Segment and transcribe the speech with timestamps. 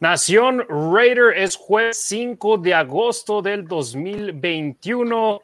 [0.00, 5.42] Nación Raider es jueves 5 de agosto del 2021.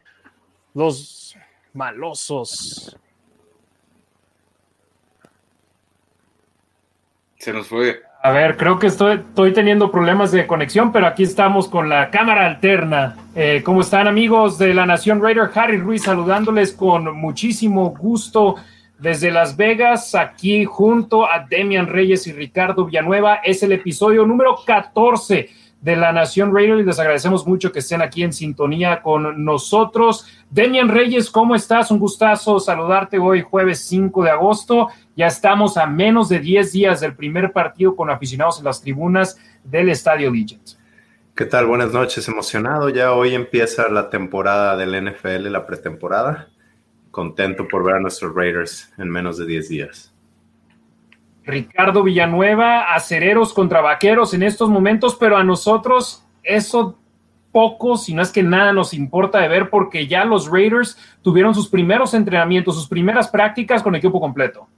[0.73, 1.37] Los
[1.75, 2.97] malosos.
[7.37, 8.03] Se nos fue.
[8.23, 12.11] A ver, creo que estoy, estoy teniendo problemas de conexión, pero aquí estamos con la
[12.11, 13.15] cámara alterna.
[13.35, 15.51] Eh, ¿Cómo están amigos de la Nación Raider?
[15.55, 18.57] Harry Ruiz saludándoles con muchísimo gusto
[18.99, 23.37] desde Las Vegas, aquí junto a Demian Reyes y Ricardo Villanueva.
[23.45, 25.51] Es el episodio número 14
[25.81, 30.27] de La Nación Radio y les agradecemos mucho que estén aquí en sintonía con nosotros.
[30.51, 31.91] Demian Reyes, ¿cómo estás?
[31.91, 34.89] Un gustazo saludarte hoy, jueves 5 de agosto.
[35.15, 39.39] Ya estamos a menos de 10 días del primer partido con aficionados en las tribunas
[39.63, 40.79] del Estadio Legends.
[41.35, 41.67] ¿Qué tal?
[41.67, 42.89] Buenas noches, emocionado.
[42.89, 46.49] Ya hoy empieza la temporada del NFL, la pretemporada
[47.17, 50.13] contento por ver a nuestros Raiders en menos de 10 días.
[51.47, 56.99] Ricardo Villanueva, acereros contra vaqueros en estos momentos, pero a nosotros eso
[57.53, 61.55] poco, si no es que nada nos importa de ver porque ya los Raiders tuvieron
[61.55, 64.69] sus primeros entrenamientos, sus primeras prácticas con equipo completo.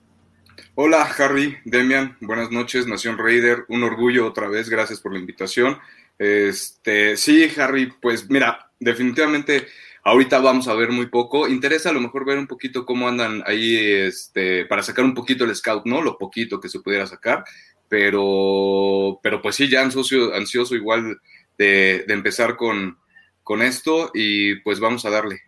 [0.77, 5.77] Hola Harry, Demian, buenas noches, Nación Raider, un orgullo otra vez, gracias por la invitación.
[6.17, 9.67] Este, sí, Harry, pues mira, definitivamente
[10.05, 11.49] Ahorita vamos a ver muy poco.
[11.49, 15.45] Interesa a lo mejor ver un poquito cómo andan ahí, este, para sacar un poquito
[15.45, 16.01] el scout, ¿no?
[16.03, 17.45] Lo poquito que se pudiera sacar.
[17.89, 21.19] Pero, pero pues sí, ya ansioso, ansioso igual
[21.57, 22.99] de, empezar con,
[23.43, 25.41] con esto y pues vamos a darle.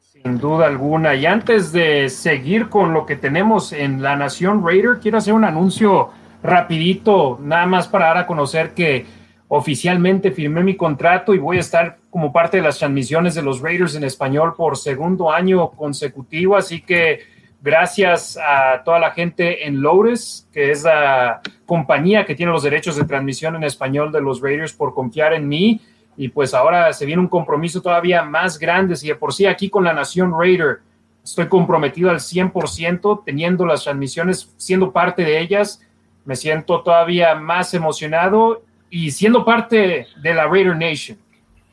[0.00, 1.14] Sin duda alguna.
[1.14, 5.44] Y antes de seguir con lo que tenemos en la Nación Raider, quiero hacer un
[5.44, 6.10] anuncio
[6.42, 9.06] rapidito, nada más para dar a conocer que
[9.48, 13.62] oficialmente firmé mi contrato y voy a estar como parte de las transmisiones de los
[13.62, 16.58] Raiders en español por segundo año consecutivo.
[16.58, 17.20] Así que
[17.62, 22.96] gracias a toda la gente en Lourdes, que es la compañía que tiene los derechos
[22.96, 25.80] de transmisión en español de los Raiders, por confiar en mí.
[26.14, 28.94] Y pues ahora se viene un compromiso todavía más grande.
[28.94, 30.80] Si de por sí aquí con la Nación Raider
[31.24, 35.80] estoy comprometido al 100%, teniendo las transmisiones, siendo parte de ellas,
[36.26, 41.16] me siento todavía más emocionado y siendo parte de la Raider Nation.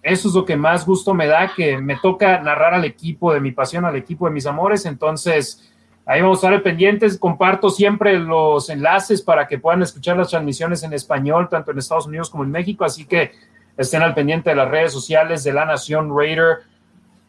[0.02, 3.42] Eso es lo que más gusto me da, que me toca narrar al equipo de
[3.42, 4.86] mi pasión, al equipo de mis amores.
[4.86, 5.70] Entonces,
[6.06, 7.18] ahí vamos a estar pendientes.
[7.18, 12.08] Comparto siempre los enlaces para que puedan escuchar las transmisiones en español, tanto en Estados
[12.08, 12.86] Unidos como en México.
[12.86, 13.32] Así que
[13.76, 16.60] estén al pendiente de las redes sociales de la Nación Raider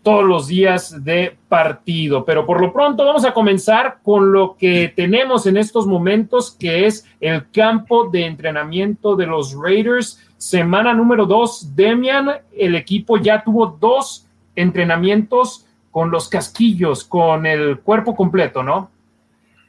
[0.03, 2.25] todos los días de partido.
[2.25, 6.87] Pero por lo pronto vamos a comenzar con lo que tenemos en estos momentos, que
[6.87, 10.21] es el campo de entrenamiento de los Raiders.
[10.39, 17.81] Semana número dos, Demian, el equipo ya tuvo dos entrenamientos con los casquillos, con el
[17.81, 18.91] cuerpo completo, ¿no?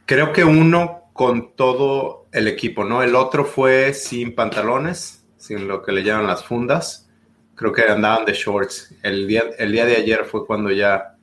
[0.06, 3.04] Creo que uno con todo el equipo, ¿no?
[3.04, 7.11] El otro fue sin pantalones, sin lo que le llaman las fundas
[7.56, 8.94] creo que andaban de shorts.
[9.04, 11.16] El día, el día de ayer fue cuando ya,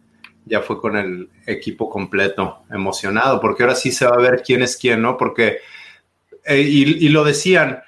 [0.45, 4.63] ya fue con el equipo completo, emocionado, porque ahora sí se va a ver quién
[4.63, 5.17] es quién, ¿no?
[5.17, 5.59] Porque,
[6.45, 7.83] eh, y, lo decían,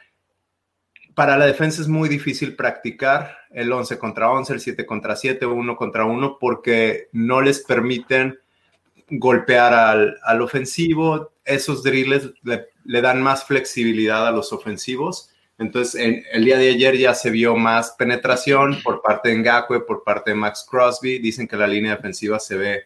[1.14, 5.46] para la defensa es muy difícil practicar el 11 contra 11, el 7 contra 7,
[5.46, 8.38] 1 contra 1, porque no les permiten
[9.08, 11.32] golpear al, al ofensivo.
[11.44, 15.29] Esos drills le, le, dan más flexibilidad a los ofensivos
[15.60, 20.02] entonces, el día de ayer ya se vio más penetración por parte de Ngakwe, por
[20.02, 21.18] parte de Max Crosby.
[21.18, 22.84] Dicen que la línea defensiva se ve,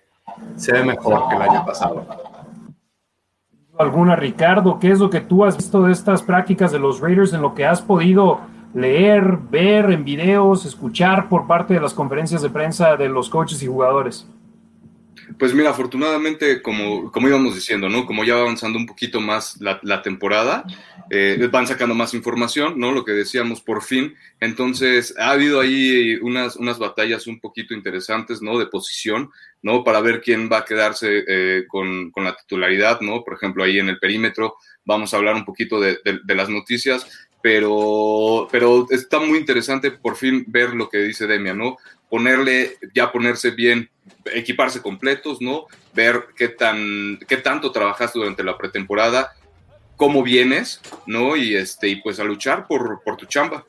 [0.57, 2.05] se ve mejor que el año pasado.
[3.79, 4.81] ¿Alguna, Ricardo?
[4.81, 7.55] ¿Qué es lo que tú has visto de estas prácticas de los Raiders en lo
[7.55, 8.41] que has podido
[8.75, 13.63] leer, ver en videos, escuchar por parte de las conferencias de prensa de los coaches
[13.63, 14.27] y jugadores?
[15.39, 18.07] Pues mira, afortunadamente, como, como íbamos diciendo, ¿no?
[18.07, 20.65] Como ya va avanzando un poquito más la, la temporada,
[21.11, 22.93] eh, van sacando más información, ¿no?
[22.93, 24.15] Lo que decíamos por fin.
[24.41, 28.59] Entonces, ha habido ahí unas, unas batallas un poquito interesantes, ¿no?
[28.59, 29.31] De posición,
[29.63, 29.83] ¿no?
[29.85, 33.25] Para ver quién va a quedarse eh, con, con, la titularidad, ¿no?
[33.25, 36.49] Por ejemplo, ahí en el perímetro vamos a hablar un poquito de, de, de las
[36.49, 37.07] noticias,
[37.43, 41.77] pero, pero está muy interesante por fin ver lo que dice Demian, ¿no?
[42.15, 43.91] Ponerle, ya ponerse bien
[44.33, 45.65] equiparse completos, ¿no?
[45.93, 49.33] Ver qué, tan, qué tanto trabajaste durante la pretemporada,
[49.97, 51.35] cómo vienes, ¿no?
[51.35, 53.65] Y, este, y pues a luchar por, por tu chamba.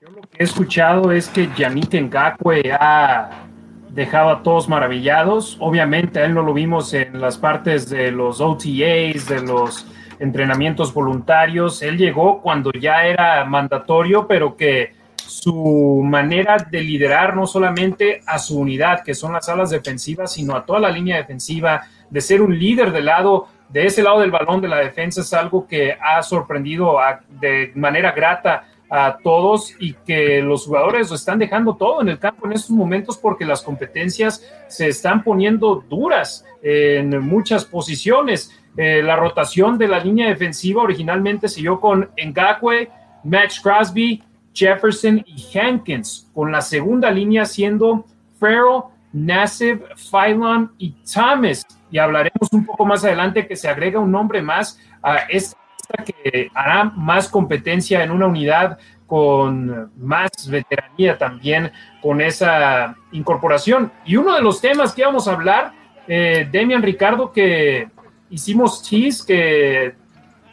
[0.00, 3.46] Yo lo que he escuchado es que Yannick Ngakwe ha
[3.90, 5.56] dejado a todos maravillados.
[5.60, 9.86] Obviamente a él no lo vimos en las partes de los OTAs, de los
[10.18, 11.80] entrenamientos voluntarios.
[11.80, 18.38] Él llegó cuando ya era mandatorio, pero que su manera de liderar no solamente a
[18.38, 22.42] su unidad, que son las alas defensivas, sino a toda la línea defensiva, de ser
[22.42, 25.96] un líder del lado, de ese lado del balón de la defensa, es algo que
[26.00, 26.98] ha sorprendido
[27.40, 32.18] de manera grata a todos y que los jugadores lo están dejando todo en el
[32.18, 38.52] campo en estos momentos porque las competencias se están poniendo duras en muchas posiciones.
[38.76, 42.90] Eh, la rotación de la línea defensiva originalmente siguió con Ngakwe,
[43.24, 44.22] Max Crosby,
[44.54, 48.06] Jefferson y Hankins, con la segunda línea siendo
[48.38, 51.66] Farrell, Nassib, Phylon y Thomas.
[51.90, 55.56] Y hablaremos un poco más adelante que se agrega un nombre más a esta
[56.04, 63.92] que hará más competencia en una unidad con más veteranía también con esa incorporación.
[64.04, 65.72] Y uno de los temas que vamos a hablar,
[66.08, 67.88] eh, Demian Ricardo, que
[68.30, 69.94] hicimos cheese, que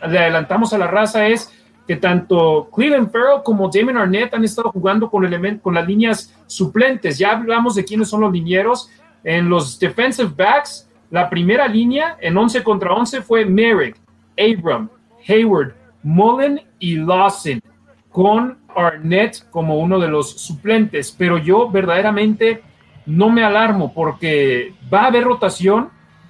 [0.07, 1.51] le adelantamos a la raza, es
[1.87, 5.27] que tanto Cleveland Farrell como Damon Arnett han estado jugando con,
[5.59, 7.17] con las líneas suplentes.
[7.17, 8.89] Ya hablamos de quiénes son los linieros.
[9.23, 13.97] En los defensive backs, la primera línea en 11 contra 11 fue Merrick,
[14.37, 14.89] Abram,
[15.27, 15.73] Hayward,
[16.03, 17.61] Mullen y Lawson,
[18.09, 21.13] con Arnett como uno de los suplentes.
[21.17, 22.63] Pero yo verdaderamente
[23.05, 25.89] no me alarmo porque va a haber rotación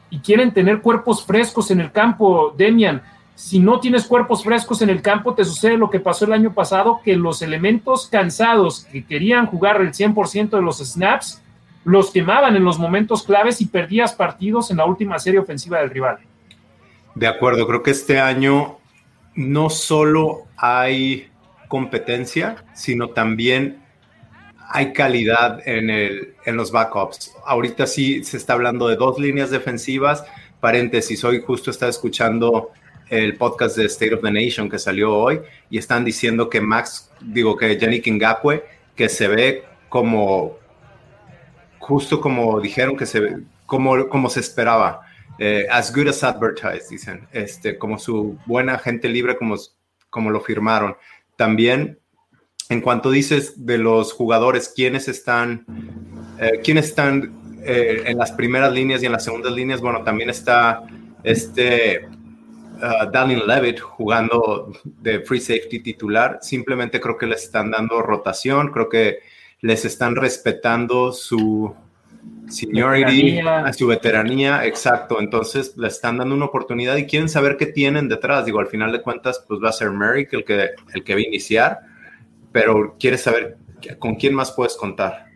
[0.09, 3.01] y quieren tener cuerpos frescos en el campo, Demian
[3.35, 6.53] si no tienes cuerpos frescos en el campo, te sucede lo que pasó el año
[6.53, 11.41] pasado, que los elementos cansados que querían jugar el 100% de los snaps,
[11.83, 15.89] los quemaban en los momentos claves y perdías partidos en la última serie ofensiva del
[15.89, 16.19] rival.
[17.15, 18.77] De acuerdo, creo que este año
[19.35, 21.29] no solo hay
[21.67, 23.81] competencia, sino también
[24.69, 27.33] hay calidad en, el, en los backups.
[27.45, 30.23] Ahorita sí se está hablando de dos líneas defensivas.
[30.59, 32.69] Paréntesis, hoy justo estaba escuchando
[33.11, 37.11] el podcast de State of the Nation que salió hoy y están diciendo que Max,
[37.19, 38.63] digo que Yannick Ngakwe,
[38.95, 40.57] que se ve como,
[41.77, 45.01] justo como dijeron que se ve, como, como se esperaba,
[45.37, 49.57] eh, as good as advertised, dicen, este, como su buena gente libre, como,
[50.09, 50.95] como lo firmaron.
[51.35, 51.99] También,
[52.69, 55.65] en cuanto dices de los jugadores, quiénes están,
[56.39, 60.29] eh, quiénes están eh, en las primeras líneas y en las segundas líneas, bueno, también
[60.29, 60.83] está
[61.23, 62.07] este
[62.81, 66.39] uh, Dallin Levitt jugando de free safety titular.
[66.41, 69.19] Simplemente creo que les están dando rotación, creo que
[69.61, 71.73] les están respetando su
[72.47, 75.19] seniority, a su veteranía, exacto.
[75.19, 78.45] Entonces le están dando una oportunidad y quieren saber qué tienen detrás.
[78.45, 81.19] Digo, al final de cuentas, pues va a ser Merrick el que, el que va
[81.19, 81.79] a iniciar,
[82.51, 83.57] pero quieres saber
[83.99, 85.27] con quién más puedes contar.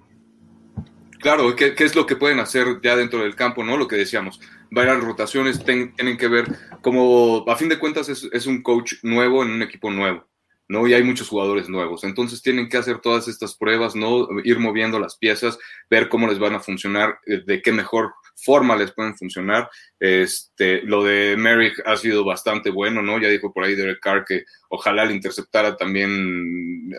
[1.20, 3.78] Claro, ¿qué, ¿qué, es lo que pueden hacer ya dentro del campo, ¿no?
[3.78, 4.40] Lo que decíamos,
[4.72, 6.46] varias rotaciones tienen que ver,
[6.82, 10.28] como a fin de cuentas es, es, un coach nuevo en un equipo nuevo,
[10.68, 10.88] ¿no?
[10.88, 14.28] Y hay muchos jugadores nuevos, entonces tienen que hacer todas estas pruebas, ¿no?
[14.44, 15.58] Ir moviendo las piezas,
[15.90, 19.70] ver cómo les van a funcionar, eh, de qué mejor forma les pueden funcionar.
[20.00, 23.20] Este, lo de Merrick ha sido bastante bueno, ¿no?
[23.20, 26.92] Ya dijo por ahí Derek Carr que ojalá le interceptara también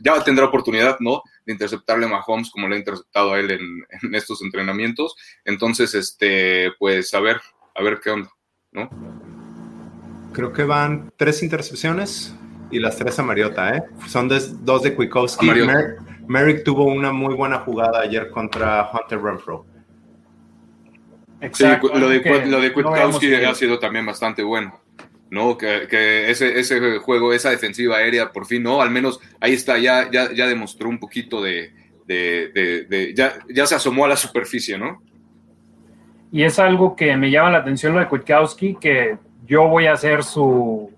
[0.00, 1.22] ya tendrá oportunidad, ¿no?
[1.44, 5.16] De interceptarle a Mahomes como le ha interceptado a él en, en, estos entrenamientos.
[5.44, 7.40] Entonces, este, pues a ver,
[7.74, 8.30] a ver qué onda,
[8.72, 9.25] ¿no?
[10.36, 12.36] Creo que van tres intercepciones
[12.70, 13.82] y las tres a Mariota, ¿eh?
[14.06, 15.46] Son de, dos de Kwiatkowski.
[15.46, 19.64] Mer Merrick tuvo una muy buena jugada ayer contra Hunter Renfro.
[21.40, 24.78] Exacto, sí, lo de, que lo de Kwiatkowski no ha sido también bastante bueno.
[25.30, 25.56] ¿no?
[25.56, 28.82] Que, que, ese, ese juego, esa defensiva aérea, por fin, ¿no?
[28.82, 31.72] Al menos ahí está, ya, ya, ya demostró un poquito de,
[32.04, 35.02] de, de, de, ya, ya se asomó a la superficie, ¿no?
[36.30, 39.16] Y es algo que me llama la atención lo de Kwiatkowski, que
[39.46, 40.90] yo voy a ser su,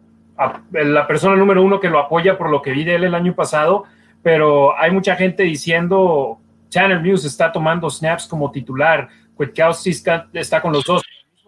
[0.72, 3.34] la persona número uno que lo apoya por lo que vi de él el año
[3.34, 3.84] pasado,
[4.22, 6.38] pero hay mucha gente diciendo,
[6.70, 11.02] Tanner Muse está tomando snaps como titular, Kwiatkowski está, está con los dos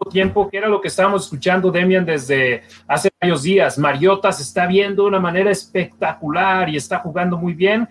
[0.09, 3.77] tiempo, que era lo que estábamos escuchando, Demian, desde hace varios días.
[3.77, 7.87] Mariota se está viendo de una manera espectacular y está jugando muy bien.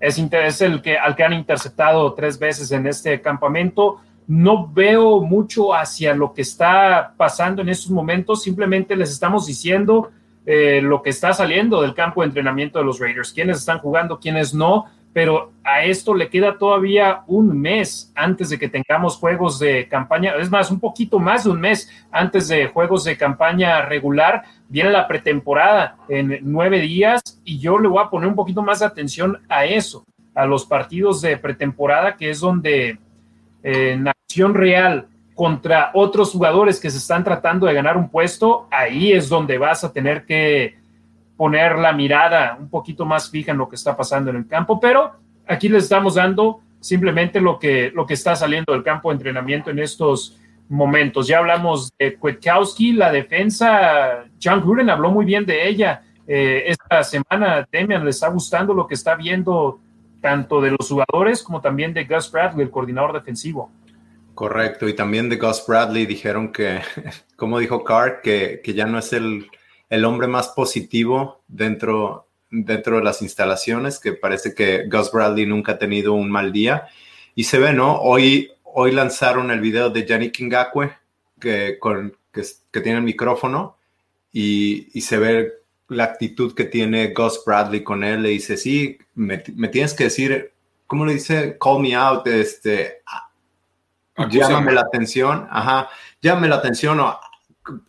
[0.00, 4.00] Es, es el que, al que han interceptado tres veces en este campamento.
[4.26, 10.10] No veo mucho hacia lo que está pasando en estos momentos, simplemente les estamos diciendo
[10.44, 14.18] eh, lo que está saliendo del campo de entrenamiento de los Raiders, quiénes están jugando,
[14.18, 19.58] quiénes no, pero a esto le queda todavía un mes antes de que tengamos juegos
[19.58, 23.82] de campaña, es más, un poquito más de un mes antes de juegos de campaña
[23.82, 28.62] regular, viene la pretemporada en nueve días y yo le voy a poner un poquito
[28.62, 32.98] más de atención a eso, a los partidos de pretemporada, que es donde
[33.62, 39.12] en acción real contra otros jugadores que se están tratando de ganar un puesto, ahí
[39.12, 40.76] es donde vas a tener que
[41.36, 44.78] poner la mirada un poquito más fija en lo que está pasando en el campo,
[44.78, 45.12] pero
[45.46, 49.70] aquí les estamos dando simplemente lo que, lo que está saliendo del campo de entrenamiento
[49.70, 50.38] en estos
[50.68, 51.26] momentos.
[51.28, 56.02] Ya hablamos de Kwiatkowski, la defensa, John Gruden habló muy bien de ella.
[56.26, 59.80] Eh, esta semana, Demian, le está gustando lo que está viendo
[60.22, 63.70] tanto de los jugadores como también de Gus Bradley, el coordinador defensivo.
[64.34, 66.80] Correcto, y también de Gus Bradley dijeron que,
[67.36, 69.50] como dijo Carr, que, que ya no es el
[69.92, 75.72] el hombre más positivo dentro, dentro de las instalaciones, que parece que Gus Bradley nunca
[75.72, 76.88] ha tenido un mal día.
[77.34, 78.00] Y se ve, ¿no?
[78.00, 80.94] Hoy, hoy lanzaron el video de Yannick Ngakwe,
[81.38, 83.76] que, con, que, tiene el micrófono,
[84.32, 85.52] y, se ve
[85.92, 88.22] la actitud que tiene Gus Bradley con él.
[88.22, 90.52] Le dice, sí, me, tienes que decir,
[90.86, 91.56] ¿cómo le dice?
[91.60, 93.02] Call me out, este...
[94.28, 95.88] Llámame la atención, ajá,
[96.20, 97.18] llámame la atención o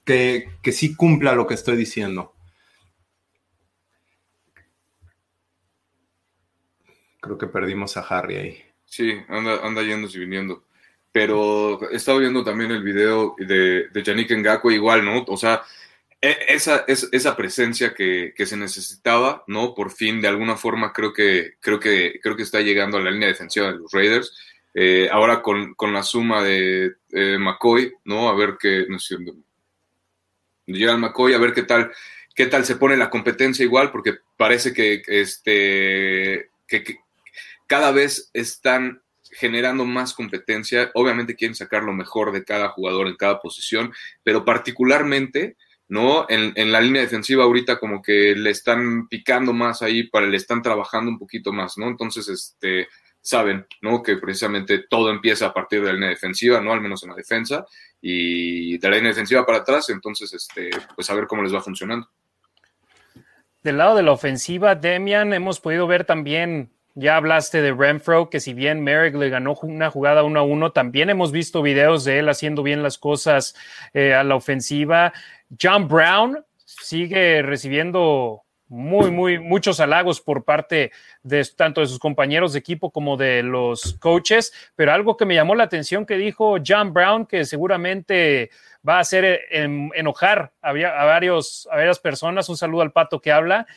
[0.06, 2.34] que, que sí cumpla lo que estoy diciendo.
[7.20, 8.64] Creo que perdimos a Harry ahí.
[8.86, 10.66] Sí, anda, anda yéndose y viniendo.
[11.12, 15.24] Pero he estado viendo también el video de, de Yannick Ngakwe igual, ¿no?
[15.28, 15.62] O sea,
[16.24, 19.76] esa, esa presencia que, que, se necesitaba, ¿no?
[19.76, 23.12] Por fin, de alguna forma, creo que, creo que, creo que está llegando a la
[23.12, 24.34] línea defensiva de los Raiders.
[24.74, 28.30] Eh, ahora con, con, la suma de eh, McCoy, ¿no?
[28.30, 29.18] A ver qué, no sé,
[30.66, 31.92] Gerald McCoy, a ver qué tal,
[32.34, 37.00] qué tal se pone la competencia igual, porque parece que, este, que,
[37.68, 39.02] cada vez están
[39.32, 40.90] generando más competencia.
[40.94, 45.56] Obviamente quieren sacar lo mejor de cada jugador en cada posición, pero particularmente,
[45.94, 46.26] ¿no?
[46.28, 50.38] En, en, la línea defensiva ahorita como que le están picando más ahí, para le
[50.38, 51.88] están trabajando un poquito más, ¿no?
[51.88, 52.88] Entonces, este,
[53.22, 54.02] saben, ¿no?
[54.02, 56.74] Que precisamente todo empieza a partir de la línea defensiva, ¿no?
[56.74, 57.68] Al menos en la defensa,
[58.02, 61.62] y de la línea defensiva para atrás, entonces, este, pues a ver cómo les va
[61.62, 62.10] funcionando.
[63.62, 68.40] Del lado de la ofensiva, Demian, hemos podido ver también, ya hablaste de Renfro, que
[68.40, 72.18] si bien Merrick le ganó una jugada uno a uno, también hemos visto videos de
[72.18, 73.56] él haciendo bien las cosas
[73.94, 75.14] eh, a la ofensiva.
[75.62, 78.44] John Brown sigue recibiendo
[78.74, 80.92] muy, muy, muchos halagos por parte
[81.22, 85.36] de tanto de sus compañeros de equipo como de los coaches, pero algo que me
[85.36, 88.50] llamó la atención que dijo John Brown, que seguramente
[88.88, 93.68] va a hacer enojar a, varios, a varias personas, un saludo al pato que habla,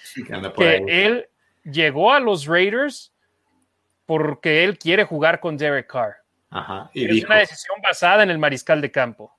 [0.57, 1.29] que él
[1.65, 3.13] llegó a los Raiders
[4.07, 6.17] porque él quiere jugar con Derek Carr.
[6.95, 9.36] y es una decisión basada en el mariscal de campo.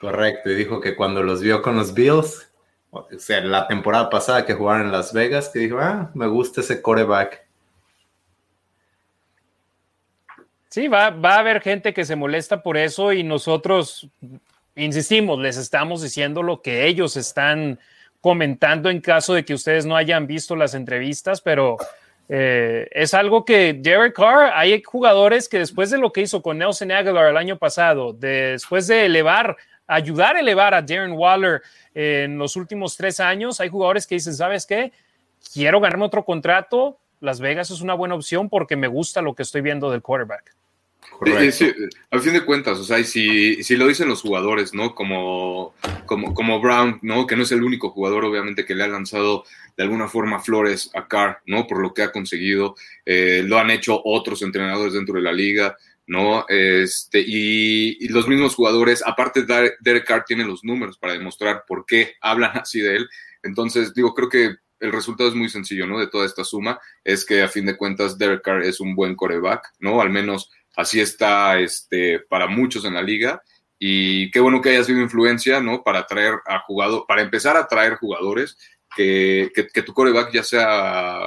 [0.00, 2.50] Correcto, y dijo que cuando los vio con los Bills,
[2.90, 6.60] o sea, la temporada pasada que jugaron en Las Vegas, que dijo, ah, me gusta
[6.60, 7.46] ese coreback.
[10.68, 14.08] Sí, va, va a haber gente que se molesta por eso y nosotros,
[14.74, 17.78] insistimos, les estamos diciendo lo que ellos están
[18.20, 21.76] comentando en caso de que ustedes no hayan visto las entrevistas, pero
[22.28, 26.58] eh, es algo que Derek Carr, hay jugadores que después de lo que hizo con
[26.58, 29.56] Nelson Aguilar el año pasado, después de elevar
[29.86, 31.62] ayudar a elevar a Darren Waller
[31.94, 33.60] en los últimos tres años.
[33.60, 34.92] Hay jugadores que dicen, ¿sabes qué?
[35.52, 36.98] Quiero ganarme otro contrato.
[37.20, 40.54] Las Vegas es una buena opción porque me gusta lo que estoy viendo del quarterback.
[41.52, 41.72] Sí,
[42.10, 44.94] al fin de cuentas, o sea, si, si lo dicen los jugadores, ¿no?
[44.94, 45.74] Como,
[46.04, 47.26] como, como Brown, ¿no?
[47.26, 49.44] Que no es el único jugador, obviamente, que le ha lanzado
[49.76, 51.66] de alguna forma flores a Carr, ¿no?
[51.66, 52.76] Por lo que ha conseguido.
[53.04, 55.76] Eh, lo han hecho otros entrenadores dentro de la liga.
[56.06, 56.46] ¿No?
[56.48, 59.44] Este, y, los mismos jugadores, aparte
[59.80, 63.08] Derek Carr tiene los números para demostrar por qué hablan así de él.
[63.42, 65.98] Entonces, digo, creo que el resultado es muy sencillo, ¿no?
[65.98, 69.14] De toda esta suma, es que a fin de cuentas Derek Carr es un buen
[69.16, 70.00] coreback, ¿no?
[70.00, 73.42] Al menos así está este, para muchos en la liga.
[73.78, 75.82] Y qué bueno que haya sido influencia, ¿no?
[75.82, 78.56] Para atraer a jugadores, para empezar a atraer jugadores,
[78.94, 81.20] que, que, que tu coreback ya sea,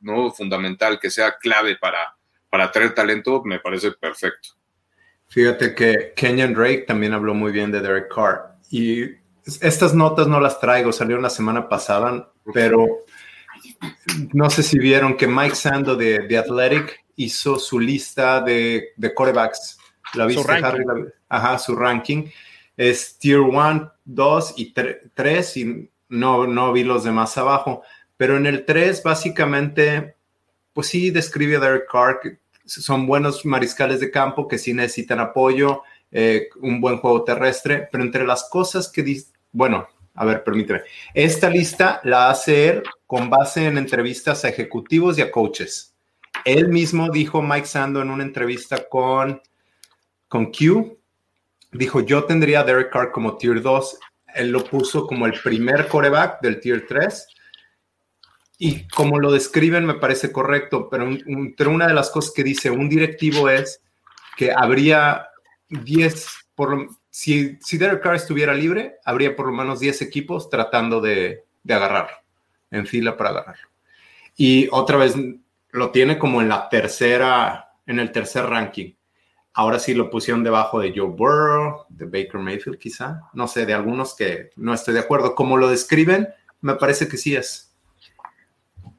[0.00, 0.30] ¿no?
[0.32, 2.15] Fundamental, que sea clave para,
[2.56, 4.48] para traer talento me parece perfecto.
[5.28, 9.02] Fíjate que Kenyon Drake también habló muy bien de Derek Carr y
[9.60, 13.04] estas notas no las traigo, salieron la semana pasada, pero
[14.32, 19.12] no sé si vieron que Mike Sando de, de Athletic hizo su lista de, de
[19.12, 19.76] corebacks.
[20.14, 21.04] ¿La viste, su ranking.
[21.28, 22.30] Ajá, su ranking.
[22.74, 27.82] Es Tier 1, 2 y 3 y no, no vi los demás abajo.
[28.16, 30.16] Pero en el 3 básicamente
[30.76, 35.20] pues sí describe a Derek Carr, que son buenos mariscales de campo que sí necesitan
[35.20, 40.82] apoyo, eh, un buen juego terrestre, pero entre las cosas que bueno, a ver, permíteme,
[41.14, 45.94] esta lista la hace él con base en entrevistas a ejecutivos y a coaches.
[46.44, 49.40] Él mismo dijo, Mike Sando, en una entrevista con,
[50.28, 50.98] con Q,
[51.72, 53.98] dijo, yo tendría a Derek Carr como tier 2.
[54.34, 57.26] Él lo puso como el primer coreback del tier 3.
[58.58, 61.08] Y como lo describen, me parece correcto, pero,
[61.56, 63.82] pero una de las cosas que dice un directivo es
[64.36, 65.28] que habría
[65.68, 71.00] 10, por, si, si Derek Carr estuviera libre, habría por lo menos 10 equipos tratando
[71.00, 72.16] de, de agarrarlo,
[72.70, 73.68] en fila para agarrarlo.
[74.36, 75.14] Y otra vez
[75.70, 78.92] lo tiene como en la tercera, en el tercer ranking.
[79.54, 83.72] Ahora sí lo pusieron debajo de Joe Burrow, de Baker Mayfield quizá, no sé, de
[83.72, 85.34] algunos que no estoy de acuerdo.
[85.34, 86.28] Como lo describen,
[86.60, 87.65] me parece que sí es.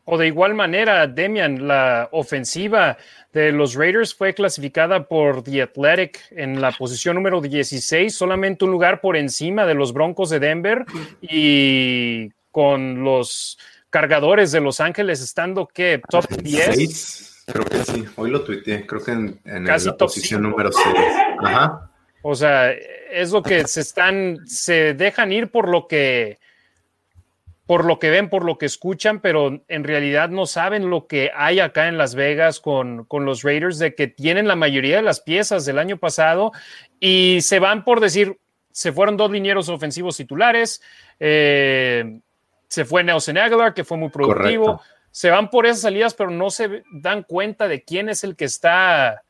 [0.09, 2.97] O de igual manera, Demian, la ofensiva
[3.33, 8.71] de los Raiders fue clasificada por The Athletic en la posición número 16, solamente un
[8.71, 10.85] lugar por encima de los Broncos de Denver
[11.21, 13.59] y con los
[13.89, 17.43] cargadores de Los Ángeles estando que top 10.
[17.47, 20.95] Creo que sí, hoy lo tuiteé, creo que en, la posición número 6.
[21.43, 21.91] Ajá.
[22.21, 26.39] O sea, es lo que se están, se dejan ir por lo que,
[27.67, 31.31] por lo que ven, por lo que escuchan, pero en realidad no saben lo que
[31.35, 35.03] hay acá en Las Vegas con, con los Raiders, de que tienen la mayoría de
[35.03, 36.51] las piezas del año pasado
[36.99, 38.39] y se van por decir,
[38.71, 40.81] se fueron dos linieros ofensivos titulares,
[41.19, 42.19] eh,
[42.67, 44.81] se fue Nelson Aguilar, que fue muy productivo
[45.17, 48.45] se van por esas salidas, pero no se dan cuenta de quién es el que
[48.45, 49.23] está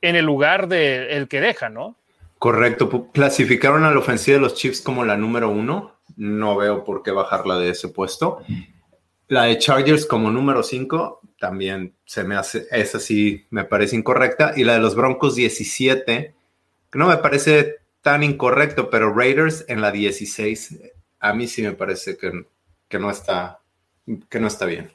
[0.00, 1.96] en el lugar del el que deja, ¿no?
[2.38, 3.10] Correcto.
[3.12, 5.93] Clasificaron a la ofensiva de los Chiefs como la número uno.
[6.16, 8.38] No veo por qué bajarla de ese puesto.
[9.28, 14.52] La de Chargers como número cinco también se me hace, esa sí me parece incorrecta.
[14.56, 16.34] Y la de los Broncos 17,
[16.90, 20.78] que no me parece tan incorrecto, pero Raiders en la 16,
[21.20, 22.46] a mí sí me parece que,
[22.88, 23.60] que no, está,
[24.28, 24.92] que no está bien.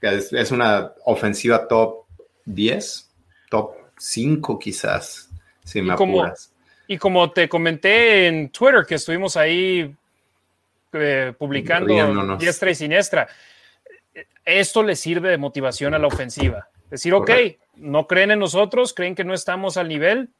[0.00, 2.04] Es, una ofensiva top
[2.44, 3.10] 10,
[3.50, 5.30] top 5 quizás,
[5.64, 6.32] si me y como,
[6.86, 9.94] Y como te comenté en Twitter, que estuvimos ahí
[10.92, 13.28] eh, publicando diestra y siniestra,
[14.44, 16.68] esto le sirve de motivación a la ofensiva.
[16.90, 17.30] Decir, ok,
[17.76, 20.30] no creen en nosotros, creen que no estamos al nivel,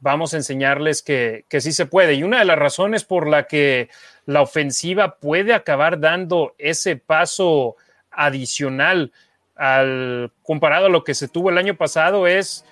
[0.00, 2.14] vamos a enseñarles que, que, sí se puede.
[2.14, 3.90] Y una de las razones por la que
[4.24, 7.76] la ofensiva puede acabar dando ese paso
[8.10, 9.12] adicional
[9.54, 12.64] al comparado a lo que se tuvo el año pasado es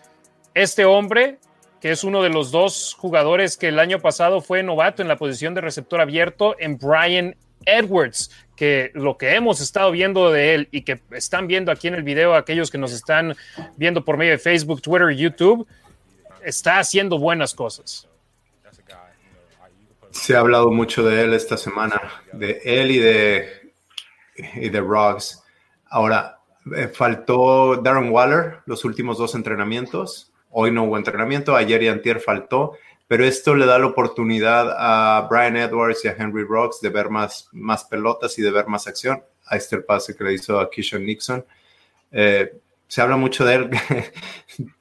[0.55, 1.39] este hombre
[1.91, 5.55] es uno de los dos jugadores que el año pasado fue novato en la posición
[5.55, 10.83] de receptor abierto en Brian Edwards, que lo que hemos estado viendo de él y
[10.83, 13.37] que están viendo aquí en el video aquellos que nos están
[13.77, 15.67] viendo por medio de Facebook, Twitter YouTube,
[16.43, 18.09] está haciendo buenas cosas.
[20.11, 22.01] Se ha hablado mucho de él esta semana,
[22.33, 23.73] de él y de,
[24.55, 24.83] y de.
[25.91, 26.39] Ahora,
[26.75, 30.33] eh, faltó Darren Waller los últimos dos entrenamientos.
[30.59, 35.29] Hoy no hubo entrenamiento, ayer y antier faltó, pero esto le da la oportunidad a
[35.29, 38.87] Brian Edwards y a Henry Rocks de ver más, más pelotas y de ver más
[38.87, 39.23] acción.
[39.45, 41.45] Ahí está el pase que le hizo a Kishon Nixon.
[42.11, 43.71] Eh, se habla mucho de él.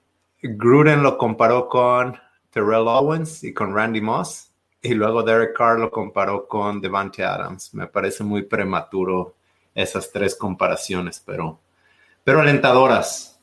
[0.41, 2.17] Gruden lo comparó con
[2.51, 4.53] Terrell Owens y con Randy Moss.
[4.81, 7.73] Y luego Derek Carr lo comparó con Devante Adams.
[7.73, 9.35] Me parece muy prematuro
[9.73, 11.59] esas tres comparaciones, pero,
[12.23, 13.34] pero alentadoras.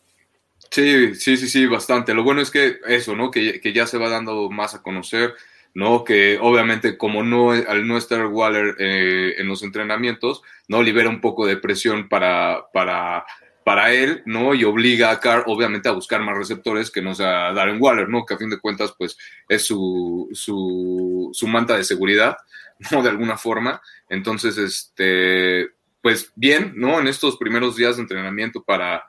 [0.73, 2.15] Sí, sí, sí, sí, bastante.
[2.15, 3.31] Lo bueno es que eso, ¿no?
[3.31, 5.35] Que, ya se va dando más a conocer,
[5.75, 6.03] ¿no?
[6.03, 10.83] Que obviamente como no, al no estar Waller eh, en los entrenamientos, ¿no?
[10.83, 13.27] Libera un poco de presión para, para,
[13.67, 14.55] para él, ¿no?
[14.55, 18.25] Y obliga a Carr, obviamente, a buscar más receptores que no sea Darren Waller, ¿no?
[18.25, 19.19] Que a fin de cuentas, pues,
[19.51, 22.39] es su, su, su manta de seguridad,
[22.91, 23.03] ¿no?
[23.03, 23.83] De alguna forma.
[24.09, 25.69] Entonces, este,
[26.01, 26.99] pues bien, ¿no?
[26.99, 29.05] En estos primeros días de entrenamiento para,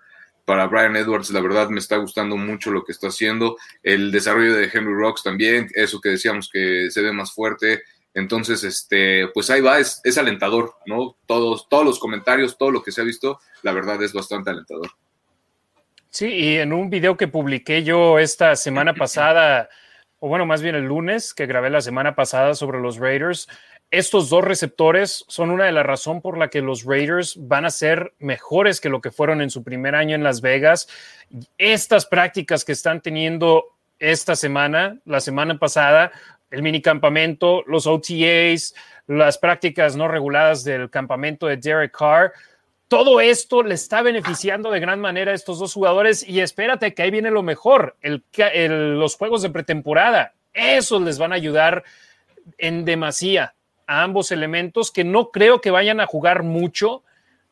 [0.45, 3.57] para Brian Edwards, la verdad me está gustando mucho lo que está haciendo.
[3.81, 7.83] El desarrollo de Henry Rocks también, eso que decíamos que se ve más fuerte.
[8.13, 11.17] Entonces, este, pues ahí va, es, es alentador, ¿no?
[11.25, 14.91] Todos, todos los comentarios, todo lo que se ha visto, la verdad es bastante alentador.
[16.09, 19.69] Sí, y en un video que publiqué yo esta semana pasada,
[20.19, 23.47] o bueno, más bien el lunes, que grabé la semana pasada sobre los Raiders,
[23.93, 27.69] estos dos receptores son una de las razones por la que los Raiders van a
[27.69, 30.87] ser mejores que lo que fueron en su primer año en Las Vegas.
[31.59, 33.65] Estas prácticas que están teniendo
[33.99, 36.11] esta semana, la semana pasada,
[36.49, 38.73] el minicampamento, los OTAs,
[39.05, 42.33] las prácticas no reguladas del campamento de Derek Carr,
[42.87, 47.03] todo esto le está beneficiando de gran manera a estos dos jugadores y espérate que
[47.03, 51.83] ahí viene lo mejor, los juegos de pretemporada, esos les van a ayudar
[52.57, 53.53] en demasía
[53.87, 57.03] a ambos elementos que no creo que vayan a jugar mucho,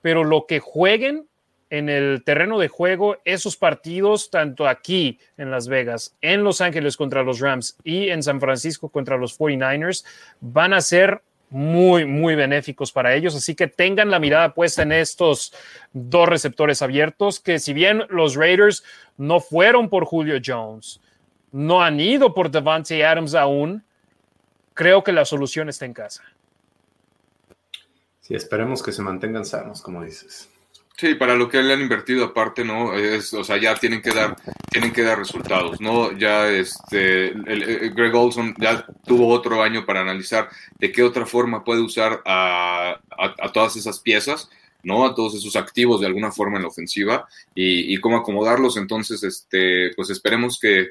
[0.01, 1.27] pero lo que jueguen
[1.69, 6.97] en el terreno de juego, esos partidos, tanto aquí en Las Vegas, en Los Ángeles
[6.97, 10.05] contra los Rams y en San Francisco contra los 49ers,
[10.41, 13.35] van a ser muy, muy benéficos para ellos.
[13.35, 15.53] Así que tengan la mirada puesta en estos
[15.93, 18.83] dos receptores abiertos, que si bien los Raiders
[19.17, 20.99] no fueron por Julio Jones,
[21.51, 23.83] no han ido por Devante Adams aún,
[24.81, 26.23] creo que la solución está en casa.
[28.19, 30.49] Sí, esperemos que se mantengan sanos, como dices.
[30.97, 32.95] Sí, para lo que le han invertido aparte, ¿no?
[32.95, 34.35] Es, o sea, ya tienen que dar,
[34.71, 36.17] tienen que dar resultados, ¿no?
[36.17, 41.63] Ya este, el, Greg Olson ya tuvo otro año para analizar de qué otra forma
[41.63, 42.99] puede usar a,
[43.53, 44.49] todas esas piezas,
[44.81, 45.05] ¿no?
[45.05, 48.77] A todos esos activos de alguna forma en la ofensiva y, cómo acomodarlos.
[48.77, 50.89] Entonces, este, pues esperemos que,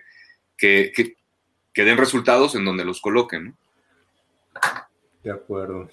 [0.57, 3.57] que, que den resultados en donde los coloquen, ¿no?
[5.23, 5.89] De acuerdo.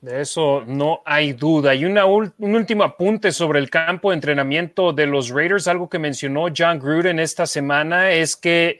[0.00, 1.74] De eso no hay duda.
[1.74, 5.98] Y una, un último apunte sobre el campo de entrenamiento de los Raiders, algo que
[5.98, 8.78] mencionó John Gruden esta semana, es que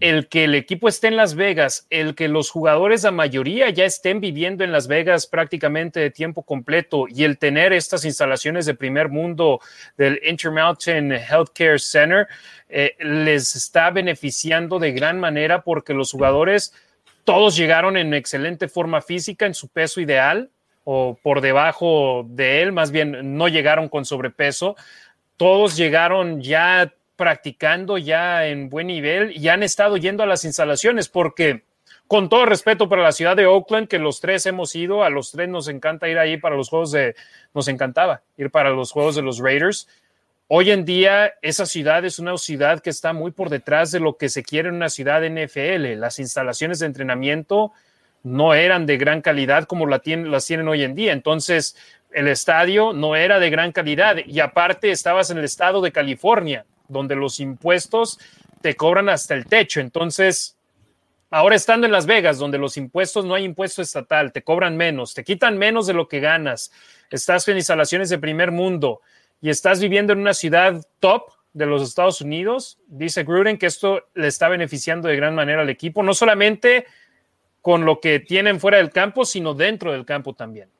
[0.00, 3.84] el que el equipo esté en Las Vegas, el que los jugadores, la mayoría, ya
[3.84, 8.74] estén viviendo en Las Vegas prácticamente de tiempo completo y el tener estas instalaciones de
[8.74, 9.60] primer mundo
[9.96, 12.26] del Intermountain Healthcare Center,
[12.68, 16.74] eh, les está beneficiando de gran manera porque los jugadores
[17.24, 20.50] todos llegaron en excelente forma física, en su peso ideal
[20.84, 24.76] o por debajo de él, más bien no llegaron con sobrepeso.
[25.36, 31.08] Todos llegaron ya practicando, ya en buen nivel y han estado yendo a las instalaciones
[31.08, 31.64] porque
[32.06, 35.32] con todo respeto para la ciudad de Oakland, que los tres hemos ido, a los
[35.32, 37.14] tres nos encanta ir ahí para los juegos de,
[37.54, 39.88] nos encantaba ir para los juegos de los Raiders.
[40.46, 44.18] Hoy en día esa ciudad es una ciudad que está muy por detrás de lo
[44.18, 45.98] que se quiere en una ciudad NFL.
[45.98, 47.72] Las instalaciones de entrenamiento
[48.22, 51.12] no eran de gran calidad como la tienen, las tienen hoy en día.
[51.14, 51.76] Entonces,
[52.12, 56.66] el estadio no era de gran calidad y aparte estabas en el estado de California,
[56.88, 58.20] donde los impuestos
[58.60, 59.80] te cobran hasta el techo.
[59.80, 60.58] Entonces,
[61.30, 65.14] ahora estando en Las Vegas, donde los impuestos no hay impuesto estatal, te cobran menos,
[65.14, 66.70] te quitan menos de lo que ganas,
[67.10, 69.00] estás en instalaciones de primer mundo
[69.44, 74.04] y estás viviendo en una ciudad top de los Estados Unidos, dice Gruden que esto
[74.14, 76.86] le está beneficiando de gran manera al equipo, no solamente
[77.60, 80.70] con lo que tienen fuera del campo, sino dentro del campo también.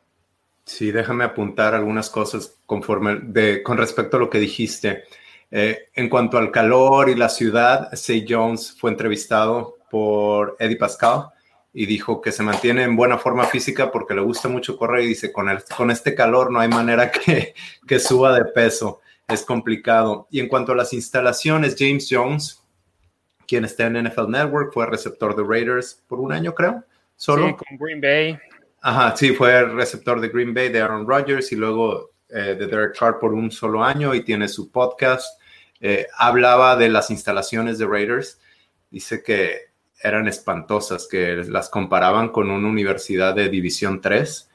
[0.65, 5.05] Sí, déjame apuntar algunas cosas conforme de, con respecto a lo que dijiste.
[5.51, 11.34] Eh, en cuanto al calor y la ciudad, Say Jones fue entrevistado por Eddie Pascal
[11.77, 15.09] y dijo que se mantiene en buena forma física porque le gusta mucho correr y
[15.09, 17.53] dice, con, el, con este calor no hay manera que,
[17.87, 20.29] que suba de peso, es complicado.
[20.31, 22.63] Y en cuanto a las instalaciones, James Jones,
[23.49, 26.85] quien está en NFL Network, fue receptor de Raiders por un año, creo,
[27.17, 27.49] solo.
[27.49, 28.39] Sí, con Green Bay.
[28.81, 32.97] Ajá, sí, fue receptor de Green Bay de Aaron Rodgers y luego eh, de Derek
[32.97, 35.41] Carr por un solo año y tiene su podcast.
[35.81, 38.41] Eh, hablaba de las instalaciones de Raiders.
[38.91, 39.74] Dice que
[40.05, 44.51] eran espantosas, que las comparaban con una universidad de División 3.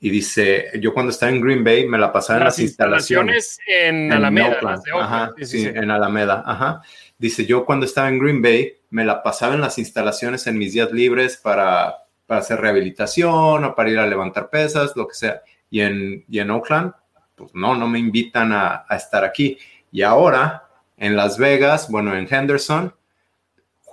[0.00, 3.58] Y dice, yo cuando estaba en Green Bay me la pasaba en las instalaciones.
[3.66, 4.58] en, Alameda.
[5.00, 6.42] ajá, sí, en Alameda.
[6.44, 6.82] Ajá.
[7.18, 10.72] Dice, yo cuando estaba en Green Bay me la pasaba en las instalaciones en mis
[10.72, 11.94] días libres para,
[12.26, 15.42] para hacer rehabilitación o para ir a levantar pesas, lo que sea.
[15.70, 16.92] Y en, y en Oakland,
[17.34, 19.58] pues no, no me invitan a, a estar aquí.
[19.92, 20.64] Y ahora
[20.96, 22.94] en Las Vegas, bueno, en Henderson,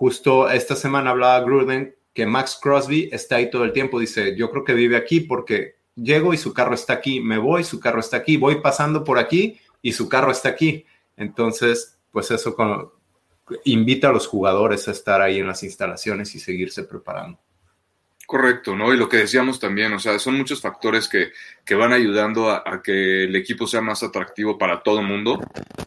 [0.02, 4.00] Justo esta semana hablaba Gruden que Max Crosby está ahí todo el tiempo.
[4.00, 7.64] Dice, yo creo que vive aquí porque llego y su carro está aquí, me voy,
[7.64, 10.88] su carro está aquí, voy pasando por aquí y su carro está aquí.
[11.18, 12.56] Entonces, pues eso
[13.64, 17.38] invita a los jugadores a estar ahí en las instalaciones y seguirse preparando.
[18.32, 18.94] Correcto, ¿no?
[18.94, 21.34] Y lo que decíamos también, o sea, son muchos factores que,
[21.66, 25.42] que van ayudando a, que el equipo sea más atractivo para todo el mundo,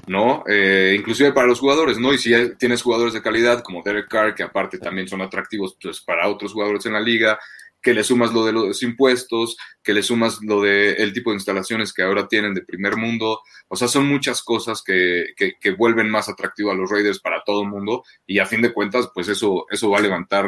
[0.09, 0.45] ¿no?
[0.47, 2.13] Eh, inclusive para los jugadores, ¿no?
[2.13, 6.03] Y si tienes jugadores de calidad como Derek Carr, que aparte también son atractivos pues,
[6.03, 7.39] para otros jugadores en la liga,
[7.81, 11.37] que le sumas lo de los impuestos, que le sumas lo del el tipo de
[11.37, 13.41] instalaciones que ahora tienen de primer mundo.
[13.69, 17.43] O sea, son muchas cosas que, que, que, vuelven más atractivo a los Raiders para
[17.43, 20.47] todo el mundo y a fin de cuentas, pues eso, eso va a levantar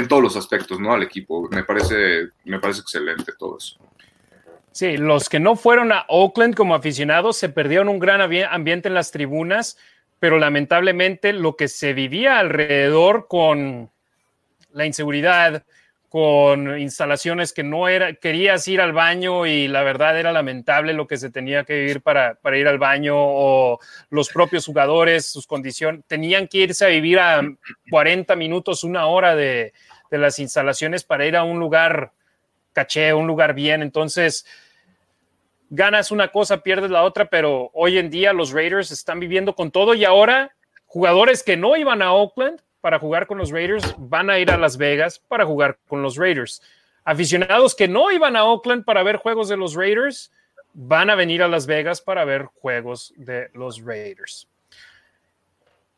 [0.00, 0.92] en todos los aspectos, ¿no?
[0.92, 1.48] Al equipo.
[1.50, 3.76] Me parece, me parece excelente todo eso.
[4.72, 8.94] Sí, los que no fueron a Oakland como aficionados se perdieron un gran ambiente en
[8.94, 9.76] las tribunas,
[10.20, 13.90] pero lamentablemente lo que se vivía alrededor con
[14.72, 15.64] la inseguridad,
[16.08, 21.06] con instalaciones que no era, querías ir al baño y la verdad era lamentable lo
[21.06, 25.46] que se tenía que vivir para, para ir al baño o los propios jugadores, sus
[25.46, 27.42] condiciones, tenían que irse a vivir a
[27.90, 29.72] 40 minutos, una hora de,
[30.10, 32.12] de las instalaciones para ir a un lugar
[32.72, 33.82] caché, un lugar bien.
[33.82, 34.44] Entonces,
[35.70, 39.70] ganas una cosa, pierdes la otra, pero hoy en día los Raiders están viviendo con
[39.70, 40.54] todo y ahora
[40.86, 44.58] jugadores que no iban a Oakland para jugar con los Raiders van a ir a
[44.58, 46.62] Las Vegas para jugar con los Raiders.
[47.04, 50.32] Aficionados que no iban a Oakland para ver juegos de los Raiders
[50.72, 54.48] van a venir a Las Vegas para ver juegos de los Raiders.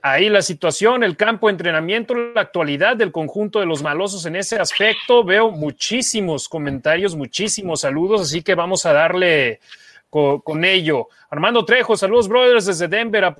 [0.02, 4.34] Ahí la situación, el campo de entrenamiento, la actualidad del conjunto de los malosos en
[4.34, 5.22] ese aspecto.
[5.22, 9.60] Veo muchísimos comentarios, muchísimos saludos, así que vamos a darle
[10.10, 11.08] con, con ello.
[11.30, 13.36] Armando Trejo, saludos, brothers, desde Denver.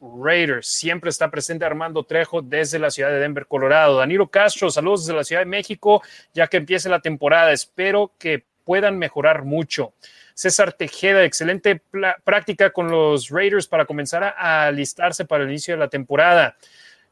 [0.00, 0.68] Raiders.
[0.68, 3.98] Siempre está presente Armando Trejo desde la ciudad de Denver, Colorado.
[3.98, 7.52] Danilo Castro, saludos desde la Ciudad de México, ya que empiece la temporada.
[7.52, 9.92] Espero que puedan mejorar mucho.
[10.36, 11.82] César Tejeda, excelente
[12.22, 16.56] práctica con los Raiders para comenzar a alistarse para el inicio de la temporada.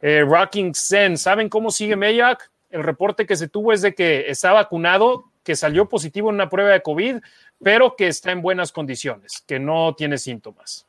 [0.03, 2.51] Eh, Rocking Sen, ¿saben cómo sigue Mayak?
[2.71, 6.51] El reporte que se tuvo es de que está vacunado, que salió positivo en una
[6.51, 7.17] prueba de COVID,
[7.63, 10.87] pero que está en buenas condiciones, que no tiene síntomas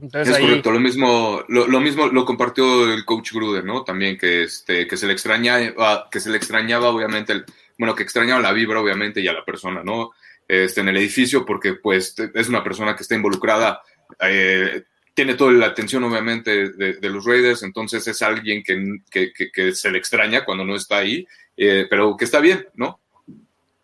[0.00, 3.84] es correcto, lo mismo, lo, mismo lo compartió el coach Gruden, ¿no?
[3.84, 7.44] También que, este, que se le extrañaba, que se le extrañaba, obviamente, el,
[7.78, 10.12] bueno, que extrañaba la vibra, obviamente, y a la persona, ¿no?
[10.50, 13.82] Este, en el edificio, porque pues es una persona que está involucrada,
[14.20, 14.82] eh,
[15.14, 19.98] tiene toda la atención, obviamente, de, los Raiders, entonces es alguien que, que, se le
[19.98, 21.24] extraña cuando no está ahí,
[21.56, 22.98] eh, pero que está bien, ¿no?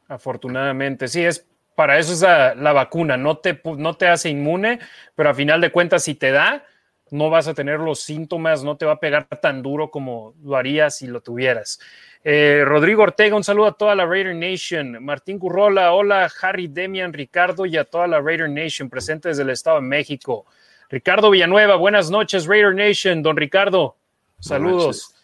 [0.09, 4.81] Afortunadamente, sí, es para eso es la, vacuna, no te, no te hace inmune,
[5.15, 6.65] pero a final de cuentas, si te da,
[7.11, 10.57] no vas a tener los síntomas, no te va a pegar tan duro como lo
[10.57, 11.79] harías si lo tuvieras.
[12.25, 15.05] Eh, Rodrigo Ortega, un saludo a toda la Raider Nation.
[15.05, 19.51] Martín Currola, hola, Harry, Demian, Ricardo y a toda la Raider Nation presente desde el
[19.51, 20.45] Estado de México.
[20.89, 23.23] Ricardo Villanueva, buenas noches, Raider Nation.
[23.23, 23.97] Don Ricardo,
[24.41, 25.15] saludos.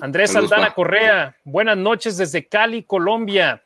[0.00, 3.62] Andrés Saldana Correa, buenas noches desde Cali, Colombia.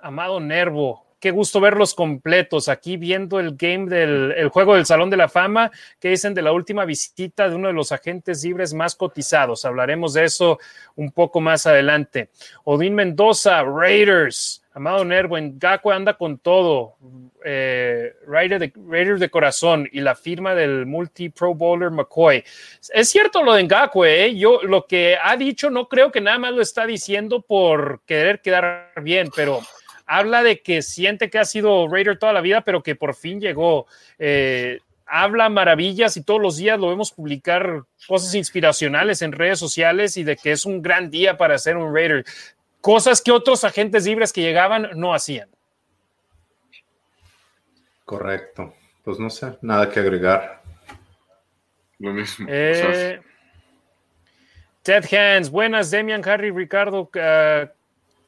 [0.00, 5.16] Amado Nervo, qué gusto verlos completos aquí viendo el game del juego del Salón de
[5.16, 8.96] la Fama que dicen de la última visita de uno de los agentes libres más
[8.96, 9.64] cotizados.
[9.64, 10.58] Hablaremos de eso
[10.96, 12.30] un poco más adelante.
[12.64, 14.62] Odín Mendoza, Raiders.
[14.72, 16.96] Amado Nervo, en Gaco anda con todo.
[17.44, 22.44] Eh, Raiders de, de, corazón y la firma del multi Pro Bowler McCoy.
[22.94, 24.36] Es cierto lo de Ngakwe, ¿eh?
[24.36, 28.40] yo lo que ha dicho no creo que nada más lo está diciendo por querer
[28.42, 29.60] quedar bien, pero
[30.10, 33.40] habla de que siente que ha sido Raider toda la vida, pero que por fin
[33.40, 33.86] llegó.
[34.18, 40.16] Eh, habla maravillas y todos los días lo vemos publicar cosas inspiracionales en redes sociales
[40.16, 42.24] y de que es un gran día para ser un Raider.
[42.80, 45.48] Cosas que otros agentes libres que llegaban no hacían.
[48.04, 48.74] Correcto.
[49.04, 50.60] Pues no sé, nada que agregar.
[52.00, 52.46] Lo mismo.
[52.50, 53.20] Eh,
[54.82, 57.10] Ted Hands, buenas, Demian, Harry, Ricardo.
[57.14, 57.68] Uh,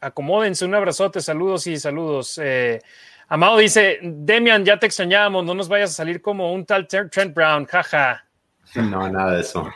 [0.03, 2.39] acomódense, un abrazote, saludos y saludos.
[2.43, 2.81] Eh,
[3.29, 7.35] Amado dice, Demian, ya te extrañábamos, no nos vayas a salir como un tal Trent
[7.35, 8.27] Brown, jaja.
[8.75, 9.71] No, nada de eso.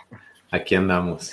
[0.50, 1.32] Aquí andamos.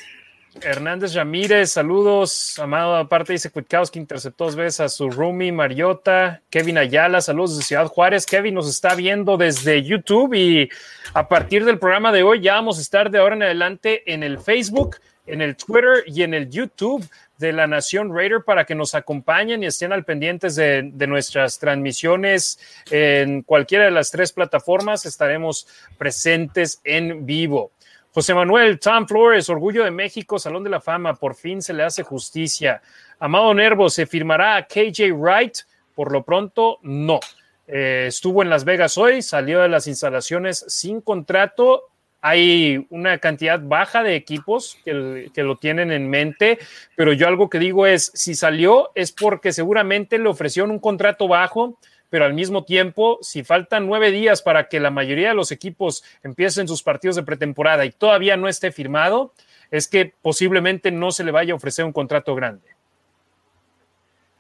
[0.62, 2.60] Hernández Ramírez, saludos.
[2.60, 6.41] Amado, aparte dice Kwiatkowski interceptó dos veces a su roomie Mariota.
[6.49, 8.25] Kevin Ayala, saludos desde Ciudad Juárez.
[8.25, 10.69] Kevin nos está viendo desde YouTube y
[11.13, 14.21] a partir del programa de hoy ya vamos a estar de ahora en adelante en
[14.21, 17.08] el Facebook, en el Twitter y en el YouTube
[17.38, 22.60] de la Nación Raider para que nos acompañen y estén al pendientes de, nuestras transmisiones
[22.90, 25.06] en cualquiera de las tres plataformas.
[25.06, 27.72] Estaremos presentes en vivo.
[28.12, 31.84] José Manuel, Tom Flores, Orgullo de México, Salón de la Fama, por fin se le
[31.84, 32.82] hace justicia.
[33.20, 35.58] Amado Nervo, ¿se firmará a KJ Wright?
[35.96, 37.20] Por lo pronto, no.
[37.66, 41.92] Eh, estuvo en Las Vegas hoy, salió de las instalaciones sin contrato
[42.26, 46.58] hay una cantidad baja de equipos que, lo tienen en mente,
[46.96, 51.28] pero yo algo que digo es, si salió es porque seguramente le ofrecieron un contrato
[51.28, 51.78] bajo,
[52.10, 56.06] pero al mismo tiempo, si faltan nueve días para que la mayoría de los equipos
[56.24, 59.34] empiecen sus partidos de pretemporada y todavía no esté firmado,
[59.70, 62.70] es que posiblemente no se le vaya a ofrecer un contrato grande.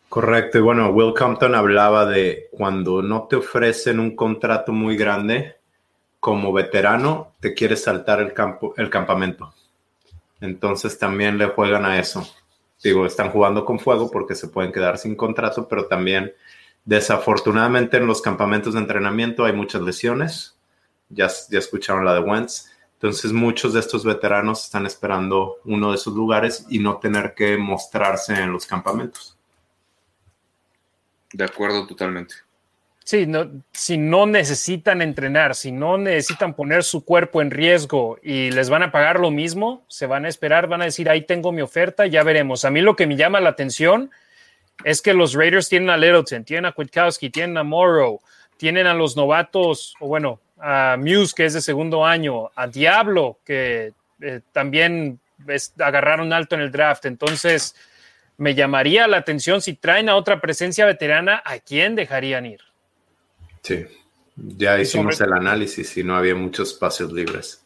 [0.07, 5.57] Correcto, y bueno, Will Compton hablaba de cuando no te ofrecen un contrato muy grande,
[6.23, 9.53] como veterano te quieres saltar el, campo, el campamento.
[10.39, 12.25] Entonces también le juegan a eso.
[12.81, 16.31] Digo, están jugando con fuego porque se pueden quedar sin contrato, pero también
[16.85, 20.55] desafortunadamente en los campamentos de entrenamiento hay muchas lesiones.
[21.09, 22.71] Ya, ya escucharon la de Wentz.
[22.93, 27.57] Entonces muchos de estos veteranos están esperando uno de esos lugares y no tener que
[27.57, 29.37] mostrarse en los campamentos.
[31.33, 32.35] De acuerdo totalmente.
[33.03, 38.49] Sí, no, si no necesitan entrenar, si no necesitan poner su cuerpo en riesgo y
[38.51, 41.51] les van a pagar lo mismo, se van a esperar, van a decir, ahí tengo
[41.51, 42.63] mi oferta, ya veremos.
[42.63, 44.09] A mí lo que me llama la atención
[44.85, 48.21] es que los Raiders tienen a Littleton, tienen a Kwiatkowski, tienen a Morrow,
[48.57, 53.39] tienen a los novatos, o bueno, a Muse, que es de segundo año, a Diablo,
[53.45, 55.19] que eh, también
[55.77, 57.05] agarraron alto en el draft.
[57.05, 57.75] Entonces,
[58.37, 62.61] me llamaría la atención si traen a otra presencia veterana, ¿a quién dejarían ir?
[63.63, 63.85] Sí,
[64.35, 67.63] ya hicimos el análisis y no había muchos espacios libres.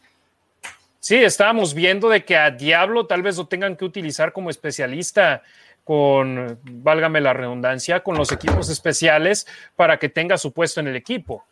[0.99, 5.43] Sí, estábamos viendo de que a Diablo tal vez lo tengan que utilizar como especialista
[5.83, 10.95] con, válgame la redundancia, con los equipos especiales para que tenga su puesto en el
[10.95, 11.45] equipo.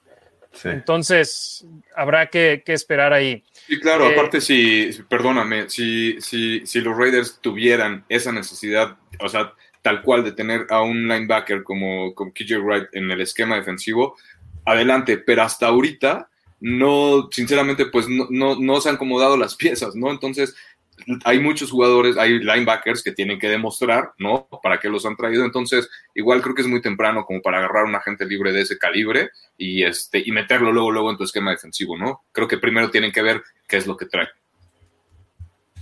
[0.63, 3.43] Entonces, habrá que, esperar ahí.
[3.67, 9.27] Y claro, eh, aparte, si, perdóname, si, si, si los Raiders tuvieran esa necesidad, o
[9.27, 13.55] sea, tal cual de tener a un linebacker como, como KJ Wright en el esquema
[13.55, 14.17] defensivo,
[14.65, 19.95] adelante, pero hasta ahorita no, sinceramente, pues no, no, no se han acomodado las piezas,
[19.95, 20.11] ¿no?
[20.11, 20.55] Entonces,
[21.23, 24.47] hay muchos jugadores, hay linebackers que tienen que demostrar, ¿no?
[24.63, 25.43] Para qué los han traído.
[25.43, 28.61] Entonces, igual creo que es muy temprano como para agarrar a un agente libre de
[28.61, 32.23] ese calibre y, este, y meterlo luego, luego en tu esquema defensivo, ¿no?
[32.31, 34.27] Creo que primero tienen que ver qué es lo que trae.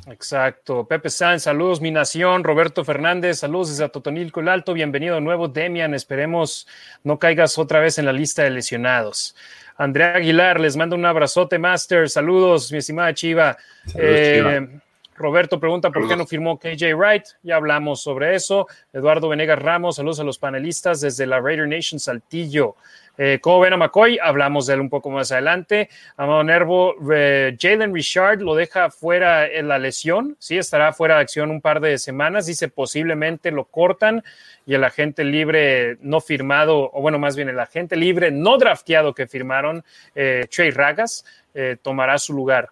[0.07, 0.85] Exacto.
[0.85, 2.43] Pepe Sanz, saludos, mi nación.
[2.43, 4.73] Roberto Fernández, saludos desde Totonilco el Alto.
[4.73, 5.93] Bienvenido de nuevo, Demian.
[5.93, 6.67] Esperemos
[7.03, 9.35] no caigas otra vez en la lista de lesionados.
[9.77, 12.09] Andrea Aguilar, les mando un abrazote, Master.
[12.09, 13.57] Saludos, mi estimada Chiva.
[13.95, 14.67] Eh,
[15.15, 17.23] Roberto pregunta por qué no firmó KJ Wright.
[17.43, 18.67] Ya hablamos sobre eso.
[18.91, 22.75] Eduardo Venegas Ramos, saludos a los panelistas desde la Raider Nation Saltillo.
[23.17, 24.17] Eh, ¿Cómo ven a McCoy?
[24.21, 25.89] Hablamos de él un poco más adelante.
[26.17, 30.35] Amado Nervo, eh, Jalen Richard lo deja fuera en la lesión.
[30.39, 32.47] Sí, estará fuera de acción un par de semanas.
[32.47, 34.23] Dice posiblemente lo cortan
[34.65, 39.13] y el agente libre no firmado, o bueno, más bien el agente libre no drafteado
[39.13, 39.83] que firmaron,
[40.15, 42.69] eh, Trey Ragas, eh, tomará su lugar.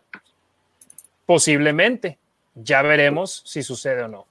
[1.26, 2.18] Posiblemente.
[2.54, 4.31] Ya veremos si sucede o no.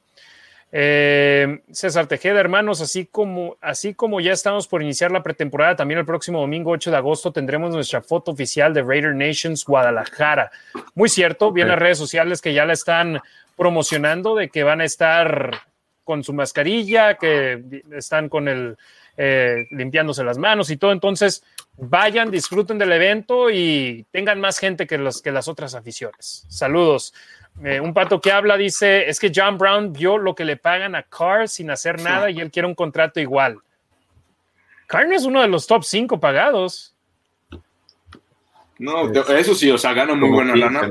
[0.73, 5.99] Eh, César Tejeda, hermanos, así como, así como ya estamos por iniciar la pretemporada, también
[5.99, 10.51] el próximo domingo 8 de agosto tendremos nuestra foto oficial de Raider Nations Guadalajara.
[10.95, 13.21] Muy cierto, vi en las redes sociales que ya la están
[13.57, 15.51] promocionando de que van a estar
[16.05, 18.77] con su mascarilla, que están con el
[19.17, 20.93] eh, limpiándose las manos y todo.
[20.93, 21.45] Entonces,
[21.77, 26.47] vayan, disfruten del evento y tengan más gente que, los, que las otras aficiones.
[26.49, 27.13] Saludos.
[27.63, 30.95] Eh, un pato que habla dice, es que John Brown vio lo que le pagan
[30.95, 33.59] a Carr sin hacer nada y él quiere un contrato igual.
[34.87, 36.95] Carr es uno de los top 5 pagados.
[38.79, 40.91] No, eso sí, o sea, gana muy buena lana.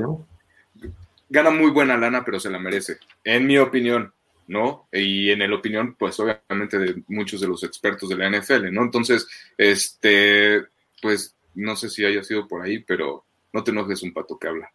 [1.28, 4.12] Gana muy buena lana, pero se la merece, en mi opinión,
[4.46, 4.88] ¿no?
[4.92, 8.82] Y en el opinión, pues obviamente de muchos de los expertos de la NFL, ¿no?
[8.82, 9.28] Entonces,
[9.58, 10.64] este,
[11.02, 14.48] pues no sé si haya sido por ahí, pero no te enojes un pato que
[14.48, 14.72] habla.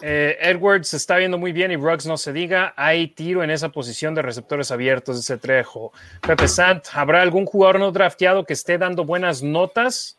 [0.00, 2.72] Eh, Edwards se está viendo muy bien y Ruggs no se diga.
[2.76, 5.92] Hay tiro en esa posición de receptores abiertos de ese trejo.
[6.26, 10.18] Pepe Sant, ¿habrá algún jugador no drafteado que esté dando buenas notas?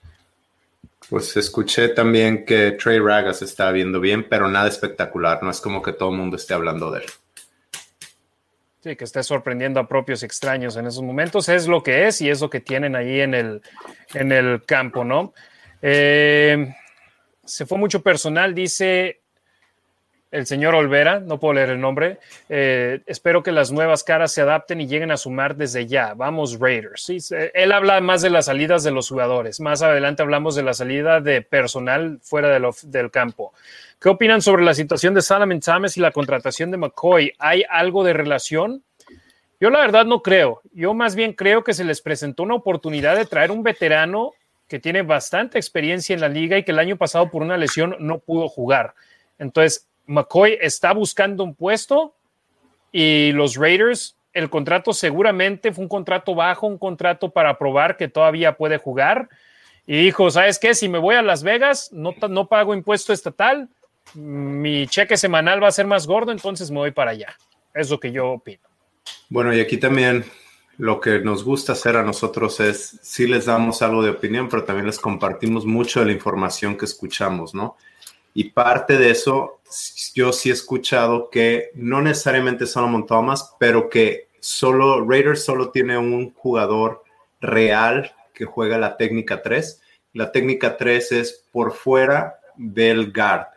[1.10, 5.42] Pues escuché también que Trey Ragas está viendo bien, pero nada espectacular.
[5.42, 7.06] No es como que todo el mundo esté hablando de él.
[8.84, 11.50] Sí, que esté sorprendiendo a propios extraños en esos momentos.
[11.50, 13.62] Es lo que es y es lo que tienen ahí en el,
[14.14, 15.34] en el campo, ¿no?
[15.82, 16.74] Eh,
[17.44, 19.22] se fue mucho personal, dice
[20.32, 22.20] el señor Olvera, no puedo leer el nombre.
[22.50, 26.14] Eh, espero que las nuevas caras se adapten y lleguen a sumar desde ya.
[26.14, 27.04] Vamos, Raiders.
[27.04, 27.18] Sí,
[27.54, 29.60] él habla más de las salidas de los jugadores.
[29.60, 33.54] Más adelante hablamos de la salida de personal fuera del campo.
[34.00, 37.34] ¿Qué opinan sobre la situación de Salomon Thomas y la contratación de McCoy?
[37.40, 38.84] ¿Hay algo de relación?
[39.60, 40.62] Yo la verdad no creo.
[40.72, 44.34] Yo más bien creo que se les presentó una oportunidad de traer un veterano
[44.70, 47.96] que tiene bastante experiencia en la liga y que el año pasado por una lesión
[48.00, 48.94] no pudo jugar.
[49.40, 52.16] Entonces, McCoy está buscando un puesto
[52.92, 58.08] y los Raiders, el contrato seguramente fue un contrato bajo, un contrato para probar que
[58.08, 59.30] todavía puede jugar.
[59.86, 60.74] Y dijo, ¿sabes qué?
[60.74, 63.70] Si me voy a Las Vegas, no, no pago impuesto estatal,
[64.16, 67.36] mi cheque semanal va a ser más gordo, entonces me voy para allá.
[67.76, 68.64] Es lo que yo opino.
[69.30, 70.26] Bueno, y aquí también
[70.80, 74.64] lo que nos gusta hacer a nosotros es, sí les damos algo de opinión, pero
[74.64, 77.78] también les compartimos mucho de la información que escuchamos, ¿no?
[78.34, 79.59] Y parte de eso,
[80.14, 85.98] yo sí he escuchado que no necesariamente Solomon Thomas, pero que solo Raiders solo tiene
[85.98, 87.04] un jugador
[87.42, 89.82] real que juega la técnica 3.
[90.14, 93.48] La técnica 3 es por fuera del guard.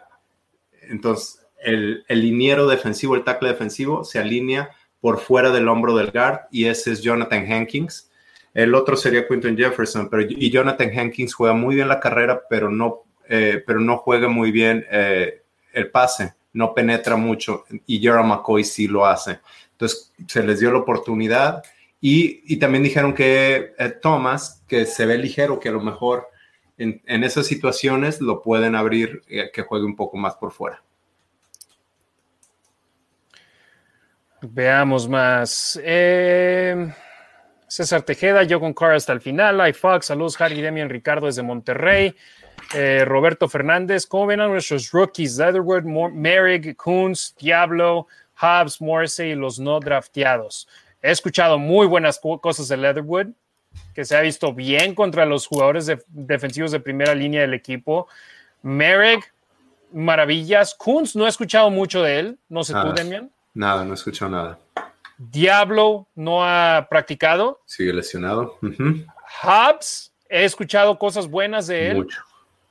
[0.82, 6.10] entonces el, el liniero defensivo, el tackle defensivo, se alinea por fuera del hombro del
[6.10, 8.10] guard y ese es Jonathan Hankins.
[8.54, 12.70] El otro sería Quinton Jefferson, pero y Jonathan Hankins juega muy bien la carrera, pero
[12.70, 15.41] no, eh, pero no juega muy bien eh,
[15.72, 19.40] el pase, no penetra mucho y Gerald McCoy sí lo hace.
[19.72, 21.62] Entonces se les dio la oportunidad
[22.00, 26.28] y, y también dijeron que eh, Thomas, que se ve ligero, que a lo mejor
[26.78, 30.82] en, en esas situaciones lo pueden abrir, que juegue un poco más por fuera.
[34.42, 35.80] Veamos más.
[35.84, 36.92] Eh,
[37.68, 39.56] César Tejeda, yo con Car hasta el final.
[39.56, 42.14] Life Fox, saludos Harry Demian Ricardo desde Monterrey.
[42.74, 45.36] Eh, Roberto Fernández, ¿cómo ven a nuestros rookies?
[45.36, 48.06] Leatherwood, Merrick, Coons, Diablo,
[48.40, 50.66] Hobbs, Morrissey y los no drafteados.
[51.02, 53.26] He escuchado muy buenas cosas de Leatherwood,
[53.94, 58.08] que se ha visto bien contra los jugadores defensivos de primera línea del equipo.
[58.62, 59.32] Merrick,
[59.92, 60.74] maravillas.
[60.74, 62.38] Coons, no he escuchado mucho de él.
[62.48, 63.30] No sé tú, Demian.
[63.52, 64.58] Nada, no escuchado nada.
[65.18, 67.60] Diablo no ha practicado.
[67.66, 68.58] Sigue lesionado.
[69.42, 71.96] Hobbs, he escuchado cosas buenas de él.
[71.96, 72.22] Mucho.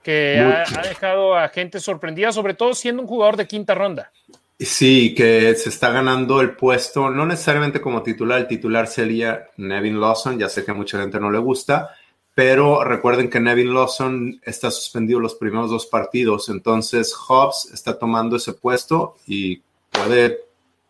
[0.04, 4.12] Que ha, ha, dejado a gente sorprendida, sobre todo siendo un jugador de quinta ronda.
[4.60, 9.99] Sí, que se está ganando el puesto, no necesariamente como titular, el titular sería Nevin
[9.99, 11.95] Lawson, ya sé que a mucha gente no le gusta,
[12.36, 18.36] pero recuerden que Nevin Lawson está suspendido los primeros dos partidos, entonces Hobbs está tomando
[18.36, 20.41] ese puesto y puede,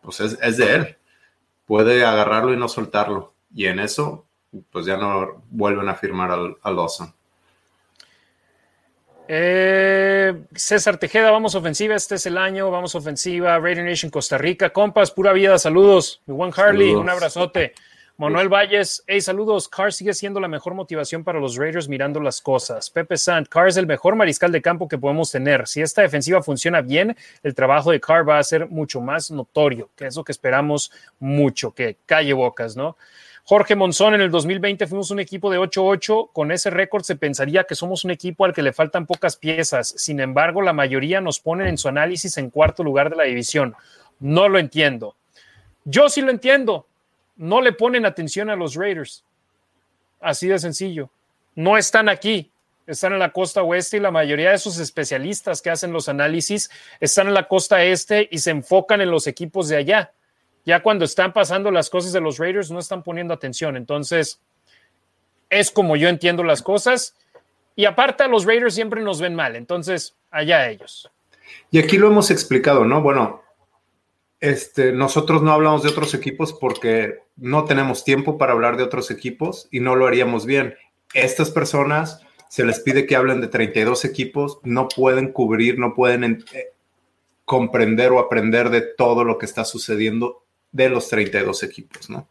[0.01, 0.97] pues es, es de él,
[1.65, 3.33] puede agarrarlo y no soltarlo.
[3.55, 4.25] Y en eso,
[4.69, 7.13] pues ya no vuelven a firmar al, a Lawson.
[9.33, 14.71] Eh, César Tejeda, vamos ofensiva, este es el año, vamos ofensiva, Raider Nation Costa Rica,
[14.71, 17.01] compas, pura vida, saludos, mi Juan Harley, saludos.
[17.01, 17.73] un abrazote.
[18.17, 19.69] Manuel Valles, hey, saludos.
[19.69, 22.89] Carr sigue siendo la mejor motivación para los Raiders mirando las cosas.
[22.89, 25.65] Pepe Sant, Carr es el mejor mariscal de campo que podemos tener.
[25.65, 29.89] Si esta defensiva funciona bien, el trabajo de Carr va a ser mucho más notorio,
[29.95, 32.97] que es lo que esperamos mucho, que calle bocas, ¿no?
[33.43, 36.29] Jorge Monzón, en el 2020 fuimos un equipo de 8-8.
[36.31, 39.93] Con ese récord se pensaría que somos un equipo al que le faltan pocas piezas.
[39.97, 43.75] Sin embargo, la mayoría nos ponen en su análisis en cuarto lugar de la división.
[44.19, 45.15] No lo entiendo.
[45.83, 46.85] Yo sí lo entiendo
[47.41, 49.23] no le ponen atención a los Raiders.
[50.19, 51.09] Así de sencillo.
[51.55, 52.51] No están aquí,
[52.85, 56.69] están en la costa oeste y la mayoría de esos especialistas que hacen los análisis
[56.99, 60.11] están en la costa este y se enfocan en los equipos de allá.
[60.65, 63.75] Ya cuando están pasando las cosas de los Raiders no están poniendo atención.
[63.75, 64.39] Entonces,
[65.49, 67.15] es como yo entiendo las cosas.
[67.75, 69.55] Y aparte, los Raiders siempre nos ven mal.
[69.55, 71.09] Entonces, allá ellos.
[71.71, 73.01] Y aquí lo hemos explicado, ¿no?
[73.01, 73.41] Bueno,
[74.39, 79.11] este, nosotros no hablamos de otros equipos porque no tenemos tiempo para hablar de otros
[79.11, 80.75] equipos y no lo haríamos bien.
[81.13, 86.43] Estas personas se les pide que hablen de 32 equipos, no pueden cubrir, no pueden
[86.53, 86.73] eh,
[87.45, 92.27] comprender o aprender de todo lo que está sucediendo de los 32 equipos, ¿no?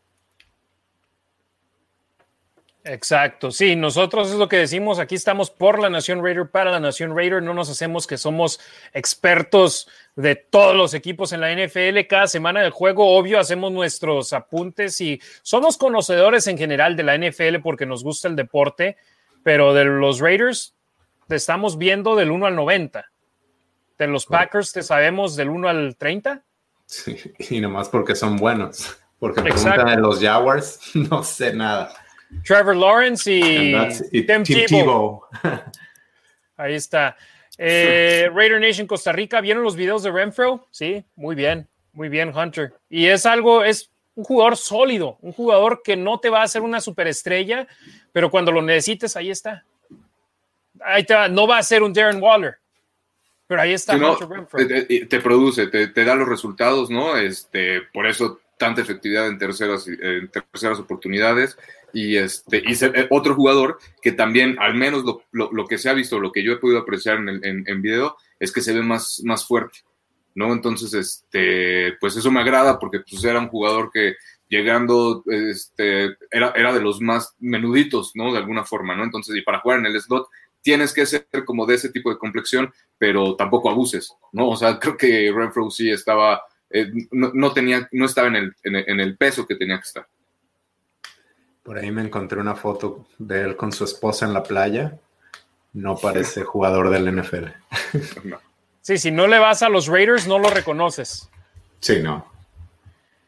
[2.82, 6.80] Exacto, sí, nosotros es lo que decimos, aquí estamos por la Nación Raider, para la
[6.80, 8.58] Nación Raider, no nos hacemos que somos
[8.94, 9.86] expertos
[10.16, 14.98] de todos los equipos en la NFL, cada semana del juego, obvio, hacemos nuestros apuntes
[15.02, 18.96] y somos conocedores en general de la NFL porque nos gusta el deporte,
[19.42, 20.74] pero de los Raiders
[21.28, 23.04] te estamos viendo del 1 al 90,
[23.98, 26.42] de los Packers te sabemos del 1 al 30.
[26.90, 31.94] Sí, y nomás porque son buenos, porque preguntan de los Jaguars, no sé nada.
[32.44, 33.76] Trevor Lawrence y,
[34.10, 35.22] y Tim, Tim Tebow.
[36.56, 37.16] Ahí está.
[37.56, 40.66] Eh, Raider Nation Costa Rica, ¿vieron los videos de Renfro?
[40.72, 42.74] Sí, muy bien, muy bien, Hunter.
[42.88, 46.62] Y es algo, es un jugador sólido, un jugador que no te va a hacer
[46.62, 47.68] una superestrella,
[48.10, 49.64] pero cuando lo necesites, ahí está.
[50.80, 51.28] Ahí te va.
[51.28, 52.56] No va a ser un Darren Waller,
[53.50, 53.96] pero ahí está.
[53.96, 57.16] No, te, te, produce, te, te, da los resultados, ¿no?
[57.16, 61.58] Este, por eso tanta efectividad en terceras, en terceras oportunidades
[61.92, 65.90] y este y se, otro jugador que también al menos lo, lo, lo, que se
[65.90, 68.60] ha visto lo que yo he podido apreciar en, el, en, en, video es que
[68.60, 69.80] se ve más, más fuerte
[70.36, 74.14] no entonces este pues eso me agrada porque pues era un jugador que
[74.48, 79.42] llegando este era, era de los más menuditos no de alguna forma no entonces y
[79.42, 80.28] para jugar en el slot
[80.62, 84.78] tienes que ser como de ese tipo de complexión pero tampoco abuses no o sea
[84.78, 88.84] creo que Renfro sí estaba eh, no, no, tenía no estaba en el, en el
[88.88, 90.06] en el peso que tenía que estar
[91.62, 94.98] por ahí me encontré una foto de él con su esposa en la playa.
[95.72, 97.46] No parece jugador del NFL.
[98.82, 101.28] Sí, si no le vas a los Raiders, no lo reconoces.
[101.80, 102.26] Sí, no.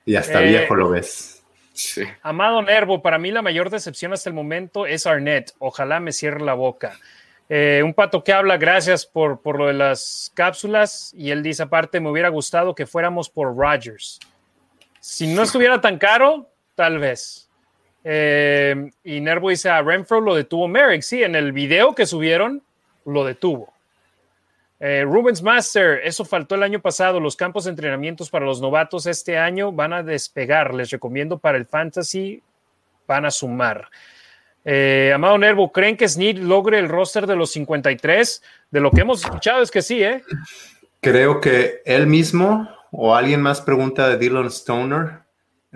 [0.07, 1.43] Y hasta eh, viejo lo ves.
[1.74, 2.05] Sí.
[2.22, 5.53] Amado Nervo, para mí la mayor decepción hasta el momento es Arnett.
[5.59, 6.99] Ojalá me cierre la boca.
[7.55, 11.12] Eh, un pato que habla, gracias por, por lo de las cápsulas.
[11.14, 14.18] Y él dice, aparte, me hubiera gustado que fuéramos por Rogers.
[15.00, 17.50] Si no estuviera tan caro, tal vez.
[18.05, 21.03] Eh, y Nervo dice, a Renfro lo detuvo Merrick.
[21.03, 22.62] Sí, en el video que subieron,
[23.05, 23.74] lo detuvo.
[24.80, 27.20] Eh, Rubens Master, eso faltó el año pasado.
[27.20, 30.72] Los campos de entrenamientos para los novatos este año van a despegar.
[30.72, 32.42] Les recomiendo para el fantasy,
[33.07, 33.90] van a sumar.
[34.64, 38.42] Eh, Amado Nervo, ¿creen que Snead logre el roster de los 53?
[38.70, 40.22] De lo que hemos escuchado es que sí, ¿eh?
[41.00, 45.22] Creo que él mismo o alguien más pregunta de Dylan Stoner.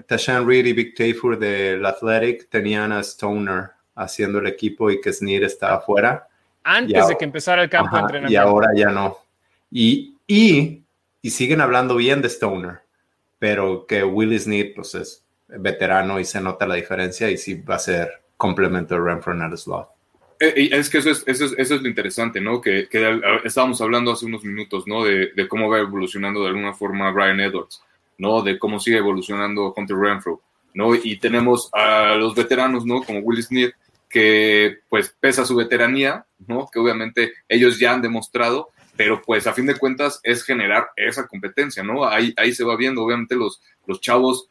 [0.07, 5.13] Tashan Reed y Vic Tafur del Athletic tenían a Stoner haciendo el equipo y que
[5.13, 6.29] Snead estaba afuera
[6.67, 8.33] antes de que empezara el campo de entrenamiento.
[8.33, 9.19] Y ahora ya no.
[9.71, 10.83] Y, y,
[11.23, 12.81] y, siguen hablando bien de Stoner,
[13.39, 17.77] pero que Willie Snead pues es veterano y se nota la diferencia y sí va
[17.77, 19.89] a ser complemento de Renfro en el slot.
[20.39, 22.61] Eh, es que eso es, eso es, lo interesante, ¿no?
[22.61, 22.89] Que,
[23.45, 25.05] estábamos hablando hace unos minutos, ¿no?
[25.05, 27.83] De, cómo va evolucionando de alguna forma Brian Edwards,
[28.19, 28.43] ¿no?
[28.43, 30.43] De cómo sigue evolucionando Hunter Renfro,
[30.75, 30.95] ¿no?
[30.95, 33.03] Y tenemos a los veteranos, ¿no?
[33.03, 33.71] Como Willie Snead,
[34.11, 36.69] que pues pesa su veteranía, ¿no?
[36.71, 41.27] Que obviamente ellos ya han demostrado, pero pues a fin de cuentas es generar esa
[41.27, 42.07] competencia, ¿no?
[42.07, 44.51] Ahí, ahí se va viendo, obviamente los, los chavos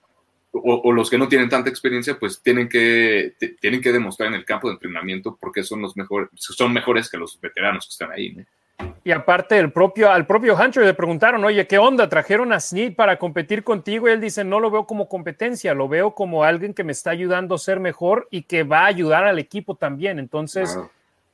[0.64, 4.46] o, los que no tienen tanta experiencia, pues tienen que, tienen que demostrar en el
[4.46, 8.34] campo de entrenamiento porque son los mejores, son mejores que los veteranos que están ahí,
[8.34, 8.44] ¿no?
[9.04, 12.10] Y aparte, el propio, al propio Hunter le preguntaron, oye, ¿qué onda?
[12.10, 14.08] ¿Trajeron a Snead para competir contigo?
[14.08, 17.12] Y él dice, no lo veo como competencia, lo veo como alguien que me está
[17.12, 20.20] ayudando a ser mejor y que va a ayudar al equipo también.
[20.20, 20.78] Entonces,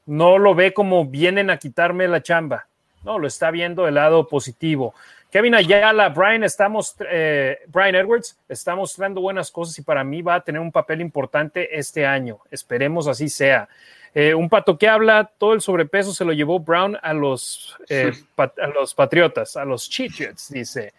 [0.05, 2.67] no lo ve como vienen a quitarme la chamba.
[3.03, 4.93] No, lo está viendo del lado positivo.
[5.31, 10.35] Kevin Ayala, Brian, estamos, eh, Brian Edwards está mostrando buenas cosas y para mí va
[10.35, 12.39] a tener un papel importante este año.
[12.51, 13.69] Esperemos así sea.
[14.13, 18.11] Eh, un pato que habla, todo el sobrepeso se lo llevó Brown a los, eh,
[18.37, 20.91] a los Patriotas, a los Chichets, dice.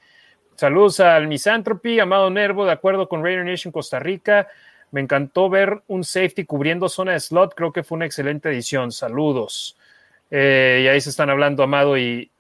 [0.56, 4.48] Saludos al Misanthropy, Amado Nervo, de acuerdo con Raider Nation Costa Rica.
[4.92, 8.92] Me encantó ver un safety cubriendo zona de slot, creo que fue una excelente edición.
[8.92, 9.76] Saludos.
[10.34, 12.30] Eh, y ahí se están hablando Amado y,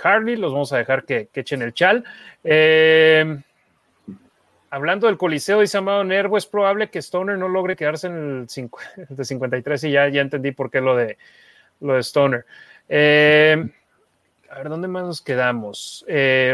[0.00, 2.04] Harley, los vamos a dejar que, que echen el chal.
[2.44, 3.36] Eh,
[4.70, 8.70] hablando del Coliseo, dice Amado Nervo, es probable que Stoner no logre quedarse en el,
[9.08, 11.18] de 53 y ya, ya entendí por qué lo de,
[11.80, 12.46] lo de Stoner.
[12.88, 13.56] Eh,
[14.48, 16.04] a ver, ¿dónde más nos quedamos?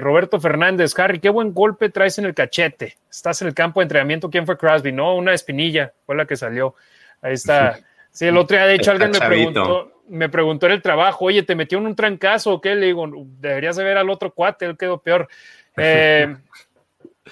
[0.00, 2.96] Roberto Fernández, Harry, qué buen golpe traes en el cachete.
[3.10, 4.30] Estás en el campo de entrenamiento.
[4.30, 4.92] ¿Quién fue Crosby?
[4.92, 6.74] No, una espinilla, fue la que salió.
[7.20, 7.78] Ahí está.
[8.10, 11.42] Sí, el otro día, de hecho, alguien me preguntó, me preguntó en el trabajo, oye,
[11.42, 12.74] ¿te metió en un trancazo o qué?
[12.74, 13.06] Le digo,
[13.40, 15.28] deberías de ver al otro cuate, él quedó peor.
[15.80, 16.34] Eh,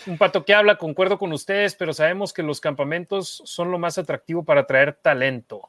[0.06, 3.98] un pato que habla, concuerdo con ustedes, pero sabemos que los campamentos son lo más
[3.98, 5.68] atractivo para atraer talento.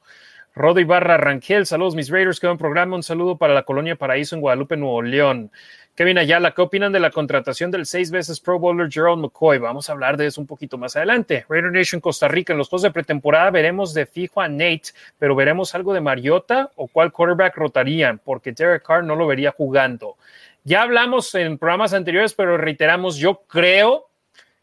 [0.57, 4.33] Rodo Ibarra Rangel, saludos mis Raiders, quedó en programa, un saludo para la colonia Paraíso
[4.33, 5.51] en Guadalupe, Nuevo León.
[5.93, 9.59] Kevin Ayala, ¿qué opinan de la contratación del seis veces Pro Bowler Gerald McCoy?
[9.59, 11.45] Vamos a hablar de eso un poquito más adelante.
[11.47, 15.35] Raider Nation Costa Rica, en los juegos de pretemporada veremos de fijo a Nate, pero
[15.35, 20.17] veremos algo de Mariota o cuál quarterback rotarían, porque Derek Carr no lo vería jugando.
[20.63, 24.09] Ya hablamos en programas anteriores, pero reiteramos, yo creo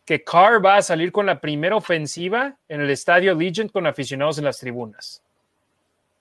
[0.04, 4.38] que Carr va a salir con la primera ofensiva en el estadio Legion con aficionados
[4.38, 5.23] en las tribunas.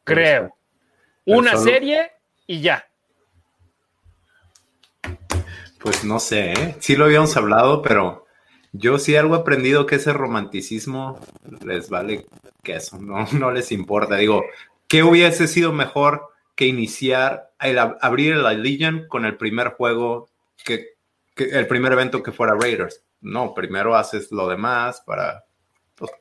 [0.04, 0.56] Creo.
[1.26, 2.12] Una serie
[2.48, 2.86] y ya.
[5.80, 6.76] Pues no sé, ¿eh?
[6.80, 8.26] sí lo habíamos hablado, pero
[8.72, 11.20] yo sí algo he aprendido que ese romanticismo
[11.66, 12.26] les vale
[12.64, 14.16] que eso, no, no les importa.
[14.16, 14.44] Digo,
[14.88, 20.30] ¿qué hubiese sido mejor que iniciar, el, abrir la Legion con el primer juego,
[20.64, 20.94] que,
[21.36, 23.04] que el primer evento que fuera Raiders?
[23.22, 25.46] No, primero haces lo demás para,
[25.96, 26.12] pues,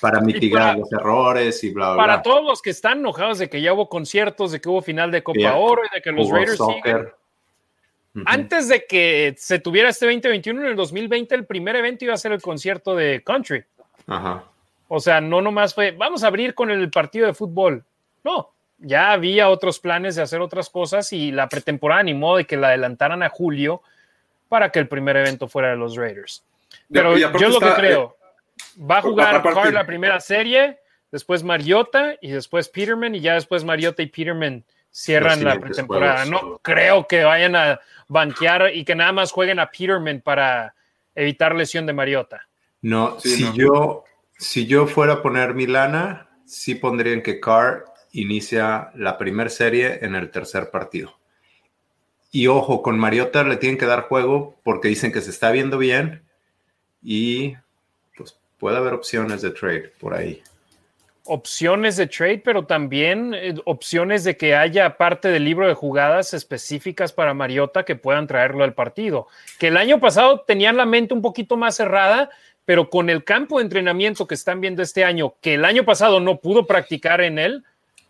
[0.00, 3.60] para mitigar los errores y bla, bla, Para todos los que están enojados de que
[3.60, 6.58] ya hubo conciertos, de que hubo final de Copa Oro y de que los Raiders
[6.58, 7.08] siguen.
[8.24, 12.18] Antes de que se tuviera este 2021, en el 2020 el primer evento iba a
[12.18, 13.64] ser el concierto de Country.
[14.06, 14.44] Ajá.
[14.88, 17.84] O sea, no nomás fue, vamos a abrir con el partido de fútbol.
[18.24, 22.56] No, ya había otros planes de hacer otras cosas y la pretemporada animó de que
[22.56, 23.82] la adelantaran a julio
[24.48, 26.44] para que el primer evento fuera de los Raiders.
[26.90, 28.15] Pero yo lo que creo, eh,
[28.78, 30.78] va a jugar Carr la primera serie,
[31.10, 36.24] después Mariota y después Peterman y ya después Mariota y Peterman cierran la pretemporada.
[36.24, 40.74] No creo que vayan a banquear y que nada más jueguen a Peterman para
[41.14, 42.48] evitar lesión de Mariota.
[42.82, 44.04] No, si yo
[44.38, 49.50] si yo fuera a poner mi lana, sí pondría en que Carr inicia la primera
[49.50, 51.18] serie en el tercer partido.
[52.30, 55.78] Y ojo, con Mariota le tienen que dar juego porque dicen que se está viendo
[55.78, 56.22] bien
[57.02, 57.56] y
[58.58, 60.42] puede haber opciones de trade por ahí.
[61.28, 66.34] opciones de trade, pero también eh, opciones de que haya parte del libro de jugadas
[66.34, 69.26] específicas para Mariota que puedan traerlo al partido.
[69.58, 72.30] Que el año pasado tenían la mente un poquito más cerrada,
[72.64, 76.20] pero con el campo de entrenamiento que están viendo este año, que el año pasado
[76.20, 77.64] no pudo practicar en él,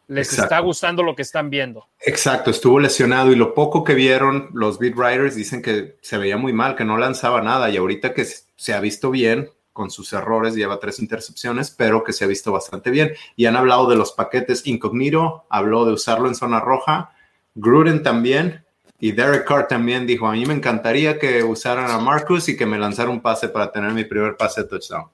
[0.08, 1.88] les está gustando lo que están viendo.
[2.00, 6.36] Exacto, estuvo lesionado y lo poco que vieron los beat writers dicen que se veía
[6.36, 10.12] muy mal, que no lanzaba nada y ahorita que se ha visto bien con sus
[10.14, 13.12] errores, lleva tres intercepciones, pero que se ha visto bastante bien.
[13.36, 17.12] Y han hablado de los paquetes incognito, habló de usarlo en zona roja,
[17.54, 18.64] Gruden también,
[18.98, 22.64] y Derek Carr también dijo, a mí me encantaría que usaran a Marcus y que
[22.64, 25.10] me lanzara un pase para tener mi primer pase de touchdown.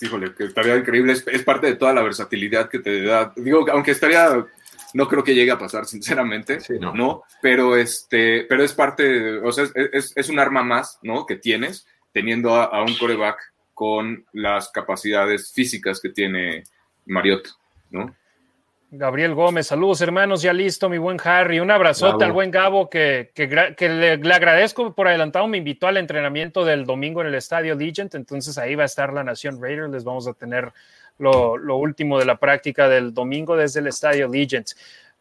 [0.00, 3.32] Híjole, que estaría increíble, es, parte de toda la versatilidad que te da.
[3.36, 4.44] Digo, aunque estaría,
[4.94, 7.22] no creo que llegue a pasar, sinceramente, no.
[7.40, 11.24] Pero, este, pero es parte, o sea, es, es, un arma más, ¿no?
[11.24, 13.36] Que tienes teniendo a, a un coreback
[13.74, 16.62] con las capacidades físicas que tiene
[17.04, 17.50] Mariota,
[17.90, 18.14] ¿no?
[18.96, 21.58] Gabriel Gómez, saludos hermanos, ya listo, mi buen Harry.
[21.58, 25.48] Un abrazote al buen Gabo que, le, agradezco por adelantado.
[25.48, 29.12] Me invitó al entrenamiento del domingo en el estadio Legend, entonces ahí va a estar
[29.12, 29.90] la Nación Raider.
[29.90, 30.72] Les vamos a tener
[31.18, 34.66] lo, lo último de la práctica del domingo desde el estadio Legend.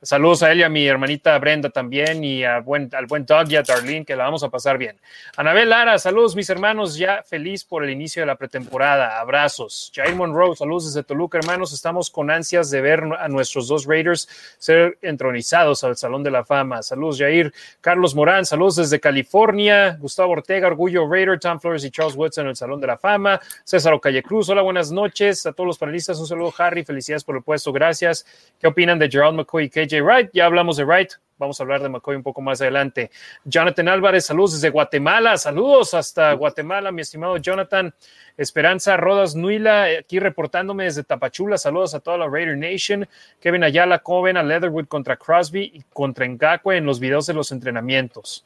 [0.03, 3.63] Saludos a él y a mi hermanita Brenda también y al buen Doug y a
[3.63, 4.99] Darlene, que la vamos a pasar bien.
[5.37, 9.21] Anabel Lara, saludos mis hermanos, ya feliz por el inicio de la pretemporada.
[9.21, 9.93] Abrazos.
[9.95, 11.71] Jair Monroe, saludos desde Toluca, hermanos.
[11.71, 14.27] Estamos con ansias de ver a nuestros dos Raiders
[14.57, 16.83] ser entronizados al Salón de la Fama.
[16.83, 17.53] Saludos, Jair.
[17.79, 19.97] Carlos Morán, saludos desde California.
[20.01, 23.39] Gustavo Ortega, Orgullo Raider, Tom Flores y Charles Woods en el Salón de la Fama.
[23.63, 25.45] César Ocalle Cruz, hola, buenas noches.
[25.45, 26.83] A todos los panelistas, un saludo, Harry.
[26.83, 28.25] Felicidades por el puesto, gracias.
[28.59, 31.81] ¿Qué opinan de Gerald McCoy y KJ Wright, ya hablamos de Wright, vamos a hablar
[31.81, 33.11] de McCoy un poco más adelante.
[33.43, 37.93] Jonathan Álvarez, saludos desde Guatemala, saludos hasta Guatemala, mi estimado Jonathan.
[38.37, 43.07] Esperanza Rodas Nuila, aquí reportándome desde Tapachula, saludos a toda la Raider Nation.
[43.39, 47.33] Kevin Ayala, ¿cómo ven a Leatherwood contra Crosby y contra Ngakwe en los videos de
[47.33, 48.45] los entrenamientos?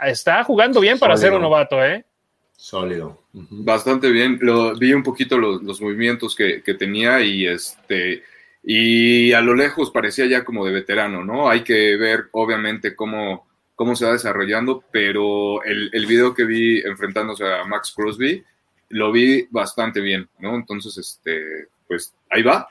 [0.00, 2.04] Está jugando bien para ser un novato, ¿eh?
[2.56, 3.22] Sólido.
[3.32, 4.38] Bastante bien.
[4.40, 8.22] Lo, vi un poquito los, los movimientos que, que tenía y este
[8.62, 11.48] y a lo lejos parecía ya como de veterano, ¿no?
[11.48, 16.80] Hay que ver, obviamente, cómo, cómo se va desarrollando, pero el, el video que vi
[16.80, 18.44] enfrentándose a Max Crosby,
[18.90, 20.54] lo vi bastante bien, ¿no?
[20.54, 22.68] Entonces, este, pues ahí va.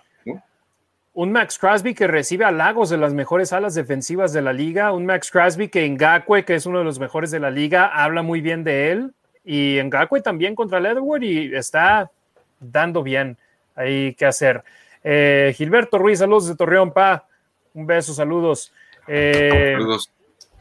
[1.13, 5.07] Un Max Crosby que recibe halagos de las mejores alas defensivas de la liga, un
[5.07, 8.39] Max Crosby que Ngakwe, que es uno de los mejores de la liga, habla muy
[8.39, 9.13] bien de él,
[9.43, 12.11] y Ngakwe también contra Leatherwood y está
[12.59, 13.35] dando bien
[13.75, 14.63] ahí que hacer.
[15.09, 17.25] Eh, Gilberto Ruiz, saludos de Torreón, pa.
[17.73, 18.73] Un beso, saludos.
[19.07, 20.11] Eh, saludos.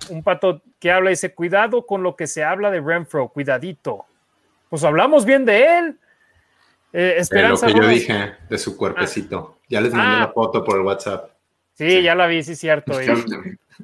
[0.09, 4.05] Un pato que habla dice: Cuidado con lo que se habla de Renfro, cuidadito.
[4.71, 5.99] Pues hablamos bien de él.
[6.93, 7.67] Eh, Esperanza.
[7.67, 9.59] De lo que yo dije de su cuerpecito.
[9.69, 10.27] ya les mandé ah.
[10.27, 11.29] la foto por el WhatsApp.
[11.73, 12.93] Sí, ya la vi, sí, cierto.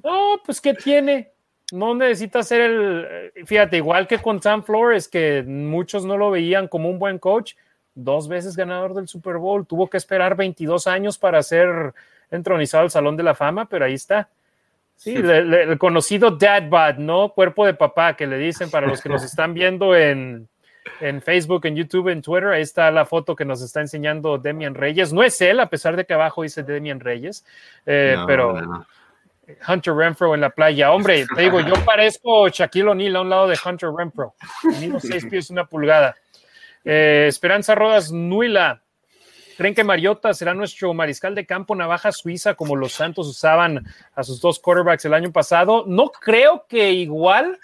[0.04, 1.32] no, pues ¿qué tiene?
[1.72, 3.32] No necesita ser el.
[3.46, 7.54] Fíjate, igual que con Sam Flores, que muchos no lo veían como un buen coach
[7.94, 11.94] dos veces ganador del Super Bowl, tuvo que esperar 22 años para ser
[12.30, 14.28] entronizado al Salón de la Fama, pero ahí está.
[14.96, 17.30] Sí, el conocido dad bod, ¿no?
[17.30, 20.48] Cuerpo de papá, que le dicen para los que nos están viendo en,
[21.22, 22.50] Facebook, en YouTube, en Twitter.
[22.50, 25.12] Ahí está la foto que nos está enseñando Demian Reyes.
[25.12, 27.44] No es él, a pesar de que abajo dice Demian Reyes,
[27.84, 28.86] eh, pero
[29.66, 30.92] Hunter Renfro en la playa.
[30.92, 34.34] Hombre, te digo, yo parezco Shaquille O'Neal a un lado de Hunter Renfro.
[34.80, 36.14] Mido seis pies una pulgada.
[36.84, 38.82] Eh, Esperanza Rodas Nuila.
[39.56, 44.22] ¿Creen que Mariota será nuestro mariscal de campo navaja suiza como los Santos usaban a
[44.22, 45.84] sus dos quarterbacks el año pasado?
[45.86, 47.58] No creo que igual,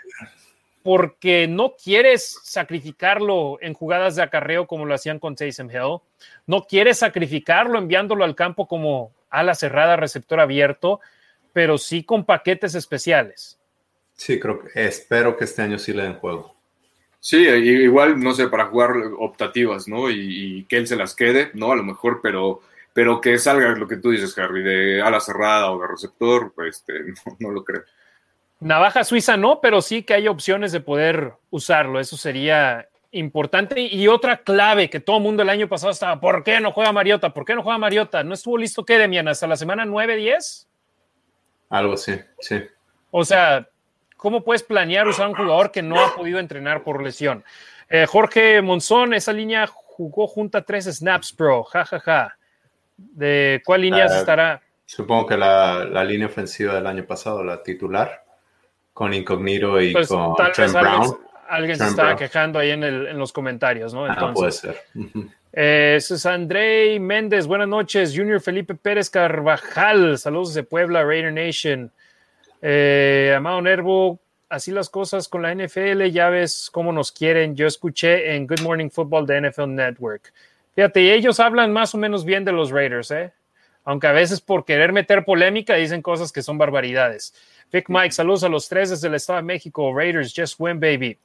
[0.83, 6.01] porque no quieres sacrificarlo en jugadas de acarreo como lo hacían con Taysom Hill.
[6.47, 11.01] No quieres sacrificarlo enviándolo al campo como ala cerrada, receptor abierto,
[11.53, 13.59] pero sí con paquetes especiales.
[14.15, 16.58] Sí, creo que espero que este año sí le den juego.
[17.21, 20.11] Sí, igual, no sé, para jugar optativas, ¿no?
[20.11, 21.73] Y, que él se las quede, ¿no?
[21.73, 22.61] A lo mejor, pero,
[22.93, 26.77] pero que salga lo que tú dices, Harry, de ala cerrada o de receptor, pues
[26.77, 26.93] este,
[27.41, 27.83] no, lo creo.
[28.61, 32.01] Navaja suiza no, pero sí que hay opciones de poder usarlo.
[32.01, 33.81] Eso sería importante.
[33.81, 36.93] Y otra clave que todo el mundo el año pasado estaba, ¿por qué no juega
[36.93, 37.33] Mariota?
[37.33, 38.25] ¿Por qué no juega Mariota?
[38.25, 39.29] ¿No estuvo listo qué, Demian?
[39.29, 40.67] ¿Hasta la semana 9-10?
[41.71, 42.65] Algo así, sí.
[43.11, 43.69] O sea,
[44.19, 47.45] ¿Cómo puedes planear usar un jugador que no ha podido entrenar por lesión?
[47.89, 51.63] Eh, Jorge Monzón, esa línea jugó junto a tres snaps, bro.
[51.63, 52.37] Ja, ja, ja.
[52.97, 54.61] ¿De cuál línea estará?
[54.85, 58.25] Supongo que la, línea ofensiva del año pasado, la titular,
[58.93, 61.17] con Incognito y pues, con Trent Brown.
[61.49, 64.05] Alguien, se estaba quejando ahí en, los comentarios, ¿no?
[64.05, 64.83] Ah, puede ser.
[65.53, 68.13] Eh, es André Méndez, buenas noches.
[68.15, 71.93] Junior Felipe Pérez Carvajal, saludos de Puebla, Raider Nation.
[72.63, 77.55] Eh, Amado Nervo, así las cosas con la NFL, ya ves cómo nos quieren.
[77.57, 80.33] Yo escuché en Good Morning Football de NFL Network.
[80.75, 83.33] Fíjate, ellos hablan más o menos bien de los Raiders, ¿eh?
[83.89, 87.35] aunque a veces por querer meter polémica dicen cosas que son barbaridades.
[87.73, 89.95] Vic Mike, saludos a los tres desde el Estado de México.
[89.95, 91.19] Raiders, just win, baby.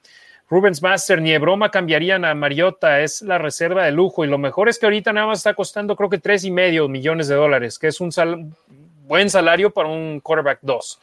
[0.49, 4.23] Rubens Master, ni de broma cambiarían a Mariota, es la reserva de lujo.
[4.23, 6.87] Y lo mejor es que ahorita nada más está costando, creo que tres y medio
[6.87, 8.11] millones de dólares, que es un
[9.05, 10.99] buen salario para un quarterback 2.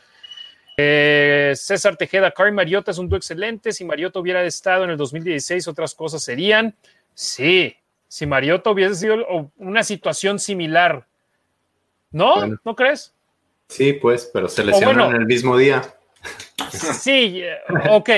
[0.83, 3.73] Eh, César Tejeda, Carl Mariota es un duo excelente.
[3.73, 6.75] Si Mariota hubiera estado en el 2016, otras cosas serían.
[7.15, 7.77] Sí,
[8.09, 11.07] si Mariota hubiese sido una situación similar.
[12.11, 12.59] ¿No?
[12.65, 13.15] ¿No crees?
[13.69, 15.83] Sí, pues, pero se lesionan en el mismo día.
[16.71, 17.59] Sí, eh,
[17.91, 18.11] ok.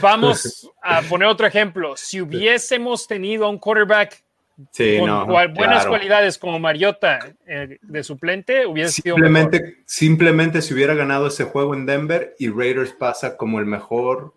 [0.00, 1.96] Vamos a poner otro ejemplo.
[1.96, 4.22] Si hubiésemos tenido a un quarterback
[4.56, 11.26] con buenas cualidades como Mariota eh, de suplente, hubiese simplemente, sido Simplemente si hubiera ganado
[11.26, 14.32] ese juego en Denver y Raiders pasa como el mejor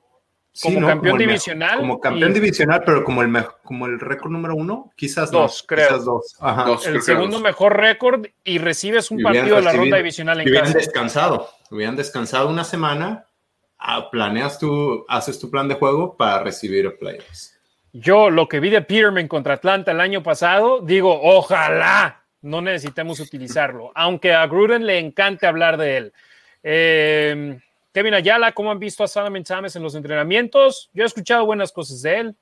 [0.62, 1.80] como campeón divisional.
[1.80, 6.00] Como campeón divisional, pero como el, como el récord número uno, quizás dos, creo.
[6.00, 6.36] dos.
[6.86, 11.50] el segundo mejor récord y recibes un partido de la ronda divisional en hubieran descansado,
[11.72, 13.26] hubieran descansado una semana,
[13.78, 17.59] ah, planeas tu, haces tu plan de juego para recibir playoffs.
[17.94, 23.20] Yo lo que vi de Peterman contra Atlanta el año pasado, digo, ojalá no necesitemos
[23.20, 26.14] utilizarlo, aunque a Gruden le encante hablar de él.
[26.64, 27.60] Eh,
[27.94, 30.90] Kevin Ayala, ¿cómo han visto a Solomon Thomas en los entrenamientos?
[30.94, 32.36] Yo he escuchado buenas cosas de él,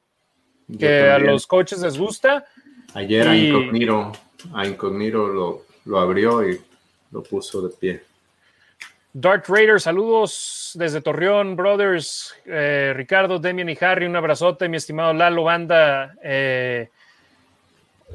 [0.77, 2.45] que a los coaches les gusta.
[2.93, 4.11] Ayer a Incognito,
[4.53, 6.59] a Incognito lo, lo, abrió y
[7.11, 8.03] lo puso de pie.
[9.19, 12.35] Dark Raider, saludos desde Torreón, brothers.
[12.45, 16.13] Eh, Ricardo, Demian y Harry, un abrazote, mi estimado Lalo Banda.
[16.21, 16.91] Eh,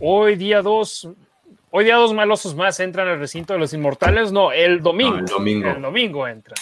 [0.00, 1.09] hoy día 2,
[1.70, 4.30] hoy día dos malosos más entran al recinto de los inmortales.
[4.30, 5.18] No, el domingo.
[5.18, 5.70] el domingo.
[5.70, 6.55] El domingo entran.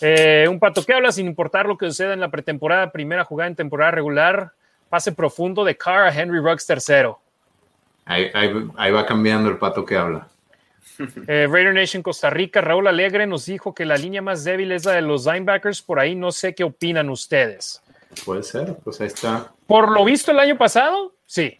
[0.00, 3.46] Eh, un pato que habla sin importar lo que suceda en la pretemporada, primera jugada
[3.48, 4.50] en temporada regular,
[4.88, 7.20] pase profundo de Carr a Henry Ruggs tercero.
[8.04, 8.32] Ahí,
[8.90, 10.26] va cambiando el pato que habla.
[11.28, 14.84] Eh, Raider Nation Costa Rica, Raúl Alegre nos dijo que la línea más débil es
[14.84, 15.82] la de los linebackers.
[15.82, 17.82] Por ahí no sé qué opinan ustedes.
[18.24, 19.52] Puede ser, pues ahí está.
[19.66, 21.58] Por lo visto el año pasado, sí.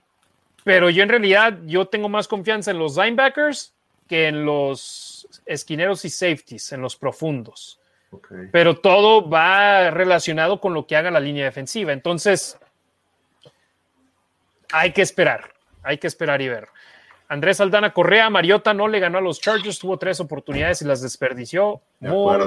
[0.65, 3.75] Pero yo en realidad yo tengo más confianza en los linebackers
[4.09, 7.81] que en los esquineros y safeties, en los profundos.
[8.53, 11.93] Pero todo va relacionado con lo que haga la línea defensiva.
[11.93, 12.59] Entonces,
[14.73, 15.53] hay que esperar,
[15.83, 16.69] hay que esperar y ver.
[17.29, 21.03] Andrés Aldana Correa, Mariota no le ganó a los Chargers, tuvo tres oportunidades y las
[21.03, 21.81] desperdició.
[22.01, 22.39] muy,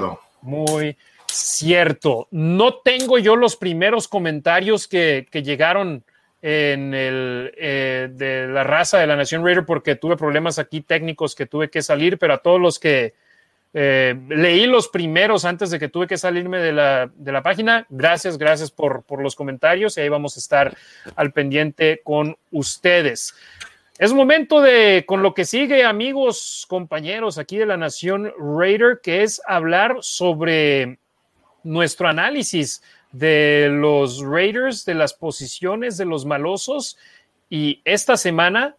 [0.42, 2.28] muy cierto.
[2.30, 6.04] No tengo yo los primeros comentarios que, llegaron
[6.42, 11.34] en el eh, de la raza de la Nación Raider porque tuve problemas aquí técnicos
[11.34, 13.14] que tuve que salir, pero a todos los que
[13.72, 17.86] eh, leí los primeros antes de que tuve que salirme de la, de la página.
[17.88, 20.76] Gracias, gracias por, por, los comentarios y ahí vamos a estar
[21.14, 23.34] al pendiente con ustedes.
[24.00, 29.22] Es momento de, con lo que sigue, amigos, compañeros aquí de la Nación Raider, que
[29.22, 30.98] es hablar sobre
[31.64, 32.82] nuestro análisis
[33.12, 36.96] de los Raiders, de las posiciones de los malosos.
[37.50, 38.74] Y esta semana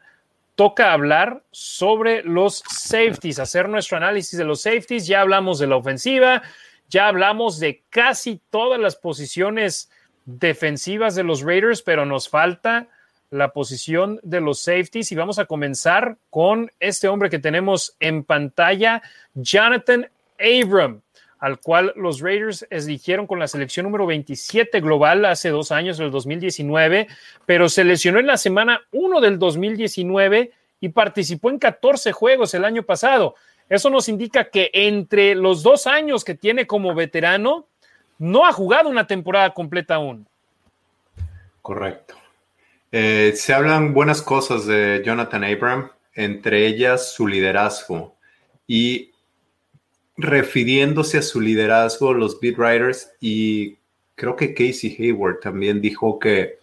[0.56, 5.06] toca hablar sobre los safeties, hacer nuestro análisis de los safeties.
[5.06, 6.42] Ya hablamos de la ofensiva,
[6.90, 9.92] ya hablamos de casi todas las posiciones
[10.26, 12.88] defensivas de los Raiders, pero nos falta
[13.32, 18.24] la posición de los safeties y vamos a comenzar con este hombre que tenemos en
[18.24, 19.02] pantalla,
[19.34, 20.08] Jonathan
[20.38, 21.02] Abram,
[21.40, 26.12] al cual los Raiders eligieron con la selección número 27 global hace dos años, el
[26.12, 27.08] 2019,
[27.46, 30.52] pero se lesionó en la semana 1 del 2019
[30.82, 33.36] y participó en 14 juegos el año pasado.
[33.70, 37.66] Eso nos indica que entre los dos años que tiene como veterano,
[38.20, 40.28] no ha jugado una temporada completa aún.
[41.62, 42.21] Correcto.
[42.92, 48.16] Eh, se hablan buenas cosas de Jonathan Abram, entre ellas su liderazgo.
[48.68, 49.12] Y
[50.18, 53.78] refiriéndose a su liderazgo, los beat writers y
[54.16, 56.60] creo que Casey Hayward también dijo que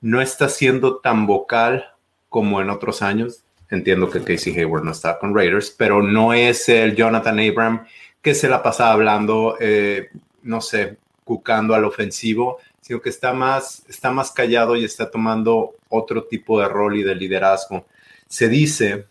[0.00, 1.86] no está siendo tan vocal
[2.28, 3.44] como en otros años.
[3.70, 7.86] Entiendo que Casey Hayward no está con Raiders, pero no es el Jonathan Abram
[8.22, 10.08] que se la pasa hablando, eh,
[10.42, 12.58] no sé, cucando al ofensivo,
[12.88, 17.02] sino que está más, está más callado y está tomando otro tipo de rol y
[17.02, 17.84] de liderazgo.
[18.26, 19.04] Se dice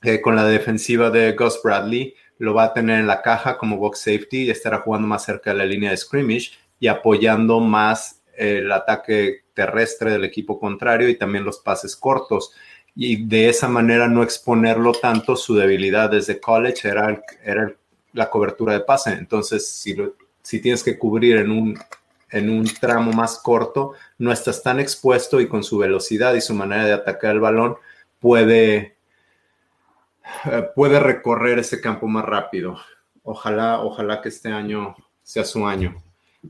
[0.00, 3.76] que con la defensiva de Gus Bradley, lo va a tener en la caja como
[3.76, 8.22] box safety y estará jugando más cerca de la línea de scrimmage y apoyando más
[8.34, 12.52] el ataque terrestre del equipo contrario y también los pases cortos.
[12.94, 17.74] Y de esa manera no exponerlo tanto, su debilidad desde college era, era
[18.14, 19.12] la cobertura de pase.
[19.12, 19.94] Entonces, si,
[20.40, 21.78] si tienes que cubrir en un,
[22.36, 26.54] en un tramo más corto, no estás tan expuesto y con su velocidad y su
[26.54, 27.76] manera de atacar el balón
[28.20, 28.96] puede,
[30.50, 32.78] eh, puede recorrer ese campo más rápido.
[33.22, 36.02] Ojalá, ojalá que este año sea su año.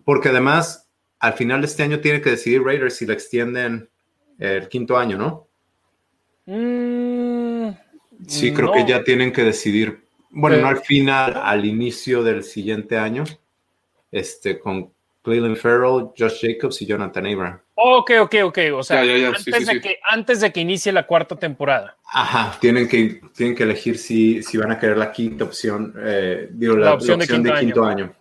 [0.04, 3.88] Porque además, al final de este año tiene que decidir Raiders si le extienden
[4.38, 5.48] el quinto año, ¿no?
[6.46, 7.70] Mm,
[8.26, 10.06] sí, creo que ya tienen que decidir.
[10.30, 13.24] Bueno, no al final, al inicio del siguiente año,
[14.10, 14.92] este, con
[15.26, 17.58] Cleveland Farrell, Josh Jacobs y Jonathan Abram.
[17.74, 18.58] Ok, ok, ok.
[18.74, 21.96] O sea, antes, de Que, antes de que inicie la cuarta temporada.
[22.12, 26.48] Ajá, tienen que, tienen que elegir si, si van a querer la quinta opción, eh,
[26.52, 28.14] digo, la, opción, de quinto, año.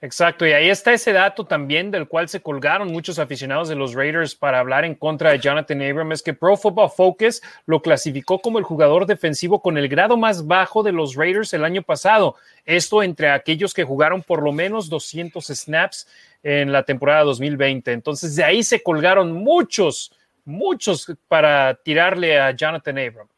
[0.00, 3.94] Exacto, y ahí está ese dato también del cual se colgaron muchos aficionados de los
[3.94, 8.38] Raiders para hablar en contra de Jonathan Abram, es que Pro Football Focus lo clasificó
[8.38, 12.36] como el jugador defensivo con el grado más bajo de los Raiders el año pasado.
[12.64, 16.06] Esto entre aquellos que jugaron por lo menos 200 snaps
[16.44, 17.90] en la temporada 2020.
[17.90, 20.12] Entonces de ahí se colgaron muchos,
[20.44, 23.28] muchos para tirarle a Jonathan Abram.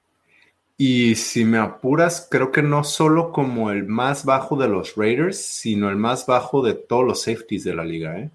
[0.83, 5.37] Y si me apuras, creo que no solo como el más bajo de los Raiders,
[5.37, 8.19] sino el más bajo de todos los safeties de la liga.
[8.19, 8.31] ¿eh?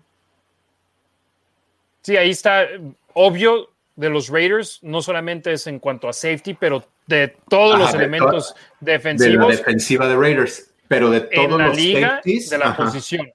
[2.04, 2.68] Sí, ahí está,
[3.14, 7.92] obvio, de los Raiders, no solamente es en cuanto a safety, pero de todos los
[7.96, 9.48] elementos defensivos.
[9.48, 12.52] De la defensiva de Raiders, pero de todos la los liga, safeties.
[12.52, 13.34] De la posición.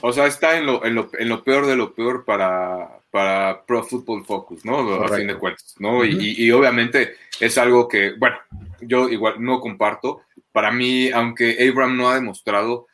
[0.00, 3.64] O sea, está en lo, en lo, en, lo, peor de lo peor para, para
[3.64, 5.02] Pro Football Focus, ¿no?
[5.02, 6.04] A fin de cuentas, ¿no?
[6.04, 8.36] y, y, obviamente es algo que, bueno,
[8.82, 10.20] yo igual no comparto.
[10.52, 12.88] Para mí, aunque Abram no ha demostrado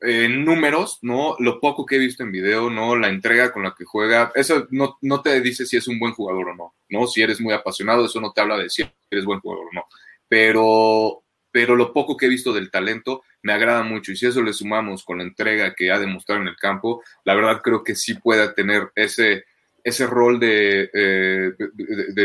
[0.00, 1.36] en números, ¿no?
[1.38, 2.96] Lo poco que he visto en video, ¿no?
[2.96, 6.14] La entrega con la que juega, eso no, no te dice si es un buen
[6.14, 7.06] jugador o no, ¿no?
[7.06, 9.84] Si eres muy apasionado, eso no te habla de si eres buen jugador o no.
[10.28, 14.12] Pero, pero lo poco que he visto del talento me agrada mucho.
[14.12, 17.34] Y si eso le sumamos con la entrega que ha demostrado en el campo, la
[17.34, 19.44] verdad creo que sí pueda tener ese,
[19.82, 21.52] ese rol de, eh,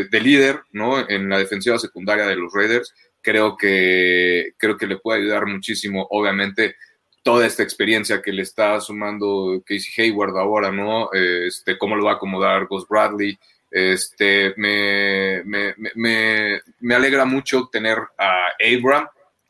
[0.09, 1.07] de, líder ¿no?
[1.09, 2.93] en la defensiva secundaria de los Raiders.
[3.21, 6.75] Creo que, creo que le puede ayudar muchísimo, obviamente,
[7.23, 11.09] toda esta experiencia que le está sumando Casey Hayward ahora, ¿no?
[11.13, 13.37] Este, cómo lo va a acomodar Gus Bradley.
[13.71, 19.07] Este, me, me, me, me alegra mucho tener a Abram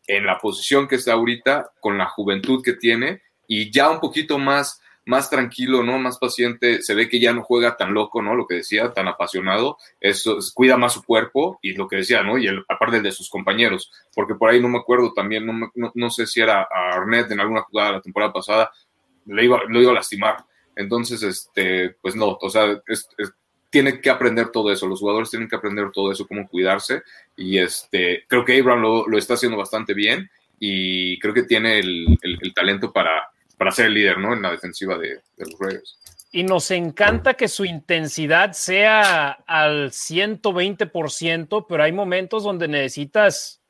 [0.07, 4.37] en la posición que está ahorita, con la juventud que tiene y ya un poquito
[4.37, 5.99] más más tranquilo, ¿no?
[5.99, 8.35] Más paciente, se ve que ya no juega tan loco, ¿no?
[8.35, 12.37] Lo que decía, tan apasionado, eso cuida más su cuerpo y lo que decía, ¿no?
[12.37, 16.09] Y el, aparte de sus compañeros, porque por ahí no me acuerdo también, no, no,
[16.09, 18.71] sé si era a Arnett en alguna jugada la temporada pasada,
[19.25, 20.37] le iba, lo iba a lastimar.
[20.75, 22.81] Entonces, este, pues no, o sea,
[23.69, 27.03] tiene que aprender todo eso, los jugadores tienen que aprender todo eso, cómo cuidarse,
[27.35, 30.29] y este, creo que Abraham lo, lo está haciendo bastante bien,
[30.59, 33.32] y creo que tiene el, el talento para,
[33.63, 34.33] para ser el líder, ¿no?
[34.33, 35.97] En la defensiva de, los Raiders.
[36.33, 43.61] Y nos encanta que su intensidad sea al 120%, pero hay momentos donde necesitas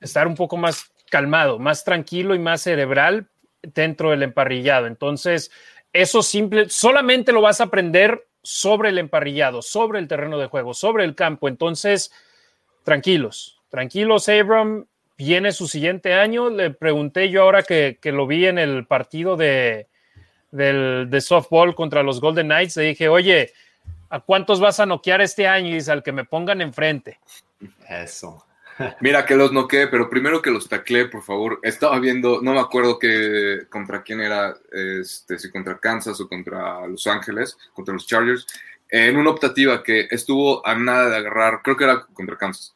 [0.00, 3.28] estar un poco más calmado, más tranquilo y más cerebral
[3.60, 4.86] dentro del emparrillado.
[4.86, 5.50] Entonces,
[5.92, 10.72] eso simple, solamente lo vas a aprender sobre el emparrillado, sobre el terreno de juego,
[10.72, 11.48] sobre el campo.
[11.48, 12.10] Entonces,
[12.82, 14.86] tranquilos, tranquilos, Abram
[15.16, 16.50] viene su siguiente año.
[16.50, 19.86] Le pregunté yo ahora que, lo vi en el partido de,
[20.50, 23.52] de softball contra los Golden Knights, le dije, oye,
[24.10, 25.68] ¿a cuántos vas a noquear este año?
[25.68, 27.18] Y dice, al que me pongan enfrente.
[27.88, 28.44] Eso.
[29.00, 31.60] Mira que los noqueé, pero primero que los taclé, por favor.
[31.62, 34.54] Estaba viendo, no me acuerdo que contra quién era,
[35.00, 38.46] este, si contra Kansas o contra Los Ángeles, contra los Chargers,
[38.88, 42.75] en una optativa que estuvo a nada de agarrar, creo que era contra Kansas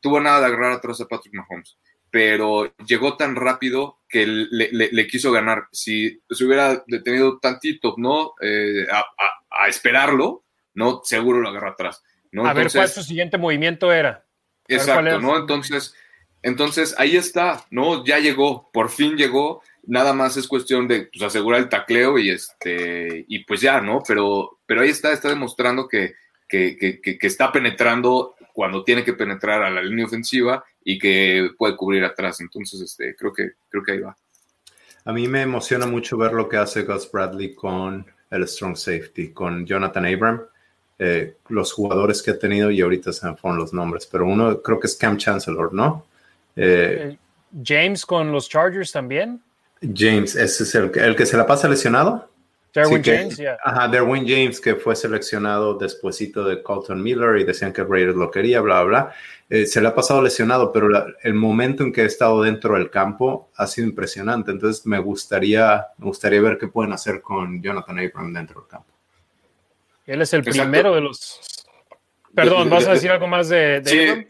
[0.00, 1.78] tuvo nada de agarrar atrás a Patrick Mahomes,
[2.10, 5.68] pero llegó tan rápido que le, quiso ganar.
[5.72, 8.34] Si se hubiera detenido tantito, ¿no?
[8.40, 11.00] Eh, a, esperarlo, ¿no?
[11.04, 12.02] Seguro lo agarra atrás.
[12.30, 12.46] ¿no?
[12.46, 14.24] A ver cuál su siguiente movimiento era.
[14.68, 15.36] Exacto, ¿no?
[15.38, 15.94] Entonces,
[16.42, 18.04] entonces ahí está, ¿no?
[18.04, 19.62] Ya llegó, por fin llegó.
[19.82, 24.02] Nada más es cuestión de pues, asegurar el tacleo y este y pues ya, ¿no?
[24.06, 26.14] Pero, pero ahí está, está demostrando que,
[26.48, 31.50] que, que, que está penetrando cuando tiene que penetrar a la línea ofensiva y que
[31.58, 32.40] puede cubrir atrás.
[32.40, 34.16] Entonces, este, creo, que, creo que ahí va.
[35.04, 39.28] A mí me emociona mucho ver lo que hace Gus Bradley con el strong safety,
[39.34, 40.40] con Jonathan Abram.
[40.98, 44.62] Eh, los jugadores que ha tenido y ahorita se me fueron los nombres, pero uno
[44.62, 46.06] creo que es Cam Chancellor, ¿no?
[46.56, 47.18] Eh, eh,
[47.62, 49.42] James con los Chargers también.
[49.82, 52.30] James, ese es el, el que se la pasa lesionado.
[52.76, 57.82] Derwin James, Ajá, Derwin James, que fue seleccionado despuesito de Colton Miller y decían que
[57.82, 59.14] Raiders lo quería, bla, bla.
[59.48, 60.88] Eh, se le ha pasado lesionado, pero
[61.22, 64.50] el momento en que ha estado dentro del campo ha sido impresionante.
[64.50, 68.92] Entonces me gustaría, me gustaría ver qué pueden hacer con Jonathan Abram dentro del campo.
[70.06, 71.40] Él es el primero de los...
[72.34, 74.28] Perdón, ¿vas a decir algo más de, sí.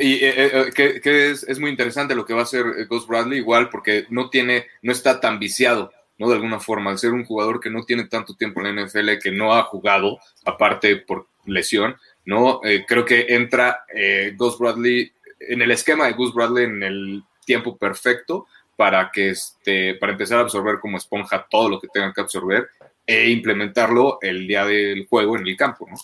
[0.00, 3.68] Y eh, que, es, es, muy interesante lo que va a hacer Ghost Bradley, igual
[3.68, 6.28] porque no tiene, no está tan viciado ¿no?
[6.28, 9.18] De alguna forma, al ser un jugador que no tiene tanto tiempo en la NFL,
[9.22, 12.60] que no ha jugado, aparte por lesión, ¿no?
[12.64, 15.10] Eh, creo que entra eh, Gus Bradley
[15.40, 18.46] en el esquema de Gus Bradley en el tiempo perfecto
[18.76, 22.68] para que este, para empezar a absorber como esponja todo lo que tenga que absorber
[23.06, 25.96] e implementarlo el día del juego en el campo, ¿no?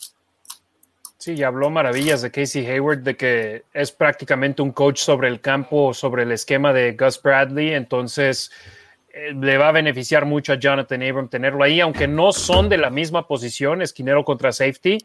[1.19, 5.41] Sí, ya habló maravillas de Casey Hayward, de que es prácticamente un coach sobre el
[5.41, 8.51] campo, sobre el esquema de Gus Bradley, entonces
[9.35, 12.91] le va a beneficiar mucho a Jonathan Abram tenerlo ahí, aunque no son de la
[12.91, 14.99] misma posición, esquinero contra safety.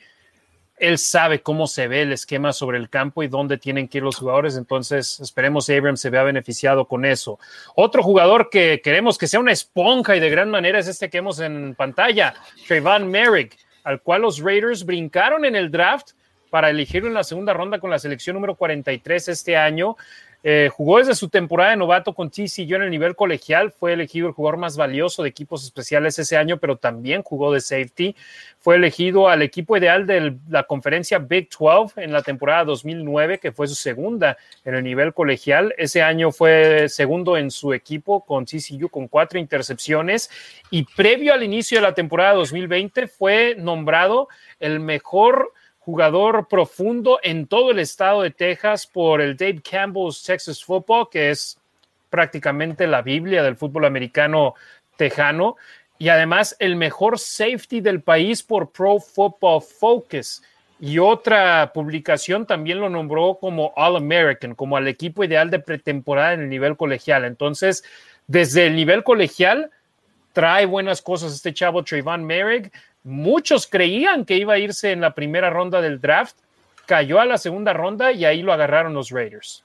[0.77, 4.03] Él sabe cómo se ve el esquema sobre el campo y dónde tienen que ir
[4.03, 7.37] los jugadores, entonces esperemos que Abram se vea beneficiado con eso.
[7.75, 11.17] Otro jugador que queremos que sea una esponja y de gran manera es este que
[11.17, 12.33] vemos en pantalla,
[12.67, 16.11] Trayvon Merrick, al cual los Raiders brincaron en el draft
[16.49, 19.97] para elegirlo en la segunda ronda con la selección número 43 este año.
[20.41, 24.27] Eh, jugó desde su temporada de novato con TCU en el nivel colegial, fue elegido
[24.27, 28.15] el jugador más valioso de equipos especiales ese año, pero también jugó de safety.
[28.57, 33.51] Fue elegido al equipo ideal de la conferencia Big 12 en la temporada 2009, que
[33.51, 35.73] fue su segunda en el nivel colegial.
[35.77, 40.29] Ese año fue segundo en su equipo con TCU con cuatro intercepciones
[40.71, 44.29] y previo al inicio de la temporada 2020 fue nombrado
[44.59, 45.53] el mejor
[45.89, 51.31] jugador profundo en todo el estado de Texas por el Dave Campbell's Texas Football, que
[51.31, 51.57] es
[52.11, 54.53] prácticamente la Biblia del fútbol americano
[54.97, 55.55] tejano,
[55.97, 60.43] y además el mejor safety del país por Pro Football Focus.
[60.79, 66.33] Y otra publicación también lo nombró como All American, como al equipo ideal de pretemporada
[66.33, 67.25] en el nivel colegial.
[67.25, 67.83] Entonces,
[68.27, 69.71] desde el nivel colegial,
[70.33, 72.71] trae buenas cosas este chavo Trayvon Merrick.
[73.09, 76.37] Muchos creían que iba a irse en la primera ronda del draft,
[76.85, 79.63] cayó a la segunda ronda y ahí lo agarraron los Raiders.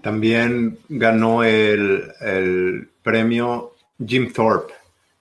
[0.00, 4.72] También ganó el, premio Jim Thorpe,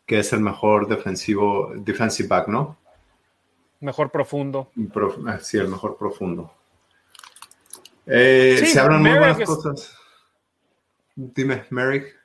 [0.06, 2.78] que es el mejor defensivo, defensive back, ¿no?
[3.82, 4.72] Mejor profundo.
[5.28, 6.54] Ah, sí, el mejor profundo.
[8.06, 9.97] Eh, se hablan muy buenas cosas.
[11.16, 12.16] Dime, Merrick.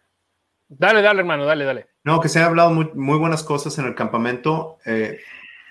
[0.69, 1.89] Dale, dale, hermano, dale, dale.
[2.07, 4.79] No, que se ha hablado muy, buenas cosas en el campamento.
[4.87, 5.19] Eh,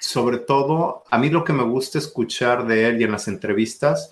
[0.02, 4.12] sobre todo, a mí lo que me gusta escuchar de él y en las entrevistas,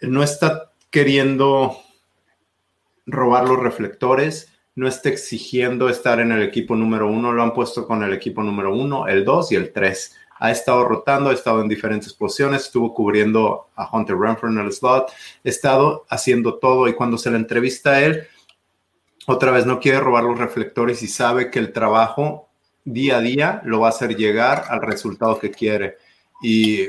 [0.00, 1.76] no está queriendo
[3.06, 7.86] robar los reflectores, no está exigiendo estar en el equipo número uno, lo han puesto
[7.86, 10.16] con el equipo número uno, el dos y el tres.
[10.40, 14.72] Ha estado rotando, ha estado en diferentes posiciones, estuvo cubriendo a Hunter Renfrew en el
[14.72, 15.12] slot, ha
[15.44, 18.26] estado haciendo todo y cuando se le entrevista a él,
[19.30, 22.48] otra vez no quiere robar los reflectores y sabe que el trabajo
[22.86, 25.98] día a día lo va a hacer llegar al resultado que quiere.
[26.40, 26.88] Y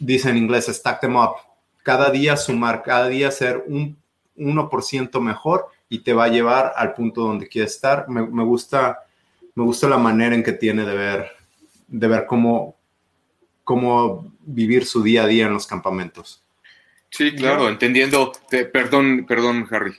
[0.00, 1.36] dice en inglés, stack them up.
[1.84, 3.96] Cada día sumar, cada día ser un
[4.36, 8.08] 1% mejor y te va a llevar al punto donde quiere estar.
[8.08, 9.04] Me, gusta,
[9.54, 11.30] me gusta la manera en que tiene de ver,
[11.86, 12.74] de ver cómo,
[13.62, 16.42] cómo vivir su día a día en los campamentos.
[17.08, 18.32] Sí, claro, entendiendo.
[18.50, 19.94] perdón, perdón, Harry.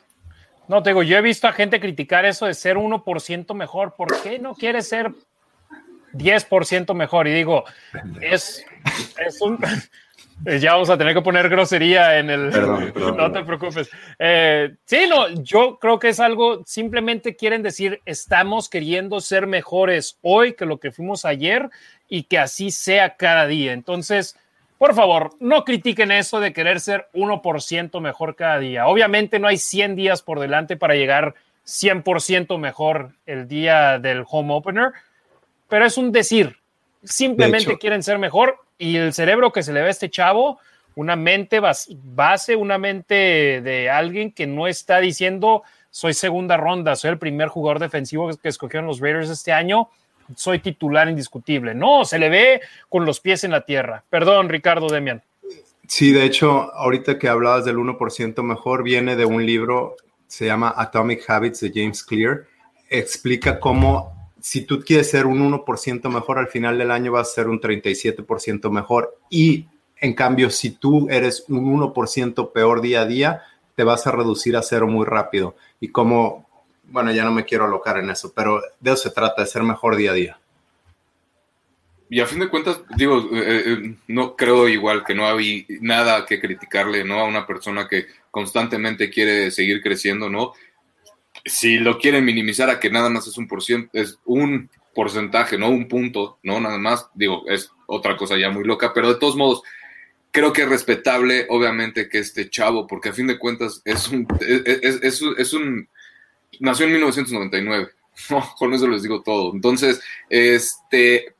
[0.67, 3.95] No, te digo, yo he visto a gente criticar eso de ser 1% mejor.
[3.95, 5.11] ¿Por qué no quiere ser
[6.13, 7.27] 10% mejor?
[7.27, 7.65] Y digo,
[8.21, 8.65] es,
[9.25, 9.59] es un...
[10.45, 12.49] Ya vamos a tener que poner grosería en el...
[13.15, 13.89] no te preocupes.
[14.19, 20.17] Eh, sí, no, yo creo que es algo, simplemente quieren decir, estamos queriendo ser mejores
[20.21, 21.69] hoy que lo que fuimos ayer
[22.09, 23.71] y que así sea cada día.
[23.73, 24.37] Entonces,
[24.83, 28.85] por favor, no critiquen eso de querer ser 1% mejor cada día.
[28.87, 34.53] Obviamente no hay 100 días por delante para llegar 100% mejor el día del home
[34.53, 34.91] opener,
[35.69, 36.57] pero es un decir.
[37.01, 40.59] Simplemente quieren ser mejor y el cerebro que se le ve a este chavo,
[40.95, 47.11] una mente base, una mente de alguien que no está diciendo soy segunda ronda, soy
[47.11, 49.87] el primer jugador defensivo que escogieron los Raiders este año
[50.35, 51.73] soy titular indiscutible.
[51.73, 54.03] No, se le ve con los pies en la tierra.
[54.09, 55.21] Perdón, Ricardo Demian.
[55.87, 59.95] Sí, de hecho, ahorita que hablabas del 1% mejor, viene de un libro,
[60.27, 62.45] se llama Atomic Habits de James Clear.
[62.89, 64.13] Explica cómo
[64.43, 67.61] si tú quieres ser un 1% mejor al final del año vas a ser un
[67.61, 73.41] 37% mejor y en cambio si tú eres un 1% peor día a día,
[73.75, 75.55] te vas a reducir a cero muy rápido.
[75.79, 76.45] Y como
[76.93, 79.63] bueno, ya no me quiero alocar en eso, pero de eso se trata, de ser
[79.63, 80.39] mejor día a día.
[82.07, 86.23] y a fin de cuentas, digo, eh, eh, no creo igual que no hay nada
[86.27, 87.19] que criticarle, ¿no?
[87.19, 90.53] A una persona que constantemente quiere seguir creciendo, ¿no?
[91.43, 93.63] Si lo quieren minimizar a que nada más es un por
[93.93, 96.59] es un porcentaje, no un punto, ¿no?
[96.59, 99.63] Nada más, digo, es otra cosa ya muy loca, pero de todos modos,
[100.29, 104.27] creo que es respetable, obviamente, que este chavo, porque a fin de cuentas es un,
[104.41, 105.87] es, es, es un,
[106.59, 107.89] nació en 1999,
[108.29, 108.53] ¿no?
[108.57, 109.53] Con eso les digo todo.
[109.53, 111.35] Entonces, este,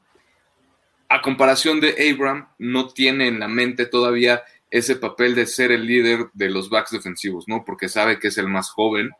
[1.10, 5.86] a comparación de Abram, no tiene en la mente todavía ese papel de ser el
[5.86, 7.64] líder de los backs defensivos, ¿no?
[7.64, 9.12] Porque sabe que es el más joven,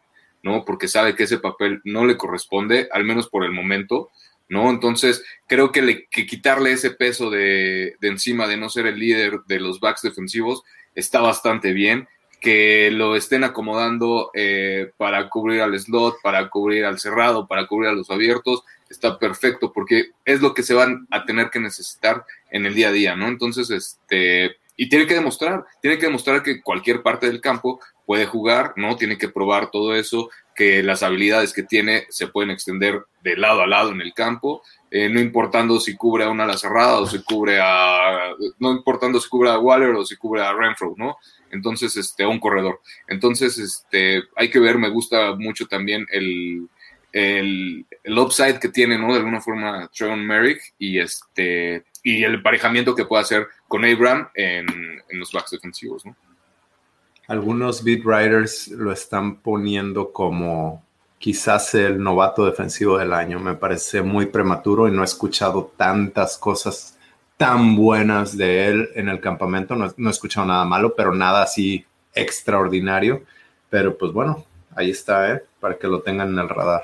[0.42, 0.66] ¿no?
[0.66, 4.10] Porque sabe que ese papel no le corresponde, al menos por el momento,
[4.50, 4.72] ¿no?
[4.72, 9.60] Entonces, creo que, le, quitarle ese peso de, encima de no ser el líder de
[9.60, 10.64] los backs defensivos
[10.96, 12.08] está bastante bien.
[12.44, 17.90] Que lo estén acomodando eh, para cubrir al slot, para cubrir al cerrado, para cubrir
[17.90, 22.26] a los abiertos, está perfecto, porque es lo que se van a tener que necesitar
[22.52, 23.28] en el día a día, ¿no?
[23.28, 28.26] Entonces, este, y tiene que demostrar, tiene que demostrar que cualquier parte del campo puede
[28.26, 28.96] jugar, ¿no?
[28.98, 33.62] Tiene que probar todo eso, que las habilidades que tiene se pueden extender de lado
[33.62, 37.08] a lado en el campo, eh, no importando si cubre a una ala cerrada o
[37.08, 41.18] si cubre a, no importando si cubre a Waller o si cubre a Renfro, ¿no?
[41.54, 42.82] Entonces, este, un corredor.
[43.08, 46.68] Entonces, este, hay que ver, me gusta mucho también el,
[47.12, 49.14] el, el, upside que tiene, ¿no?
[49.14, 54.28] De alguna forma, Trevon Merrick y este y el emparejamiento que puede hacer con Abram
[54.34, 54.68] en,
[55.08, 56.16] en los backs defensivos, ¿no?
[57.28, 60.84] Algunos beat writers lo están poniendo como
[61.18, 63.40] quizás el novato defensivo del año.
[63.40, 66.93] Me parece muy prematuro y no he escuchado tantas cosas
[67.44, 69.76] tan buenas de él en el campamento.
[69.76, 71.86] No, no he escuchado nada malo, pero nada así
[72.16, 73.24] extraordinario.
[73.70, 75.44] Pero pues bueno, ahí está, ¿eh?
[75.60, 76.84] para que lo tengan en el radar.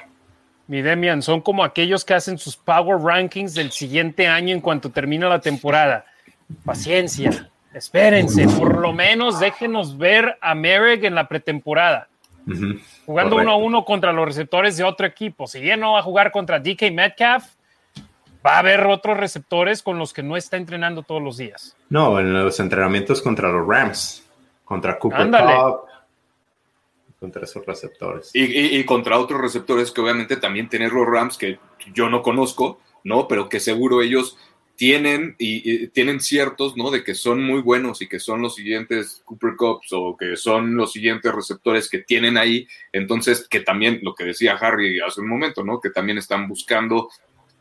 [0.67, 4.89] Mi Demian, son como aquellos que hacen sus power rankings del siguiente año en cuanto
[4.89, 6.03] termina la temporada.
[6.65, 12.09] Paciencia, espérense, por lo menos déjenos ver a Merrick en la pretemporada.
[12.45, 12.81] Uh -huh.
[13.05, 13.55] Jugando Correcto.
[13.55, 15.47] uno a uno contra los receptores de otro equipo.
[15.47, 17.45] Si bien no va a jugar contra DK Metcalf,
[18.45, 21.75] va a haber otros receptores con los que no está entrenando todos los días.
[21.89, 24.23] No, en los entrenamientos contra los Rams,
[24.63, 25.29] contra Cooper.
[25.29, 25.89] Cup,
[27.19, 28.31] contra esos receptores.
[28.33, 31.59] Y, y, y, contra otros receptores que obviamente también tienen los Rams que
[31.93, 33.27] yo no conozco, ¿no?
[33.27, 34.37] Pero que seguro ellos
[34.77, 36.89] tienen y, y, tienen ciertos, ¿no?
[36.89, 40.75] De que son muy buenos y que son los siguientes Cooper Cups o que son
[40.77, 42.65] los siguientes receptores que tienen ahí.
[42.93, 45.81] Entonces, que también lo que decía Harry hace un momento, ¿no?
[45.81, 47.09] Que también están buscando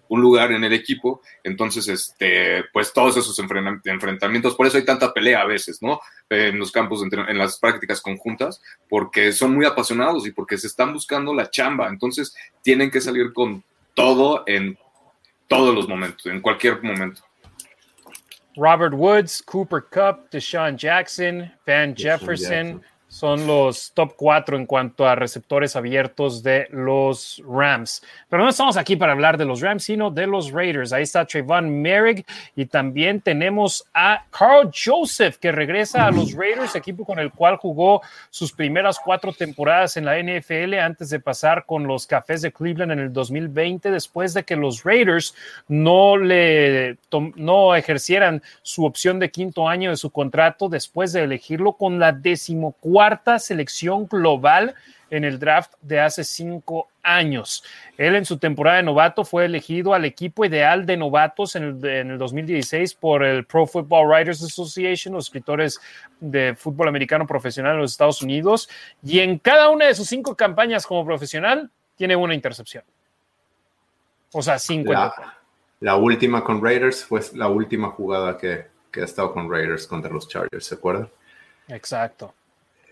[0.09, 5.13] un lugar en el equipo, entonces, este, pues todos esos enfrentamientos, por eso hay tanta
[5.13, 6.01] pelea a veces, ¿no?
[6.29, 10.93] En los campos, en las prácticas conjuntas, porque son muy apasionados y porque se están
[10.93, 13.63] buscando la chamba, entonces tienen que salir con
[13.95, 14.79] todo en
[15.47, 17.23] todos los momentos, en cualquier momento.
[18.57, 25.05] Robert Woods, Cooper Cup, Deshaun Jackson, Van Jefferson, Jackson son los top cuatro en cuanto
[25.05, 28.01] a receptores abiertos de los Rams.
[28.29, 30.93] Pero no estamos aquí para hablar de los Rams, sino de los Raiders.
[30.93, 36.77] Ahí está Trayvon Merrick y también tenemos a Carl Joseph, que regresa a los Raiders,
[36.77, 41.67] equipo con el cual jugó sus primeras cuatro temporadas en la NFL antes de pasar
[41.67, 45.35] con los Cafés de Cleveland en el 2020, después de que los Raiders
[45.67, 46.99] no le
[47.35, 52.13] no ejercieran su opción de quinto año de su contrato después de elegirlo con la
[52.13, 54.75] decimocuarta cuarta selección global
[55.11, 57.65] en el draft de hace cinco años.
[57.97, 61.87] Él en su temporada de novato fue elegido al equipo ideal de novatos en el,
[61.87, 65.81] en el 2016 por el Pro Football Writers Association, los escritores
[66.21, 68.69] de fútbol americano profesional en los Estados Unidos,
[69.03, 72.85] y en cada una de sus cinco campañas como profesional tiene una intercepción.
[74.35, 74.93] O sea, cinco.
[74.93, 75.15] La,
[75.81, 80.13] la última con Raiders fue la última jugada que, que ha estado con Raiders contra
[80.13, 81.09] los Chargers, ¿se acuerdan?
[81.69, 82.35] Exacto.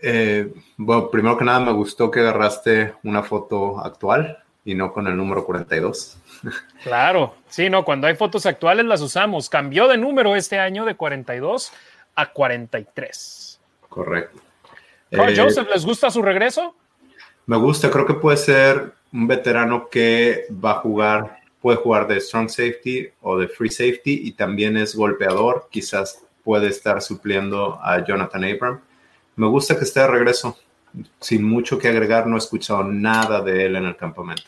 [0.01, 5.07] Eh, bueno, primero que nada me gustó que agarraste una foto actual y no con
[5.07, 6.17] el número 42.
[6.83, 9.49] Claro, sí, no, cuando hay fotos actuales las usamos.
[9.49, 11.73] Cambió de número este año de 42
[12.15, 13.59] a 43.
[13.89, 14.41] Correcto.
[15.11, 16.75] Eh, Joseph, ¿les gusta su regreso?
[17.45, 22.19] Me gusta, creo que puede ser un veterano que va a jugar, puede jugar de
[22.19, 28.03] strong safety o de free safety y también es golpeador, quizás puede estar supliendo a
[28.05, 28.81] Jonathan Abram
[29.37, 30.57] me gusta que esté de regreso.
[31.19, 34.43] Sin mucho que agregar, no he escuchado nada de él en el campamento.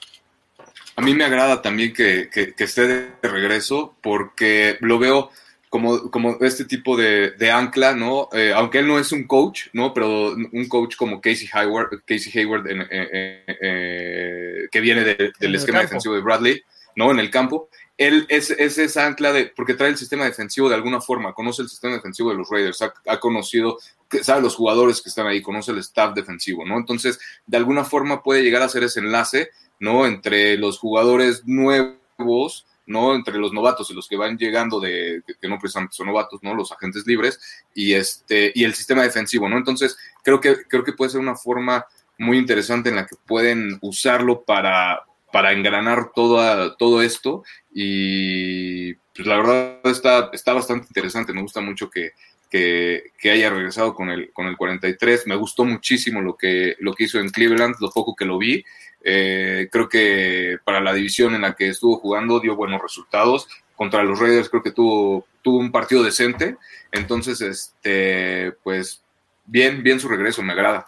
[0.95, 5.29] A mí me agrada también que, que, que esté de regreso porque lo veo
[5.69, 8.27] como, como este tipo de, de ancla, ¿no?
[8.33, 9.93] Eh, aunque él no es un coach, ¿no?
[9.93, 15.55] Pero un coach como Casey Hayward, Casey Hayward en, eh, eh, que viene de, del
[15.55, 16.61] esquema defensivo de Bradley,
[16.95, 17.11] ¿no?
[17.11, 17.69] En el campo.
[17.99, 21.67] Él es, esa ancla de, porque trae el sistema defensivo de alguna forma, conoce el
[21.67, 23.77] sistema defensivo de los Raiders, ha, conocido,
[24.21, 26.77] sabe los jugadores que están ahí, conoce el staff defensivo, ¿no?
[26.77, 29.49] Entonces, de alguna forma puede llegar a ser ese enlace,
[29.81, 30.07] ¿no?
[30.07, 33.15] Entre los jugadores nuevos, ¿no?
[33.15, 36.55] Entre los novatos y los que van llegando de, que, no precisamente son novatos, ¿no?
[36.55, 37.38] Los agentes libres
[37.76, 39.57] y este, y el sistema defensivo, ¿no?
[39.57, 41.85] Entonces, creo que, creo que puede ser una forma
[42.17, 45.01] muy interesante en la que pueden usarlo para,
[45.31, 47.43] para engranar todo, todo esto.
[47.73, 52.14] Y pues la verdad está, está bastante interesante, me gusta mucho que,
[52.49, 57.03] que, haya regresado con el, con el 43, me gustó muchísimo lo que, lo que
[57.03, 58.64] hizo en Cleveland, lo poco que lo vi,
[59.03, 64.03] eh, creo que para la división en la que estuvo jugando dio buenos resultados, contra
[64.03, 66.57] los Raiders creo que tuvo, tuvo un partido decente,
[66.91, 69.03] entonces, este, pues
[69.45, 70.85] bien, bien su regreso, me agrada.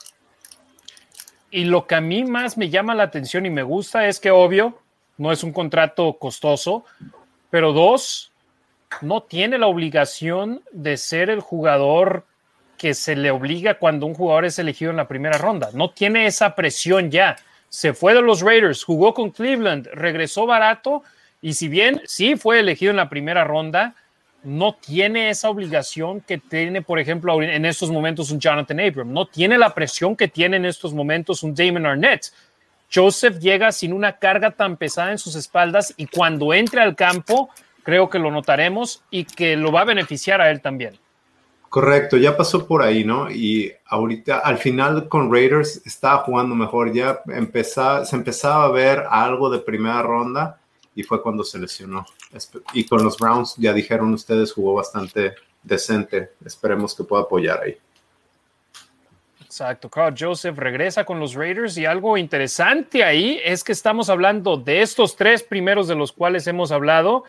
[1.51, 4.31] Y lo que a mí más me llama la atención y me gusta es que,
[4.31, 4.79] obvio,
[5.17, 6.85] no es un contrato costoso,
[7.49, 8.31] pero dos,
[9.01, 12.25] no tiene la obligación de ser el jugador
[12.77, 15.69] que se le obliga cuando un jugador es elegido en la primera ronda.
[15.73, 17.35] No tiene esa presión ya.
[17.69, 21.03] Se fue de los Raiders, jugó con Cleveland, regresó barato
[21.41, 23.95] y si bien sí fue elegido en la primera ronda,
[24.43, 29.27] no tiene esa obligación que tiene, por ejemplo, en estos momentos un Jonathan Abram, no
[29.27, 32.31] tiene la presión que tiene en estos momentos un Damon Arnett.
[32.93, 37.49] Joseph llega sin una carga tan pesada en sus espaldas y cuando entre al campo,
[37.83, 40.99] creo que lo notaremos y que lo va a beneficiar a él también.
[41.69, 43.31] Correcto, ya pasó por ahí, ¿no?
[43.31, 49.05] Y ahorita al final con Raiders estaba jugando mejor, ya empezaba, se empezaba a ver
[49.09, 50.59] algo de primera ronda
[50.93, 52.05] y fue cuando se lesionó.
[52.73, 56.31] Y con los Browns, ya dijeron ustedes, jugó bastante decente.
[56.45, 57.77] Esperemos que pueda apoyar ahí.
[59.51, 64.55] Exacto, Carl Joseph regresa con los Raiders y algo interesante ahí es que estamos hablando
[64.55, 67.25] de estos tres primeros de los cuales hemos hablado,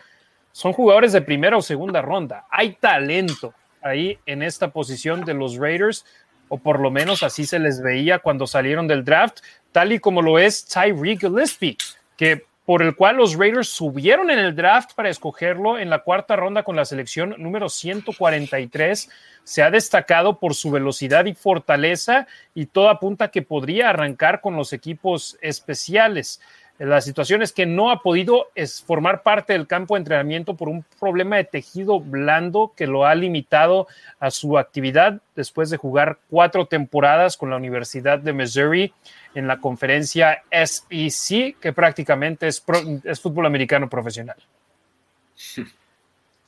[0.53, 2.45] son jugadores de primera o segunda ronda.
[2.49, 6.05] Hay talento ahí en esta posición de los Raiders,
[6.47, 9.39] o por lo menos así se les veía cuando salieron del draft,
[9.73, 11.75] tal y como lo es Tyreek Gillespie,
[12.15, 16.35] que por el cual los Raiders subieron en el draft para escogerlo en la cuarta
[16.35, 19.09] ronda con la selección número 143.
[19.43, 24.55] Se ha destacado por su velocidad y fortaleza y todo apunta que podría arrancar con
[24.55, 26.39] los equipos especiales.
[26.83, 28.49] La situación es que no ha podido
[28.85, 33.15] formar parte del campo de entrenamiento por un problema de tejido blando que lo ha
[33.15, 33.87] limitado
[34.19, 38.93] a su actividad después de jugar cuatro temporadas con la Universidad de Missouri
[39.33, 44.35] en la conferencia SEC, que prácticamente es, fútbol americano profesional.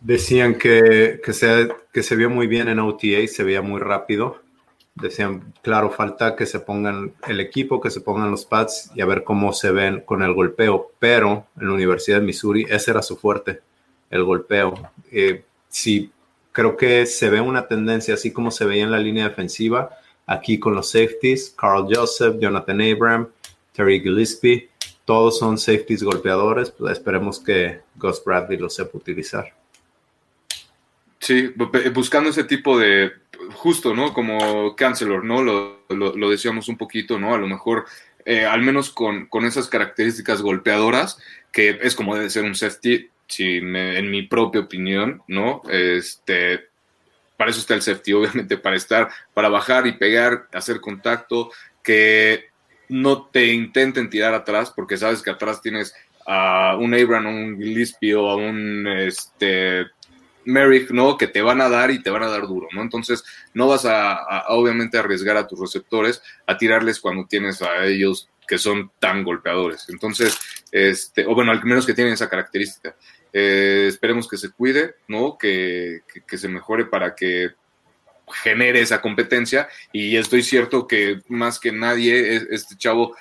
[0.02, 4.42] Decían que, que, se, que se vio muy bien en OTA, se veía muy rápido.
[4.96, 9.06] Decían, claro, falta que se pongan el equipo, que se pongan los pads y a
[9.06, 10.92] ver cómo se ven con el golpeo.
[11.00, 13.62] Pero en la Universidad de Missouri ese era su fuerte,
[14.10, 14.74] el golpeo.
[15.12, 16.12] Eh, sí,
[16.54, 19.90] creo que se ve una tendencia, así como se veía en la línea defensiva,
[20.26, 23.28] aquí con los safeties, Carl Joseph, Jonathan Abram,
[23.74, 24.70] Terry Gillespie,
[25.04, 29.54] todos son safeties golpeadores, pues esperemos que Gus Bradley lo sepa utilizar.
[31.20, 31.54] Sí,
[31.94, 33.12] buscando ese tipo de,
[33.54, 34.14] justo, ¿no?
[34.14, 35.44] Como Cancelor, ¿no?
[35.44, 37.34] Lo, decíamos un poquito, ¿no?
[37.34, 37.86] A lo mejor,
[38.26, 41.18] eh, al menos con, esas características golpeadoras,
[41.52, 45.62] que es como debe ser un safety, si en mi propia opinión, ¿no?
[45.70, 46.68] Este,
[47.38, 51.52] para eso está el safety, obviamente, para estar, para bajar y pegar, hacer contacto,
[51.84, 52.46] que
[52.90, 55.96] no te intenten tirar atrás, porque sabes que atrás tienes
[56.28, 59.86] a un Abram, un Gillespie o a un este,
[60.46, 61.18] Merrick, ¿no?
[61.18, 62.82] Que te van a dar y te van a dar duro, ¿no?
[62.82, 63.24] Entonces,
[63.54, 68.58] no vas a, obviamente arriesgar a tus receptores a tirarles cuando tienes a ellos que
[68.58, 69.88] son tan golpeadores.
[69.90, 70.38] Entonces,
[70.72, 72.96] este, o bueno, al menos que tienen esa característica.
[73.34, 75.38] Eh, esperemos que se cuide, ¿no?
[75.38, 77.50] Que, se mejore para que
[78.44, 79.68] genere esa competencia.
[79.92, 83.16] Y estoy cierto que más que nadie, este chavo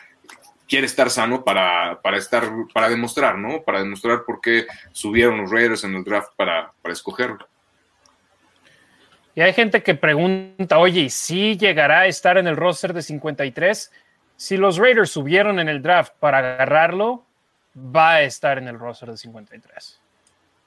[0.69, 3.63] quiere estar sano para, estar, para demostrar, ¿no?
[3.63, 7.47] Para demostrar por qué subieron los Raiders en el draft para, para escogerlo.
[9.35, 13.03] Y hay gente que pregunta, oye, ¿y si llegará a estar en el roster de
[13.03, 13.91] 53?
[14.37, 17.25] Si los Raiders subieron en el draft para agarrarlo,
[17.77, 20.01] va a estar en el roster de 53.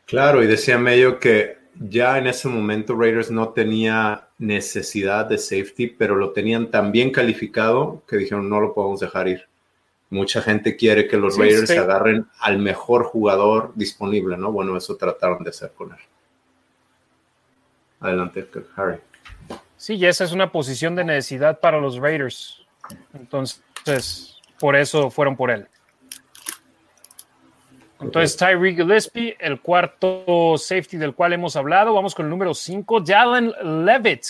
[0.06, 5.88] Claro, y decía medio que ya en ese momento Raiders no tenía necesidad de safety,
[5.88, 9.48] pero lo tenían tan bien calificado que dijeron no lo podemos dejar ir.
[10.10, 14.52] Mucha gente quiere que los Raiders se agarren al mejor jugador disponible, ¿no?
[14.52, 16.00] Bueno, eso trataron de hacer con él.
[18.00, 19.00] Adelante, Harry.
[19.76, 22.66] Sí, y esa es una posición de necesidad para los Raiders.
[23.14, 25.68] Entonces, por eso fueron por él.
[28.00, 31.94] Entonces, Tyree Gillespie, el cuarto safety del cual hemos hablado.
[31.94, 33.52] Vamos con el número 5, Jalen
[33.86, 34.26] Levitt,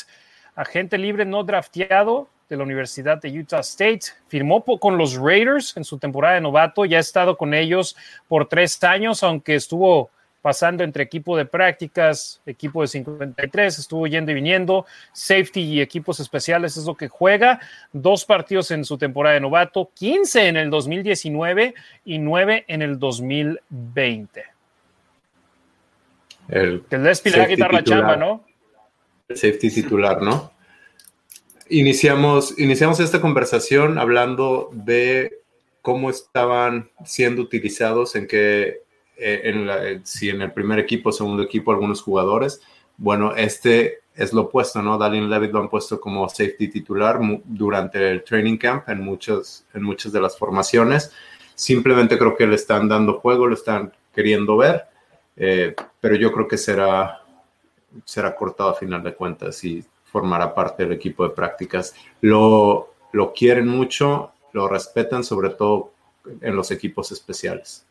[0.56, 4.02] agente libre no drafteado de la Universidad de Utah State.
[4.28, 6.86] Firmó con los Raiders en su temporada de novato.
[6.86, 7.95] Ya ha estado con ellos
[8.28, 10.10] por tres años, aunque estuvo
[10.41, 16.22] pasando entre equipo de prácticas, equipo de 53, estuvo yendo y viniendo, safety y equipos
[16.22, 17.60] especiales es lo que juega,
[17.91, 21.74] dos partidos en su temporada de novato, 15 en el 2019
[22.06, 24.45] y 9 en el 2020.
[26.48, 28.45] El que le va a quitar la chamba, ¿no?
[29.28, 30.53] El safety titular, ¿no?
[31.69, 35.39] Iniciamos, iniciamos esta conversación hablando de
[35.81, 38.81] cómo estaban siendo utilizados, en qué
[39.18, 42.61] eh, en si en el primer equipo, segundo equipo, algunos jugadores.
[42.98, 44.98] Bueno, este es lo opuesto, ¿no?
[44.98, 49.84] Dallin Levitt lo han puesto como safety titular durante el training camp en, muchos, en
[49.84, 51.11] muchas de las formaciones.
[51.56, 54.85] Simplemente creo que le están dando juego, lo están queriendo ver,
[55.35, 57.22] eh, pero yo creo que será,
[58.06, 61.95] será cortado a final de cuentas y formará parte del equipo de prácticas.
[62.21, 65.91] Lo, lo quieren mucho, lo respetan, sobre todo
[66.41, 67.88] en los equipos especiales.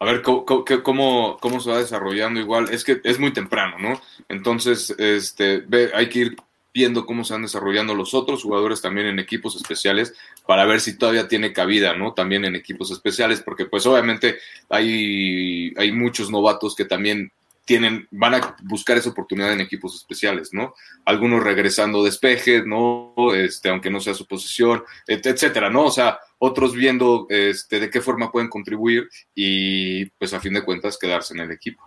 [0.00, 2.68] a ver cómo, cómo, se va desarrollando igual.
[2.70, 4.00] Es que es muy temprano, ¿no?
[4.28, 6.36] Entonces, este, hay que ir
[6.72, 10.14] viendo cómo se van desarrollando los otros jugadores también en equipos especiales
[10.46, 12.12] para ver si todavía tiene cabida, ¿no?
[12.12, 17.32] También en equipos especiales, porque pues obviamente hay, hay muchos novatos que también
[17.68, 20.72] tienen, van a buscar esa oportunidad en equipos especiales, ¿no?
[21.04, 23.12] Algunos regresando despeje, ¿no?
[23.34, 25.84] Este, aunque no sea su posición, etcétera, ¿no?
[25.84, 30.64] O sea, otros viendo este, de qué forma pueden contribuir y pues a fin de
[30.64, 31.86] cuentas quedarse en el equipo.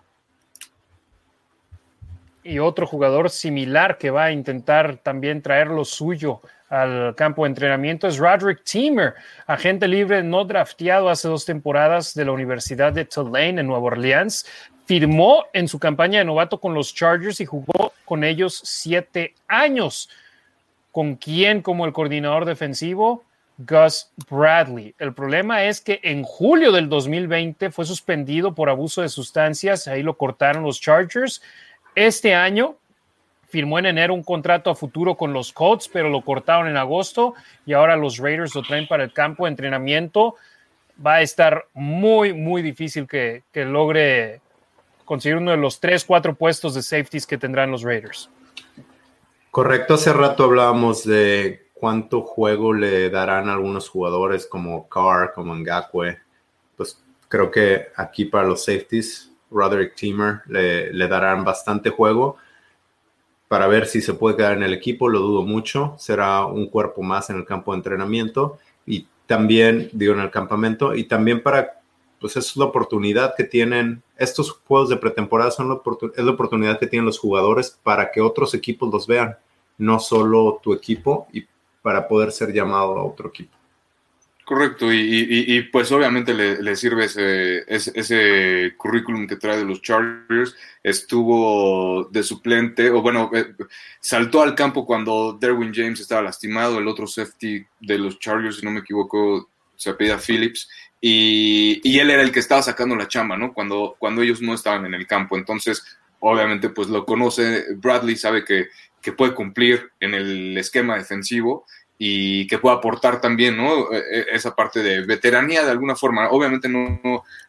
[2.43, 6.41] Y otro jugador similar que va a intentar también traer lo suyo
[6.71, 9.13] al campo de entrenamiento es Roderick Teamer,
[9.45, 14.45] agente libre no drafteado hace dos temporadas de la Universidad de Tulane en Nueva Orleans
[14.91, 20.09] firmó en su campaña de novato con los Chargers y jugó con ellos siete años.
[20.91, 23.23] ¿Con quién como el coordinador defensivo?
[23.57, 24.93] Gus Bradley.
[24.99, 30.03] El problema es que en julio del 2020 fue suspendido por abuso de sustancias, ahí
[30.03, 31.41] lo cortaron los Chargers.
[31.95, 32.75] Este año
[33.47, 37.33] firmó en enero un contrato a futuro con los Colts, pero lo cortaron en agosto
[37.65, 40.35] y ahora los Raiders lo traen para el campo de entrenamiento.
[41.03, 44.41] Va a estar muy, muy difícil que, que logre
[45.11, 48.29] conseguir uno de los tres, cuatro puestos de safeties que tendrán los Raiders.
[49.49, 55.53] Correcto, hace rato hablábamos de cuánto juego le darán a algunos jugadores como Carr, como
[55.53, 56.17] Ngakwe.
[56.77, 62.37] Pues creo que aquí para los safeties, Roderick Teamer le, le darán bastante juego
[63.49, 65.93] para ver si se puede quedar en el equipo, lo dudo mucho.
[65.97, 70.95] Será un cuerpo más en el campo de entrenamiento y también, digo, en el campamento,
[70.95, 71.80] y también para
[72.21, 75.81] pues es la oportunidad que tienen, estos juegos de pretemporada son la
[76.15, 79.35] es la oportunidad que tienen los jugadores para que otros equipos los vean,
[79.79, 81.45] no solo tu equipo, y
[81.81, 83.57] para poder ser llamado a otro equipo.
[84.45, 90.55] Correcto, y, pues obviamente le, sirve ese, ese, currículum que trae de los Chargers.
[90.83, 93.55] Estuvo de suplente, o bueno, eh,
[94.01, 98.65] saltó al campo cuando Derwin James estaba lastimado, el otro safety de los Chargers, si
[98.65, 100.69] no me equivoco, se apellida Phillips,
[101.03, 103.53] y, él era el que estaba sacando la chamba, ¿no?
[103.53, 105.35] Cuando, cuando ellos no estaban en el campo.
[105.35, 105.83] Entonces,
[106.19, 108.67] obviamente, pues lo conoce, Bradley sabe que,
[109.01, 111.65] que puede cumplir en el esquema defensivo
[111.97, 113.91] y que puede aportar también, ¿no?
[113.91, 116.29] E, e, esa parte de veteranía de alguna forma.
[116.29, 116.99] Obviamente no,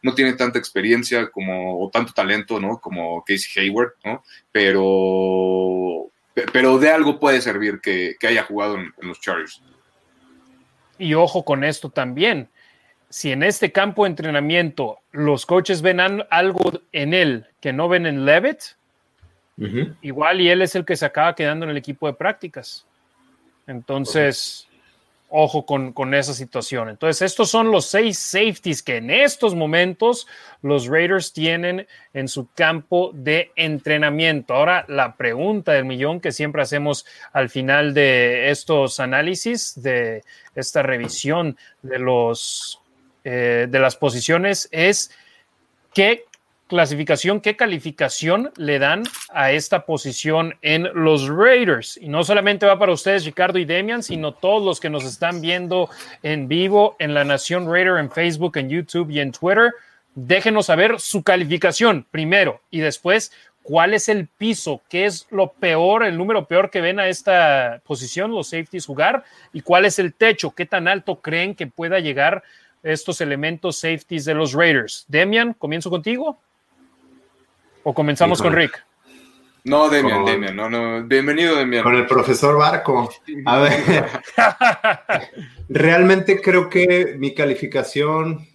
[0.01, 2.79] no, tiene tanta experiencia como, o tanto talento, ¿no?
[2.79, 4.23] Como Casey Hayward, ¿no?
[4.51, 6.09] Pero,
[6.51, 9.61] pero de algo puede servir que, que haya jugado en, en los Chargers.
[10.97, 12.49] Y ojo con esto también
[13.13, 18.07] si en este campo de entrenamiento los coaches ven algo en él que no ven
[18.07, 18.61] en Levitt,
[20.01, 22.87] igual y él es el que se acaba quedando en el equipo de prácticas.
[23.67, 24.67] Entonces,
[25.29, 26.89] ojo con, con, esa situación.
[26.89, 30.25] Entonces, estos son los seis safeties que en estos momentos
[30.63, 31.85] los Raiders tienen
[32.15, 34.55] en su campo de entrenamiento.
[34.55, 40.23] Ahora, la pregunta del millón que siempre hacemos al final de estos análisis, de
[40.55, 42.79] esta revisión de los
[43.23, 45.11] eh, de las posiciones es
[45.93, 46.25] qué
[46.67, 51.97] clasificación, qué calificación le dan a esta posición en los Raiders.
[51.97, 55.39] Y no solamente va para ustedes, Ricardo y Demian, sino todos los que nos están
[55.39, 55.89] viendo
[56.23, 59.71] en vivo en La Nación Raider, en Facebook, en YouTube y en Twitter.
[60.15, 63.31] Déjenos saber su calificación primero y después
[63.63, 67.81] cuál es el piso, qué es lo peor, el número peor que ven a esta
[67.85, 69.23] posición, los safeties jugar,
[69.53, 72.43] y cuál es el techo, qué tan alto creen que pueda llegar
[72.83, 75.05] estos elementos safeties de los Raiders.
[75.07, 76.39] Demian, comienzo contigo.
[77.83, 78.85] ¿O comenzamos con Rick?
[79.65, 81.03] No, Demian, Demian, no, no.
[81.03, 81.83] Bienvenido, Demian.
[81.83, 83.09] Con el profesor Barco.
[83.45, 84.09] A ver.
[85.69, 88.45] realmente creo que mi calificación,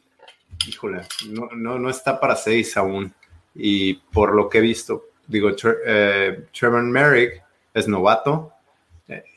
[0.66, 1.00] híjole,
[1.30, 3.14] no, no, no está para seis aún.
[3.54, 5.50] Y por lo que he visto, digo,
[5.86, 7.42] eh, Trevor Merrick
[7.72, 8.52] es novato.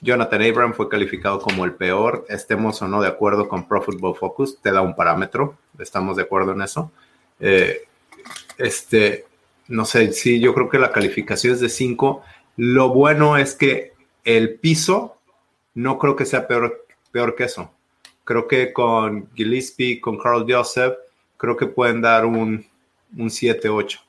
[0.01, 2.25] Jonathan Abram fue calificado como el peor.
[2.27, 5.57] Estemos o no de acuerdo con Pro Football Focus, te da un parámetro.
[5.79, 6.91] Estamos de acuerdo en eso.
[7.39, 7.83] Eh,
[8.57, 9.25] este,
[9.67, 12.21] no sé, sí, yo creo que la calificación es de 5.
[12.57, 13.93] Lo bueno es que
[14.25, 15.17] el piso
[15.73, 17.71] no creo que sea peor, peor que eso.
[18.25, 20.95] Creo que con Gillespie, con Carl Joseph,
[21.37, 22.65] creo que pueden dar un,
[23.17, 23.99] un 7-8.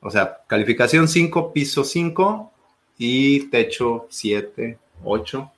[0.00, 2.53] O sea, calificación 5, piso 5
[2.98, 5.52] y techo 7, 8,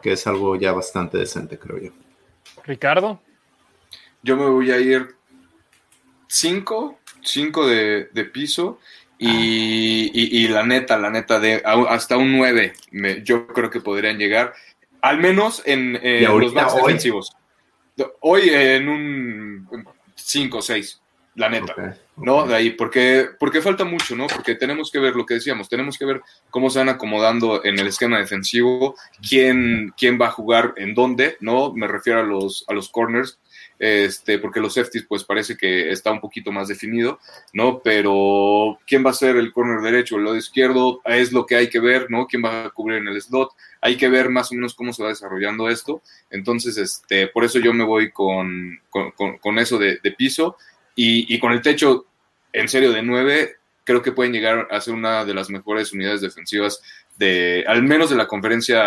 [0.00, 1.90] que es algo ya bastante decente, creo yo.
[2.64, 3.20] Ricardo.
[4.22, 5.14] Yo me voy a ir
[6.28, 8.78] 5, 5 de, de, piso
[9.18, 13.80] y, y, y, la neta, la neta, de hasta un 9, me, yo creo que
[13.80, 14.54] podrían llegar,
[15.00, 17.36] al menos en eh, los más defensivos.
[18.20, 19.68] Hoy en un
[20.14, 21.00] 5 o 6
[21.34, 22.46] la neta, ¿no?
[22.46, 24.26] De ahí, porque, porque falta mucho, ¿no?
[24.26, 26.20] Porque tenemos que ver lo que decíamos, tenemos que ver
[26.50, 31.36] cómo se van acomodando en el esquema defensivo, quién, quién va a jugar en dónde,
[31.40, 31.72] ¿no?
[31.72, 33.38] Me refiero a los, a los corners,
[33.78, 37.18] este, porque los safeties, pues parece que está un poquito más definido,
[37.52, 37.80] ¿no?
[37.82, 41.68] Pero quién va a ser el corner derecho, el lado izquierdo, es lo que hay
[41.68, 42.26] que ver, ¿no?
[42.26, 45.02] Quién va a cubrir en el slot, hay que ver más o menos cómo se
[45.02, 46.02] va desarrollando esto.
[46.30, 50.56] Entonces, este, por eso yo me voy con, con, con eso de, de piso
[50.94, 52.06] y, con el techo,
[52.52, 56.20] en serio, de 9, creo que pueden llegar a ser una de las mejores unidades
[56.20, 56.82] defensivas
[57.16, 58.82] de, al menos de la conferencia,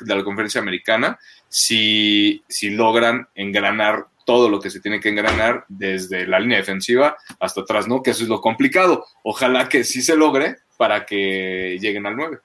[0.00, 1.18] de la conferencia americana,
[1.48, 7.16] si, si logran engranar todo lo que se tiene que engranar desde la línea defensiva
[7.38, 8.02] hasta atrás, ¿no?
[8.02, 9.06] Que eso es lo complicado.
[9.22, 12.38] Ojalá que sí se logre para que lleguen al 9.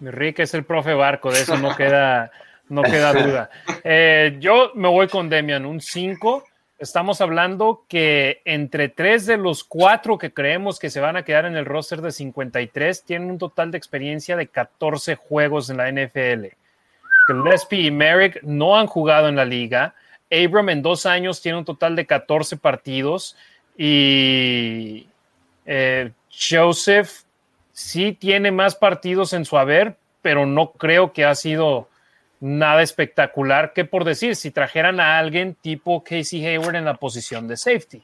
[0.00, 2.30] Rick es el profe Barco, de eso no queda,
[2.68, 3.50] no queda duda.
[3.82, 6.44] Eh, yo me voy con Demian, un 5
[6.78, 11.46] Estamos hablando que entre tres de los cuatro que creemos que se van a quedar
[11.46, 15.90] en el roster de 53 tienen un total de experiencia de 14 juegos en la
[15.90, 16.48] NFL.
[17.28, 19.94] Gillespie y Merrick no han jugado en la liga.
[20.30, 23.38] Abram en dos años tiene un total de 14 partidos
[23.78, 25.06] y
[25.64, 27.22] eh, Joseph
[27.72, 31.88] sí tiene más partidos en su haber, pero no creo que ha sido
[32.40, 37.48] nada espectacular que por decir, si trajeran a alguien tipo Casey Hayward en la posición
[37.48, 38.02] de safety.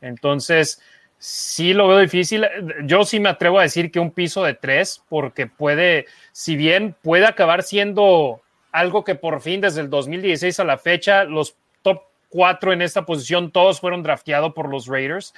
[0.00, 0.80] Entonces,
[1.18, 2.46] sí lo veo difícil.
[2.84, 6.96] Yo sí me atrevo a decir que un piso de tres, porque puede, si bien
[7.00, 8.42] puede acabar siendo
[8.72, 13.04] algo que por fin desde el 2016 a la fecha, los top cuatro en esta
[13.04, 15.32] posición, todos fueron drafteados por los Raiders,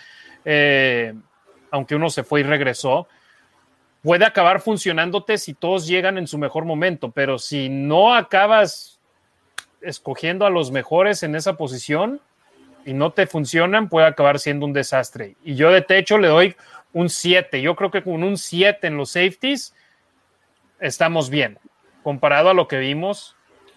[0.45, 1.13] eh,
[1.71, 3.09] aunque uno se fue y regresó
[4.05, 9.01] puede acabar funcionándote si todos llegan en su mejor momento, pero si no acabas
[9.81, 12.21] escogiendo a los mejores en esa posición
[12.85, 15.37] y no te funcionan, puede acabar siendo un desastre.
[15.43, 16.55] Y yo de techo le doy
[16.93, 17.63] un 7.
[17.63, 19.75] Yo creo que con un 7 en los safeties
[20.81, 21.59] estamos bien,
[22.03, 23.37] comparado a lo que vimos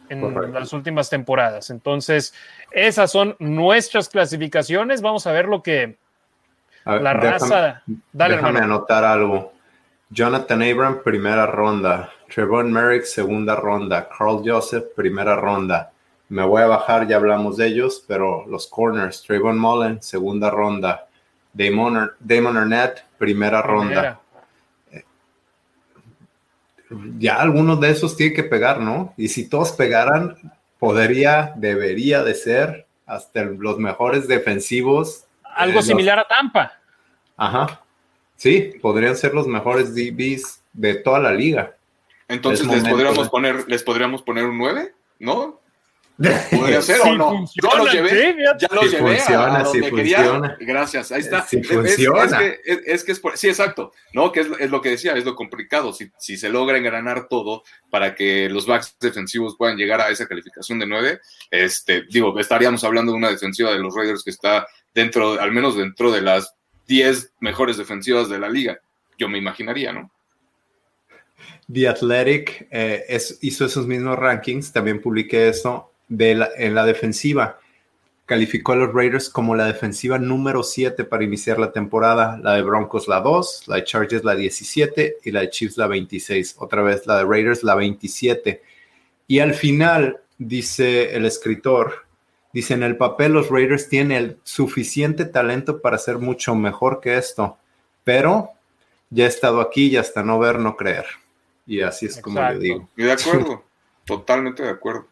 [0.10, 1.70] en las últimas temporadas.
[1.70, 2.34] Entonces,
[2.72, 5.02] esas son nuestras clasificaciones.
[5.02, 5.96] Vamos a ver lo que
[6.86, 7.82] la raza.
[8.12, 9.57] Dale, déjame anotar algo.
[10.10, 12.12] Jonathan Abram, primera ronda.
[12.34, 14.08] Trevon Merrick, segunda ronda.
[14.10, 15.92] Carl Joseph, primera ronda.
[16.30, 19.24] Me voy a bajar, ya hablamos de ellos, pero los corners.
[19.24, 21.08] Trayvon Mullen, segunda ronda.
[21.54, 24.20] Damon, Damon Arnett, primera ronda.
[24.92, 25.04] Eh,
[27.18, 29.14] ya algunos de esos tienen que pegar, ¿no?
[29.18, 30.36] Y si todos pegaran,
[30.80, 35.26] podría, debería de ser hasta los mejores defensivos.
[35.56, 36.74] Algo similar a Tampa.
[37.38, 37.82] Ajá.
[38.38, 41.76] Sí, podrían ser los mejores DBs de toda la liga.
[42.28, 45.60] Entonces les podríamos poner, les podríamos poner un 9, ¿no?
[46.52, 47.46] ¿Podría ser o no?
[47.62, 50.58] Yo lo llevé, ya lo llevé funciona, a donde quería.
[50.60, 51.46] Gracias, ahí está.
[51.46, 52.24] Si funciona.
[52.24, 54.32] Es, que, es, que es por, sí, exacto, ¿no?
[54.32, 55.94] Que es, lo que decía, es lo complicado.
[55.94, 60.28] Si, si se logra engranar todo para que los backs defensivos puedan llegar a esa
[60.28, 61.20] calificación de 9,
[61.52, 65.78] este, digo, estaríamos hablando de una defensiva de los Raiders que está dentro, al menos
[65.78, 66.57] dentro de las
[66.88, 68.80] 10 mejores defensivas de la liga.
[69.18, 70.12] Yo me imaginaría, ¿no?
[71.72, 77.60] The Athletic eh, hizo esos mismos rankings, también publiqué eso, de en la defensiva.
[78.26, 82.38] Calificó a los Raiders como la defensiva número 7 para iniciar la temporada.
[82.44, 85.88] La de Broncos la 2, la de Chargers la 17 y la de Chiefs la
[85.88, 86.56] 26.
[86.60, 88.62] Otra vez la de Raiders la 27.
[89.28, 92.07] Y al final dice el escritor,
[92.54, 97.18] dice, en el papel los Raiders tienen el suficiente talento para ser mucho mejor que
[97.18, 97.58] esto,
[98.04, 98.52] pero
[99.10, 101.06] ya he estado aquí y hasta no ver, no creer.
[101.66, 102.90] Y así es como le digo.
[102.96, 103.64] Y de acuerdo,
[104.06, 105.08] totalmente de acuerdo.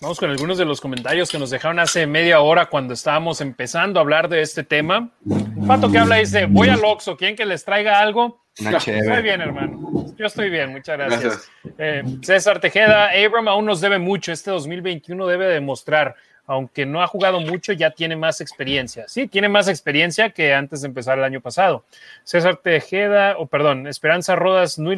[0.00, 3.98] Vamos con algunos de los comentarios que nos dejaron hace media hora cuando estábamos empezando
[3.98, 5.10] a hablar de este tema.
[5.24, 8.40] Un pato que habla dice, voy al Oxxo, ¿quieren que les traiga algo?
[8.58, 10.06] Estoy bien, hermano.
[10.16, 11.50] Yo estoy bien, muchas gracias.
[11.78, 14.32] Eh, César Tejeda, Abram aún nos debe mucho.
[14.32, 16.16] Este 2021 debe demostrar,
[16.46, 19.06] aunque no ha jugado mucho, ya tiene más experiencia.
[19.06, 21.84] Sí, tiene más experiencia que antes de empezar el año pasado.
[22.24, 24.92] César Tejeda, o perdón, Esperanza Rodas, ¿no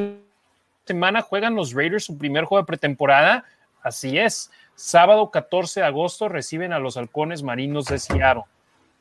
[0.84, 3.44] semana juegan los Raiders su primer juego de pretemporada?
[3.82, 4.50] Así es.
[4.74, 8.44] Sábado 14 de agosto reciben a los halcones marinos de Seattle.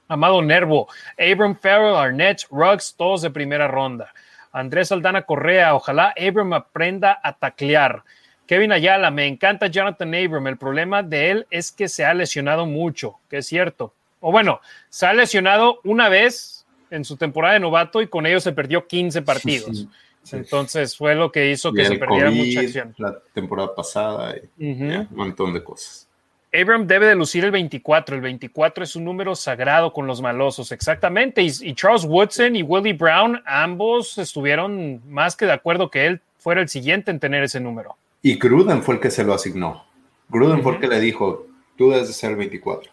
[0.10, 0.88] Amado Nervo,
[1.18, 4.11] Abram Farrell, Arnett, Ruggs, todos de primera ronda.
[4.51, 8.03] Andrés Aldana Correa, ojalá Abram aprenda a taclear.
[8.49, 10.47] Kevin Ayala, me encanta Jonathan Abram.
[10.47, 13.93] El problema de él es que se ha lesionado mucho, que es cierto.
[14.21, 14.59] O bueno,
[14.89, 18.88] se ha lesionado una vez en su temporada de novato y con ello se perdió
[18.88, 19.88] 15 partidos.
[20.31, 22.95] Entonces fue lo que hizo que se perdiera mucha acción.
[22.97, 26.09] La temporada pasada, y, un montón de cosas.
[26.53, 28.15] Abram debe de lucir el 24.
[28.15, 31.41] El 24 es un número sagrado con los malosos, exactamente.
[31.41, 36.61] Y, Charles Woodson y Willie Brown, ambos estuvieron más que de acuerdo que él fuera
[36.61, 37.95] el siguiente en tener ese número.
[38.21, 39.85] Y Gruden fue el que se lo asignó.
[40.30, 41.47] Gruden fue el que le dijo,
[41.77, 42.91] tú debes de ser el 24.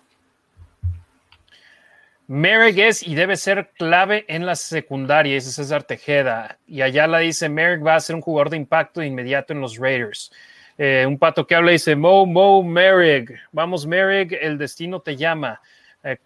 [2.28, 6.58] Merrick es y debe ser clave en la secundaria, ese es César Tejeda.
[6.66, 9.78] Y allá la dice, Merrick va a ser un jugador de impacto inmediato en los
[9.78, 10.32] Raiders.
[10.78, 13.32] Eh, un pato que habla dice, Mo, Mo, Merrick.
[13.52, 15.60] Vamos, Merrick, el destino te llama.
[16.02, 16.18] Eh,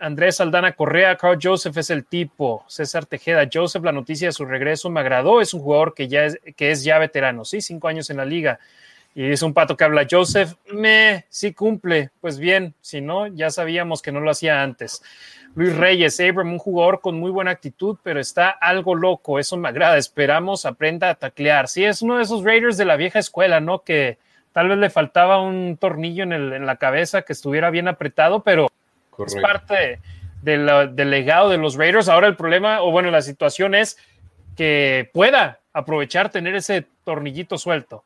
[0.00, 2.64] Andrés Aldana Correa, Carl Joseph es el tipo.
[2.68, 5.40] César Tejeda, Joseph, la noticia de su regreso me agradó.
[5.40, 8.24] Es un jugador que ya es, que es ya veterano, sí, cinco años en la
[8.24, 8.60] liga.
[9.14, 12.10] Y es un pato que habla, Joseph, me, sí cumple.
[12.20, 15.02] Pues bien, si no, ya sabíamos que no lo hacía antes.
[15.58, 19.68] Luis Reyes, Abram, un jugador con muy buena actitud, pero está algo loco, eso me
[19.68, 21.66] agrada, esperamos aprenda a taclear.
[21.66, 23.80] Sí, es uno de esos Raiders de la vieja escuela, ¿no?
[23.80, 24.18] Que
[24.52, 28.44] tal vez le faltaba un tornillo en, el, en la cabeza que estuviera bien apretado,
[28.44, 28.68] pero
[29.26, 29.98] es parte
[30.42, 32.08] del legado de los Raiders.
[32.08, 33.98] Ahora el problema, o bueno, la situación es
[34.56, 38.04] que pueda aprovechar tener ese tornillito suelto.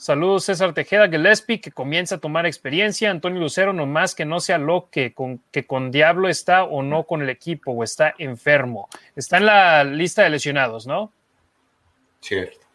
[0.00, 3.10] Saludos César Tejeda Gillespie, que comienza a tomar experiencia.
[3.10, 7.04] Antonio Lucero, nomás que no sea lo que con, que con Diablo está o no
[7.04, 8.88] con el equipo o está enfermo.
[9.14, 11.12] Está en la lista de lesionados, ¿no?
[12.22, 12.66] Cierto.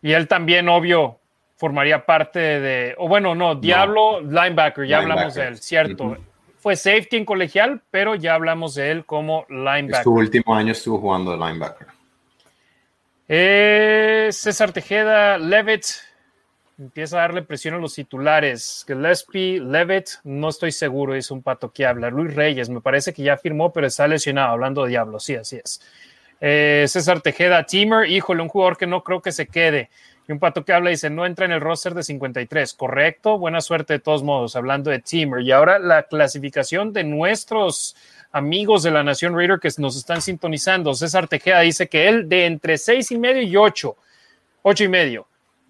[0.00, 1.18] Y él también, obvio,
[1.58, 6.16] formaría parte de, o bueno, no, Diablo, linebacker, ya hablamos de él, cierto.
[6.56, 10.04] Fue safety en colegial, pero ya hablamos de él como linebacker.
[10.04, 11.91] Su último año estuvo jugando de linebacker.
[13.34, 15.86] Eh, César Tejeda, Levitt
[16.78, 18.84] empieza a darle presión a los titulares.
[18.86, 22.10] Gillespie, Levitt, no estoy seguro, es un pato que habla.
[22.10, 25.56] Luis Reyes, me parece que ya firmó, pero está lesionado, hablando de Diablo, sí, así
[25.64, 25.80] es.
[26.42, 29.88] Eh, César Tejeda, Teamer, híjole, un jugador que no creo que se quede.
[30.28, 33.62] Y un pato que habla dice, no entra en el roster de 53, correcto, buena
[33.62, 35.40] suerte de todos modos, hablando de Teamer.
[35.40, 37.96] Y ahora la clasificación de nuestros
[38.32, 40.94] amigos de la Nación Raider que nos están sintonizando.
[40.94, 43.96] César Tejeda dice que él de entre seis y medio y ocho,
[44.62, 45.26] ocho y medio.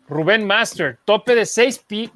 [0.09, 2.11] Rubén Master, tope de seis, pi,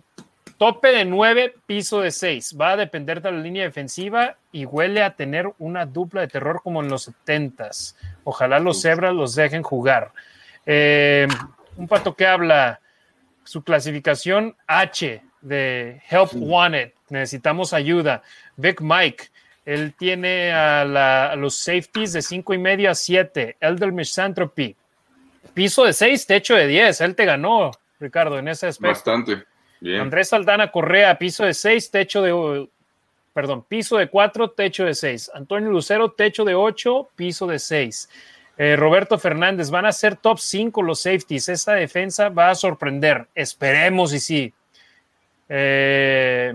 [0.57, 2.57] tope de nueve, piso de seis.
[2.59, 6.61] Va a depender de la línea defensiva y huele a tener una dupla de terror
[6.63, 7.97] como en los setentas.
[8.25, 10.13] Ojalá los cebras los dejen jugar.
[10.65, 11.27] Eh,
[11.77, 12.81] un pato que habla
[13.45, 16.93] su clasificación H de Help Wanted.
[17.09, 18.23] Necesitamos ayuda.
[18.57, 19.29] Vic Mike,
[19.67, 23.57] él tiene a, los safeties de 5 y medio a 7.
[23.61, 24.77] Elder Misanthropy.
[25.55, 27.01] Piso de 6, techo de 10.
[27.01, 29.11] Él te ganó, Ricardo, en ese aspecto.
[29.11, 29.43] Bastante.
[29.81, 30.03] Bien.
[30.03, 32.69] Andrés Saldana Correa, piso de 6, techo de.
[33.35, 35.33] Perdón, piso de 4, techo de 6.
[35.35, 38.09] Antonio Lucero, techo de 8, piso de 6.
[38.59, 41.49] Eh, Roberto Fernández, van a ser top 5 los safeties.
[41.49, 43.27] Esta defensa va a sorprender.
[43.35, 44.55] Esperemos y sí.
[45.49, 46.55] Eh,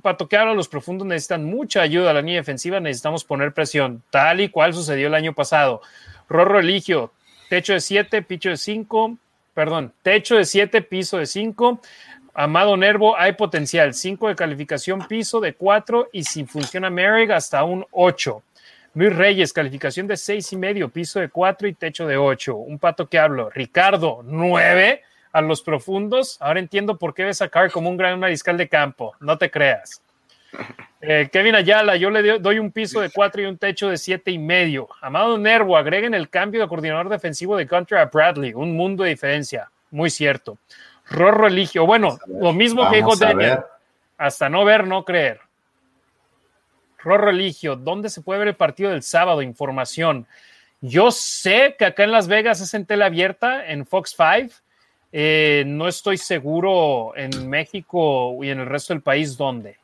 [0.00, 4.02] pato que ahora los profundos necesitan mucha ayuda a la línea defensiva, necesitamos poner presión,
[4.10, 5.80] tal y cual sucedió el año pasado.
[6.28, 7.12] Rorro Eligio,
[7.48, 9.16] techo de 7, piso de 5,
[9.52, 11.80] perdón, techo de 7, piso de 5.
[12.36, 17.62] Amado Nervo, hay potencial, 5 de calificación, piso de 4 y si funciona Merrick hasta
[17.62, 18.42] un 8.
[18.94, 22.56] Luis Reyes, calificación de 6 y medio, piso de 4 y techo de 8.
[22.56, 23.50] Un pato que hablo.
[23.50, 25.02] Ricardo, 9
[25.34, 26.38] a los profundos.
[26.40, 29.14] Ahora entiendo por qué ves a Carr como un gran mariscal de campo.
[29.18, 30.00] No te creas.
[31.00, 34.30] Eh, Kevin Ayala, yo le doy un piso de cuatro y un techo de siete
[34.30, 34.88] y medio.
[35.02, 38.54] Amado Nervo, agreguen el cambio de coordinador defensivo de contra a Bradley.
[38.54, 39.68] Un mundo de diferencia.
[39.90, 40.56] muy cierto.
[41.10, 43.58] Rorro Eligio, bueno, lo mismo que dijo Daniel.
[44.16, 45.40] Hasta no ver, no creer.
[46.98, 49.42] Rorro Eligio, ¿dónde se puede ver el partido del sábado?
[49.42, 50.28] Información.
[50.80, 54.63] Yo sé que acá en Las Vegas es en tela abierta, en Fox 5.
[55.16, 59.76] Eh, no estoy seguro en México y en el resto del país dónde.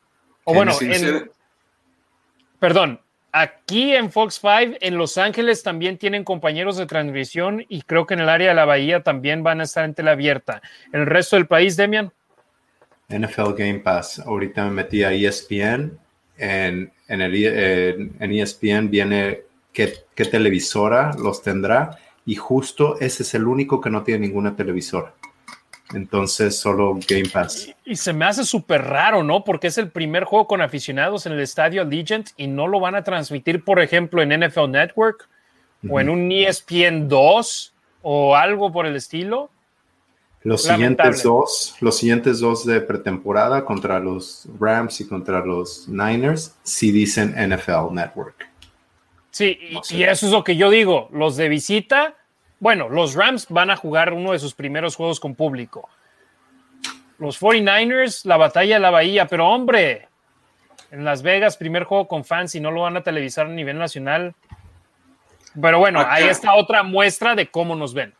[0.43, 1.31] O bueno, en,
[2.59, 2.99] perdón,
[3.31, 8.15] aquí en Fox 5, en Los Ángeles también tienen compañeros de transmisión y creo que
[8.15, 10.61] en el área de la Bahía también van a estar en tela abierta.
[10.91, 12.11] ¿En el resto del país, Demian?
[13.07, 14.19] NFL Game Pass.
[14.19, 15.97] Ahorita me metí a ESPN.
[16.39, 21.97] En, en, el, en ESPN viene qué, qué televisora los tendrá
[22.31, 25.13] y justo ese es el único que no tiene ninguna televisora.
[25.93, 27.75] Entonces solo Game Pass.
[27.83, 29.43] Y, se me hace súper raro, ¿no?
[29.43, 32.95] Porque es el primer juego con aficionados en el estadio Allegiant y no lo van
[32.95, 35.27] a transmitir, por ejemplo, en NFL Network
[35.89, 39.49] o en un ESPN 2 o algo por el estilo.
[40.43, 46.55] Los siguientes dos, los siguientes dos de pretemporada contra los Rams y contra los Niners,
[46.63, 48.51] sí dicen NFL Network.
[49.31, 49.57] Sí,
[49.89, 51.09] y, eso es lo que yo digo.
[51.11, 52.15] Los de visita,
[52.61, 55.89] bueno, los Rams van a jugar uno de sus primeros juegos con público.
[57.17, 60.07] Los 49ers, la batalla de la Bahía, pero hombre,
[60.91, 63.79] en Las Vegas, primer juego con fans y no lo van a televisar a nivel
[63.79, 64.35] nacional.
[65.59, 68.13] Pero bueno, ahí está otra muestra de cómo nos ven.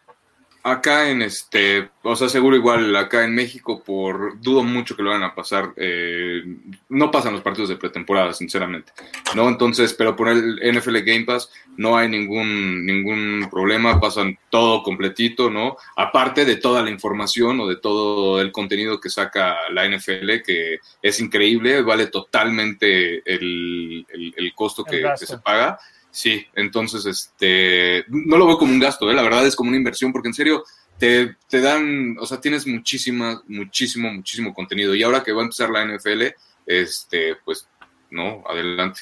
[0.64, 5.10] Acá en este, o sea, seguro igual acá en México, por dudo mucho que lo
[5.10, 5.74] van a pasar.
[5.76, 6.44] Eh,
[6.90, 8.94] no pasan los partidos de pretemporada, sinceramente.
[9.36, 9.50] ¿no?
[9.50, 15.50] Entonces, pero por el NFL Game Pass no hay ningún, ningún problema, pasan todo completito,
[15.50, 15.78] ¿no?
[15.96, 20.80] Aparte de toda la información o de todo el contenido que saca la NFL, que
[21.02, 25.80] es increíble, vale totalmente el, el, costo que se paga.
[26.12, 29.14] Sí, entonces este no lo veo como un gasto, ¿eh?
[29.14, 30.66] la verdad es como una inversión, porque en serio
[30.98, 34.94] te, te, dan, o sea, tienes muchísima, muchísimo, muchísimo contenido.
[34.94, 36.28] Y ahora que va a empezar la NFL,
[36.68, 37.68] este, pues,
[38.12, 39.02] no, adelante.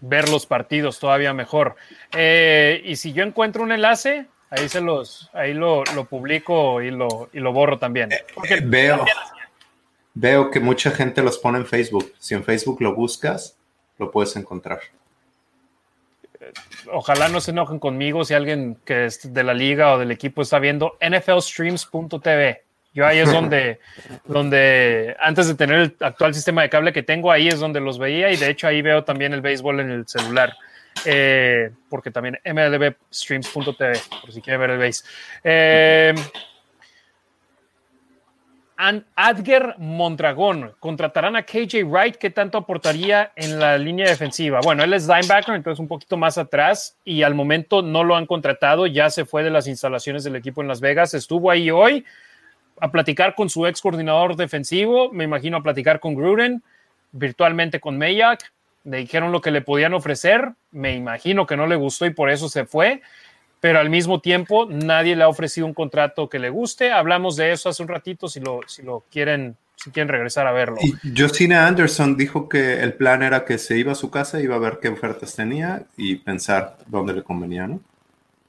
[0.00, 1.76] Ver los partidos todavía mejor.
[2.12, 6.90] Eh, y si yo encuentro un enlace, ahí se los, ahí lo, lo publico y
[6.90, 8.12] lo, y lo borro también.
[8.12, 9.04] Eh, eh, veo,
[10.14, 12.14] veo que mucha gente los pone en Facebook.
[12.18, 13.58] Si en Facebook lo buscas,
[13.98, 14.80] lo puedes encontrar
[16.92, 20.42] ojalá no se enojen conmigo si alguien que es de la liga o del equipo
[20.42, 22.64] está viendo nflstreams.tv.
[22.92, 23.78] Yo ahí es donde,
[24.24, 27.98] donde, antes de tener el actual sistema de cable que tengo, ahí es donde los
[27.98, 30.54] veía y de hecho ahí veo también el béisbol en el celular.
[31.04, 35.04] Eh, porque también mlbstreams.tv, por si quieren ver el béis.
[35.44, 36.14] Eh,
[39.14, 40.72] Adger Mondragón.
[40.80, 42.16] Contratarán a KJ Wright.
[42.16, 44.60] ¿Qué tanto aportaría en la línea defensiva?
[44.62, 48.24] Bueno, él es linebacker, entonces un poquito más atrás y al momento no lo han
[48.24, 48.86] contratado.
[48.86, 51.12] Ya se fue de las instalaciones del equipo en Las Vegas.
[51.12, 52.06] Estuvo ahí hoy
[52.80, 55.12] a platicar con su ex coordinador defensivo.
[55.12, 56.62] Me imagino a platicar con Gruden,
[57.12, 58.50] virtualmente con Mayak.
[58.84, 60.52] Le dijeron lo que le podían ofrecer.
[60.70, 63.02] Me imagino que no le gustó y por eso se fue
[63.60, 66.90] pero al mismo tiempo nadie le ha ofrecido un contrato que le guste.
[66.90, 70.52] Hablamos de eso hace un ratito, si lo, si lo quieren, si quieren regresar a
[70.52, 70.78] verlo.
[70.80, 74.56] Y Justina Anderson dijo que el plan era que se iba a su casa, iba
[74.56, 77.80] a ver qué ofertas tenía y pensar dónde le convenía, ¿no?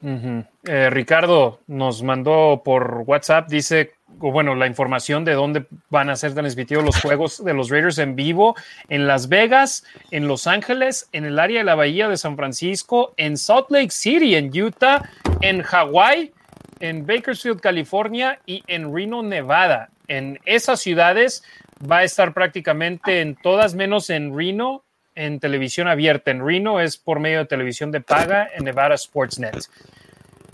[0.04, 6.34] Eh, Ricardo nos mandó por WhatsApp, dice, bueno, la información de dónde van a ser
[6.34, 8.56] transmitidos los juegos de los Raiders en vivo
[8.90, 13.14] en Las Vegas, en Los Ángeles, en el área de la Bahía de San Francisco,
[13.18, 15.10] en Salt Lake City, en Utah,
[15.42, 16.32] en Hawái,
[16.80, 19.90] en Bakersfield, California y en Reno, Nevada.
[20.08, 21.44] En esas ciudades
[21.90, 24.84] va a estar prácticamente en todas menos en Reno
[25.16, 26.32] en televisión abierta.
[26.32, 29.68] En Reno es por medio de televisión de paga en Nevada Sportsnet.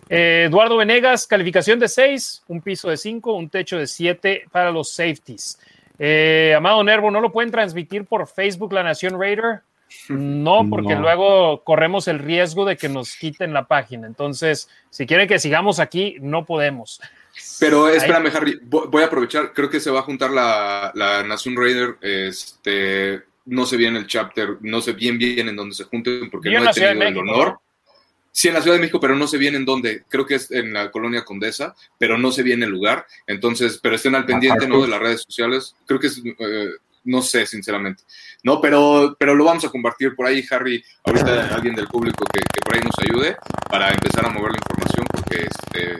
[0.09, 4.71] Eh, Eduardo Venegas, calificación de 6, un piso de 5, un techo de 7 para
[4.71, 5.59] los safeties.
[5.99, 9.61] Eh, Amado Nervo, ¿no lo pueden transmitir por Facebook La Nación Raider?
[10.09, 14.07] No, porque luego corremos el riesgo de que nos quiten la página.
[14.07, 17.01] Entonces, si quieren que sigamos aquí, no podemos.
[17.59, 21.55] Pero espérame, Harry, voy a aprovechar, creo que se va a juntar la, la Nación
[21.55, 26.29] Raider este, no sé bien el chapter, no sé bien bien en dónde se junten
[26.29, 27.59] porque no he tenido el honor.
[28.37, 30.03] Sí, en la Ciudad de México, pero no sé bien en dónde.
[30.07, 33.07] Creo que es en la colonia Condesa, pero no sé bien el lugar.
[33.25, 34.79] Entonces, pero estén al pendiente, ¿no?
[34.83, 35.75] De las redes sociales.
[35.87, 36.69] Creo que es, eh,
[37.05, 38.03] no sé, sinceramente.
[38.43, 40.83] No, pero, pero lo vamos a compartir por ahí, Harry.
[41.03, 43.37] Ahorita alguien del público que, que por ahí nos ayude
[43.71, 45.97] para empezar a mover la información, porque este,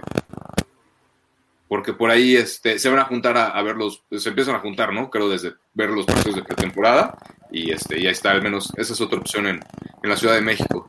[1.68, 4.94] porque por ahí este, se van a juntar a, ver los, se empiezan a juntar,
[4.94, 5.10] ¿no?
[5.10, 7.18] Creo desde ver los partidos de pretemporada
[7.52, 9.60] y este, ya está, al menos esa es otra opción en,
[10.04, 10.88] en la Ciudad de México.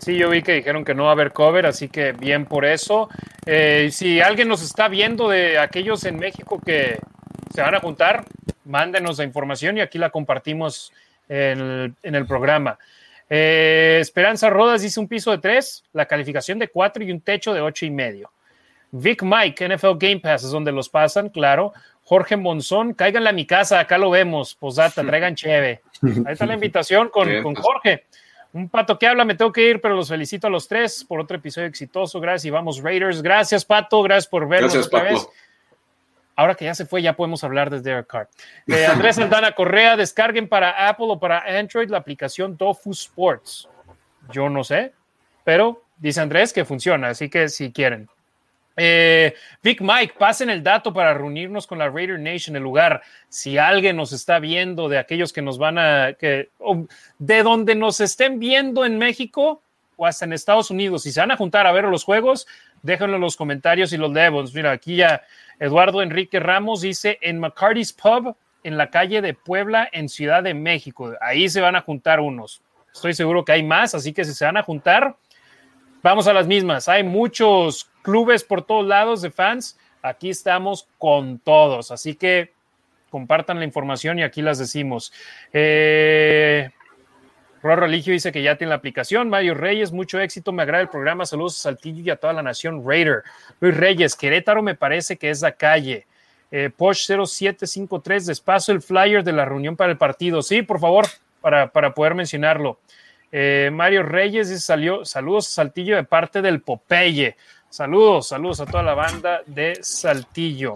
[0.00, 2.64] Sí, yo vi que dijeron que no va a haber cover, así que bien por
[2.64, 3.10] eso.
[3.44, 6.98] Eh, si alguien nos está viendo de aquellos en México que
[7.52, 8.24] se van a juntar,
[8.64, 10.90] mándenos la información y aquí la compartimos
[11.28, 12.78] en el, programa.
[13.28, 17.52] Eh, Esperanza Rodas dice un piso de tres, la calificación de cuatro y un techo
[17.52, 18.32] de ocho y medio.
[18.92, 21.74] Vic Mike, NFL Game Pass es donde los pasan, claro.
[22.04, 24.54] Jorge Monzón, cáiganle a mi casa, acá lo vemos.
[24.54, 25.82] Posata, traigan cheve.
[26.02, 28.06] Ahí está la invitación con, con Jorge.
[28.52, 31.20] Un pato que habla, me tengo que ir, pero los felicito a los tres por
[31.20, 32.20] otro episodio exitoso.
[32.20, 33.22] Gracias y vamos Raiders.
[33.22, 34.02] Gracias, Pato.
[34.02, 35.28] Gracias por vernos otra vez.
[36.34, 38.28] Ahora que ya se fue, ya podemos hablar desde Derek Carr.
[38.66, 43.68] Eh, Andrés Saldana Correa, descarguen para Apple o para Android la aplicación Tofu Sports.
[44.32, 44.94] Yo no sé,
[45.44, 48.08] pero dice Andrés que funciona, así que si quieren.
[48.76, 53.02] Eh, Vic Mike, pasen el dato para reunirnos con la Raider Nation, el lugar.
[53.28, 56.50] Si alguien nos está viendo, de aquellos que nos van a, que,
[57.18, 59.62] de donde nos estén viendo en México
[59.96, 62.46] o hasta en Estados Unidos, si se van a juntar a ver los juegos,
[62.82, 64.54] déjenlo en los comentarios y los leemos.
[64.54, 65.22] Mira, aquí ya
[65.58, 70.54] Eduardo Enrique Ramos dice en McCarty's Pub, en la calle de Puebla, en Ciudad de
[70.54, 71.12] México.
[71.20, 72.62] Ahí se van a juntar unos.
[72.92, 75.16] Estoy seguro que hay más, así que si se van a juntar,
[76.02, 76.88] vamos a las mismas.
[76.88, 79.78] Hay muchos clubes por todos lados de fans.
[80.02, 82.52] Aquí estamos con todos, así que
[83.10, 85.12] compartan la información y aquí las decimos.
[85.52, 86.70] Eh,
[87.62, 89.28] Religio dice que ya tiene la aplicación.
[89.28, 91.26] Mario Reyes, mucho éxito, me agrada el programa.
[91.26, 93.22] Saludos a Saltillo y a toda la nación Raider.
[93.60, 96.06] Luis Reyes, Querétaro me parece que es la calle.
[96.50, 100.42] Eh, Posh 0753, despacio el flyer de la reunión para el partido.
[100.42, 101.06] Sí, por favor,
[101.40, 102.78] para, para poder mencionarlo.
[103.32, 107.36] Eh, Mario Reyes dice, salió, saludos a Saltillo de parte del Popeye.
[107.68, 110.74] Saludos, saludos a toda la banda de Saltillo.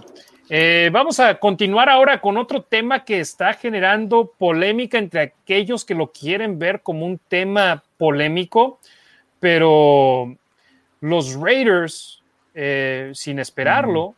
[0.49, 5.95] Eh, vamos a continuar ahora con otro tema que está generando polémica entre aquellos que
[5.95, 8.79] lo quieren ver como un tema polémico,
[9.41, 10.37] pero
[11.01, 12.23] los Raiders,
[12.55, 14.15] eh, sin esperarlo,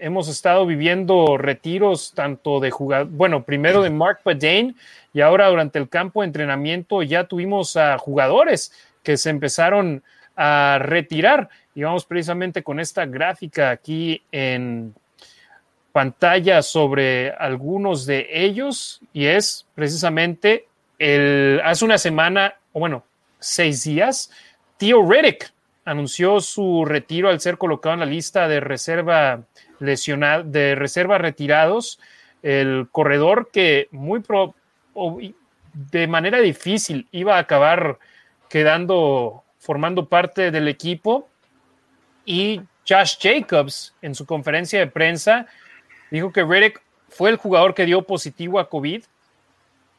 [0.00, 4.74] hemos estado viviendo retiros tanto de jugar, bueno, primero de Mark Padane
[5.12, 8.72] y ahora durante el campo de entrenamiento ya tuvimos a jugadores
[9.02, 10.02] que se empezaron
[10.36, 11.48] a retirar.
[11.74, 14.94] Y vamos precisamente con esta gráfica aquí en
[15.92, 20.66] pantalla sobre algunos de ellos y es precisamente
[20.98, 23.04] el, hace una semana, o bueno,
[23.38, 24.30] seis días,
[24.76, 25.52] Theo Reddick
[25.84, 29.42] anunció su retiro al ser colocado en la lista de reserva
[29.80, 31.98] lesionada, de reserva retirados,
[32.42, 34.54] el corredor que muy pro,
[35.72, 37.98] de manera difícil iba a acabar
[38.48, 41.28] quedando formando parte del equipo.
[42.24, 45.46] Y Josh Jacobs en su conferencia de prensa
[46.10, 49.04] dijo que Reddick fue el jugador que dio positivo a COVID.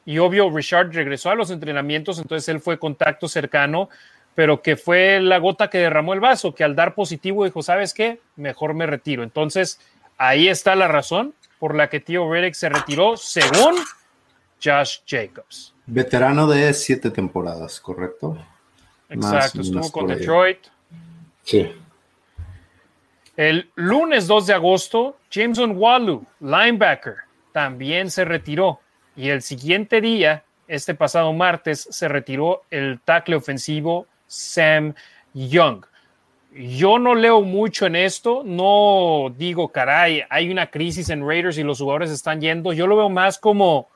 [0.04, 3.90] Y obvio Richard regresó a los entrenamientos, entonces él fue contacto cercano,
[4.42, 7.94] pero que fue la gota que derramó el vaso, que al dar positivo dijo, ¿sabes
[7.94, 8.22] qué?
[8.38, 9.22] Mejor me retiro.
[9.22, 9.80] Entonces,
[10.18, 13.76] ahí está la razón por la que Tío Reddick se retiró, según
[14.60, 15.76] Josh Jacobs.
[15.86, 18.36] Veterano de siete temporadas, ¿correcto?
[19.10, 20.58] Exacto, estuvo con Detroit.
[21.44, 21.72] Sí.
[23.38, 27.18] El lunes 2 de agosto, Jameson Wallu, linebacker,
[27.52, 28.80] también se retiró.
[29.16, 34.96] Y el siguiente día, este pasado martes, se retiró el tackle ofensivo Sam
[35.34, 35.86] Young.
[36.54, 41.64] Yo no leo mucho en esto, no digo, caray, hay una crisis en Raiders y
[41.64, 42.72] los jugadores están yendo.
[42.72, 43.90] Yo lo veo más como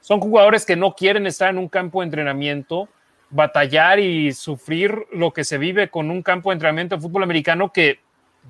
[0.00, 2.88] son jugadores que no quieren estar en un campo de entrenamiento,
[3.30, 7.72] batallar y sufrir lo que se vive con un campo de entrenamiento de fútbol americano
[7.72, 8.00] que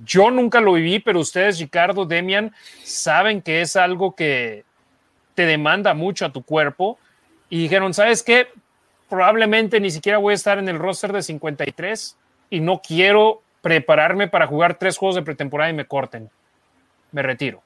[0.04, 2.54] yo nunca lo viví, pero ustedes, Ricardo, Demian,
[2.84, 4.64] saben que es algo que
[5.34, 6.98] te demanda mucho a tu cuerpo.
[7.50, 8.48] Y dijeron, ¿sabes qué?
[9.08, 12.16] Probablemente ni siquiera voy a estar en el roster de 53
[12.50, 16.30] y no quiero prepararme para jugar tres juegos de pretemporada y me corten.
[17.12, 17.62] Me retiro.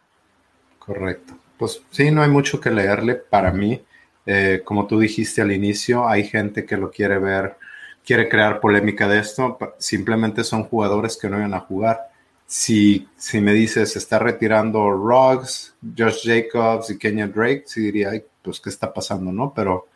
[0.78, 1.34] Correcto.
[1.56, 3.80] Pues sí, no hay mucho que leerle para mí.
[4.26, 7.56] Eh, como tú dijiste al inicio, hay gente que lo quiere ver,
[8.04, 9.58] quiere crear polémica de esto.
[9.78, 12.10] Simplemente son jugadores que no iban a jugar.
[12.46, 18.10] Si, si me dices, está retirando Ruggs, Josh Jacobs y Kenya Drake, sí diría,
[18.42, 19.52] pues, ¿qué está pasando, no?
[19.54, 19.88] Pero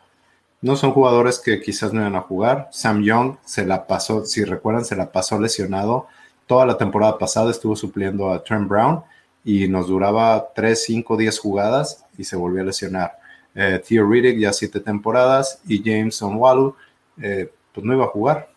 [0.63, 2.69] no son jugadores que quizás no iban a jugar.
[2.73, 6.07] Sam Young se la pasó, si recuerdan, se la pasó lesionado.
[6.47, 9.03] Toda la temporada pasada estuvo supliendo a Trent Brown
[9.45, 13.19] y nos duraba 3, 5, 10 jugadas y se volvió a lesionar
[13.59, 16.77] eh, Theo Riddick ya siete temporadas y James Onwalu,
[17.23, 18.51] eh, pues no iba a jugar.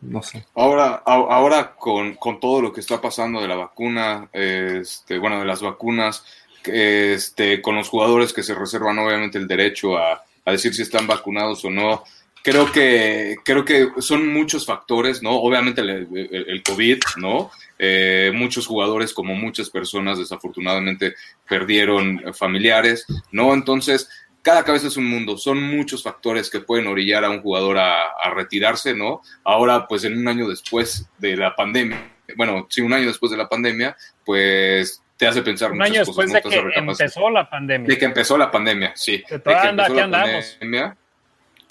[0.00, 0.44] No sé.
[0.54, 5.62] Ahora, ahora con, todo lo que está pasando de la vacuna, este, bueno, de las
[5.62, 6.24] vacunas,
[6.64, 11.64] este, con los jugadores que se reservan obviamente el derecho a, decir si están vacunados
[11.64, 12.02] o no,
[12.42, 15.30] creo que, creo que son muchos factores, ¿no?
[15.30, 17.50] Obviamente el, COVID, ¿no?
[17.78, 21.14] Eh, muchos jugadores, como muchas personas, desafortunadamente
[21.48, 23.54] perdieron familiares, ¿no?
[23.54, 24.08] Entonces,
[24.42, 28.10] cada cabeza es un mundo, son muchos factores que pueden orillar a un jugador a,
[28.34, 29.22] retirarse, ¿no?
[29.44, 33.38] Ahora, pues en un año después de la pandemia, bueno, sí, un año después de
[33.38, 37.86] la pandemia, pues te hace pensar un año después de que empezó la pandemia.
[37.86, 39.22] De que empezó la pandemia, sí.
[39.30, 40.96] De, que empezó la pandemia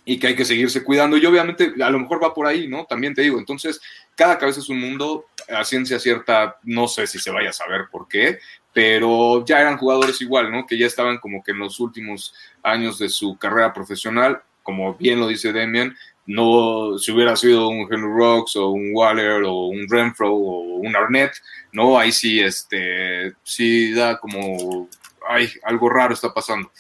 [0.06, 1.18] y que hay que seguirse cuidando.
[1.18, 2.86] Y obviamente a lo mejor va por ahí, ¿no?
[2.86, 3.82] También te digo, entonces
[4.16, 7.88] cada cabeza es un mundo, a ciencia cierta, no sé si se vaya a saber
[7.92, 8.40] por qué,
[8.72, 10.66] pero ya eran jugadores igual, ¿no?
[10.66, 12.34] Que ya estaban como que en los últimos
[12.64, 15.98] años de su carrera profesional, como bien lo dice Demian,
[16.32, 20.96] no si hubiera sido un Henry Rocks o un Waller o un Renfro o un
[20.96, 21.34] Arnett,
[21.72, 24.88] no, ahí sí, este, sí da como,
[25.28, 26.72] ay, algo raro está pasando,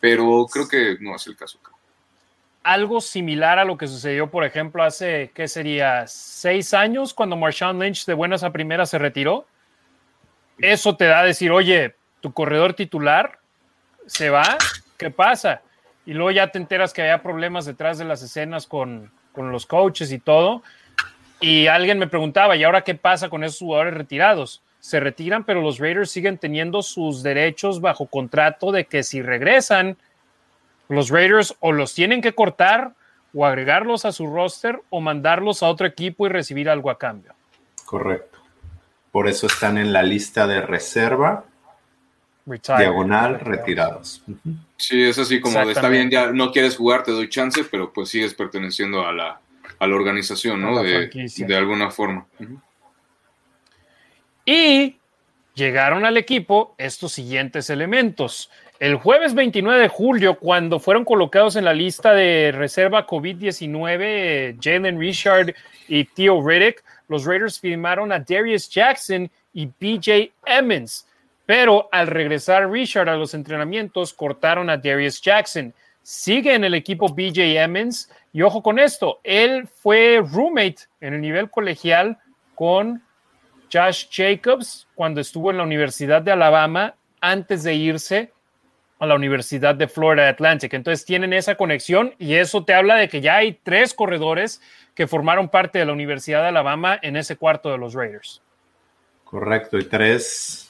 [0.00, 1.58] pero creo que no es el caso.
[2.62, 6.06] Algo similar a lo que sucedió, por ejemplo, hace, ¿qué sería?
[6.06, 9.46] Seis años, cuando Marshawn Lynch de buenas a primeras se retiró
[10.60, 13.38] eso te da a decir, oye, tu corredor titular
[14.06, 14.58] se va,
[14.96, 15.62] ¿qué pasa?
[16.10, 20.10] Y luego ya te enteras que había problemas detrás de las escenas con, los coaches
[20.10, 20.64] y todo.
[21.38, 24.60] Y alguien me preguntaba, ¿y ahora qué pasa con esos jugadores retirados?
[24.80, 29.96] Se retiran, pero los Raiders siguen teniendo sus derechos bajo contrato de que si regresan,
[30.88, 32.94] los Raiders o los tienen que cortar
[33.32, 37.34] o agregarlos a su roster o mandarlos a otro equipo y recibir algo a cambio.
[37.84, 38.40] Correcto.
[39.12, 41.44] Por eso están en la lista de reserva,
[42.44, 44.24] diagonal, retirados.
[44.80, 48.08] Sí, es así como está bien, ya no quieres jugar, te doy chance, pero pues
[48.08, 49.40] sigues perteneciendo a la,
[49.78, 50.82] a la organización, ¿no?
[50.82, 52.26] De, de, alguna forma.
[54.46, 54.96] Y
[55.54, 58.50] llegaron al equipo estos siguientes elementos.
[58.78, 64.98] El jueves 29 de julio, cuando fueron colocados en la lista de reserva COVID-19, Jalen
[64.98, 65.54] Richard
[65.88, 71.06] y Theo Riddick, los Raiders firmaron a Darius Jackson y BJ Emmons,
[71.50, 75.74] pero al regresar Richard a los entrenamientos cortaron a Darius Jackson.
[76.00, 81.20] Sigue en el equipo BJ Emmons y ojo con esto, él fue roommate en el
[81.20, 82.18] nivel colegial
[82.54, 83.02] con
[83.68, 88.32] Josh Jacobs cuando estuvo en la Universidad de Alabama antes de irse
[89.00, 90.72] a la Universidad de Florida Atlantic.
[90.72, 94.62] Entonces tienen esa conexión y eso te habla de que ya hay tres corredores
[94.94, 98.40] que formaron parte de la Universidad de Alabama en ese cuarto de los Raiders.
[99.24, 100.69] Correcto, y tres,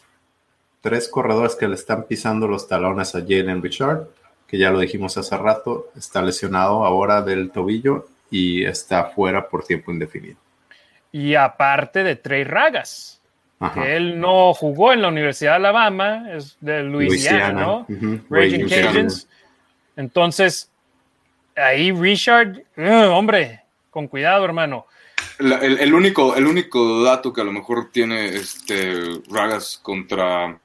[0.81, 4.07] tres corredores que le están pisando los talones a Jalen Richard,
[4.47, 9.65] que ya lo dijimos hace rato, está lesionado ahora del tobillo y está fuera por
[9.65, 10.37] tiempo indefinido.
[11.13, 13.21] Y aparte de Trey Ragas,
[13.75, 17.87] que él no jugó en la Universidad de Alabama, es de Louisiana, ¿no?
[18.31, 19.29] Raging Cajuns.
[19.97, 20.71] Entonces,
[21.57, 24.87] ahí Richard, eh, hombre, con cuidado, hermano.
[25.39, 30.59] el, único, el único dato que a lo mejor tiene este Ragas contra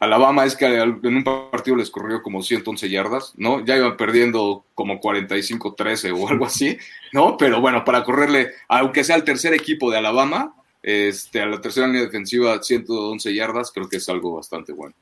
[0.00, 3.64] Alabama es que en un partido les corrió como 111 yardas, ¿no?
[3.64, 6.78] Ya iban perdiendo como 45-13 o algo así,
[7.12, 7.36] ¿no?
[7.36, 11.86] Pero bueno, para correrle, aunque sea el tercer equipo de Alabama, este, a la tercera
[11.86, 14.94] línea defensiva, 111 yardas, creo que es algo bastante bueno.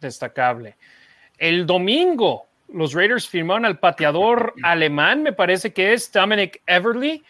[0.00, 0.76] Destacable.
[1.38, 7.24] El domingo, los Raiders firmaron al pateador alemán, me parece que es Dominic Everly.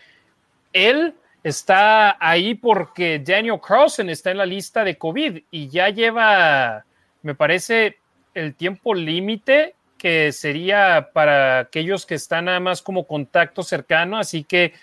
[0.72, 1.14] Él
[1.44, 6.84] está ahí porque Daniel Carlson está en la lista de COVID y ya lleva,
[7.26, 7.98] me parece,
[8.34, 14.44] el tiempo límite que sería para aquellos que están nada más como contacto cercano, así
[14.44, 14.74] que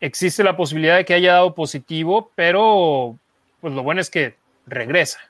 [0.00, 3.16] existe la posibilidad de que haya dado positivo, pero
[3.60, 4.34] pues lo bueno es que
[4.66, 5.20] regresa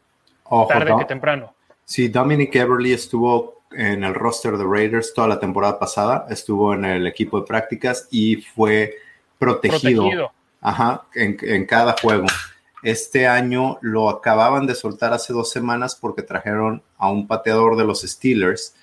[0.67, 1.55] tarde que temprano.
[1.85, 6.87] Sí, Dominic Everly estuvo en el roster de Raiders toda la temporada pasada, estuvo en
[6.87, 8.95] el equipo de prácticas y fue
[9.39, 12.27] protegido, Ajá, en, cada juego.
[12.83, 17.85] Este año lo acababan de soltar hace dos semanas porque trajeron a un pateador de
[17.85, 18.75] los Steelers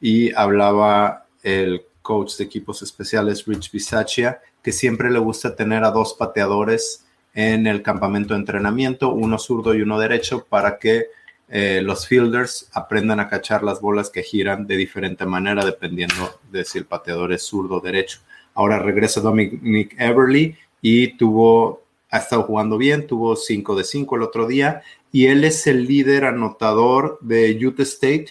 [0.00, 5.90] y hablaba el coach de equipos especiales, Rich Bisaccia, que siempre le gusta tener a
[5.90, 11.06] dos pateadores en el campamento de entrenamiento, uno zurdo y uno derecho, para que
[11.48, 16.64] eh, los fielders aprendan a cachar las bolas que giran de diferente manera dependiendo de
[16.64, 18.20] si el pateador es zurdo o derecho.
[18.54, 21.83] Ahora regresa Dominic Everly y tuvo,
[22.14, 25.84] ha estado jugando bien, tuvo 5 de 5 el otro día y él es el
[25.84, 28.28] líder anotador de Utah State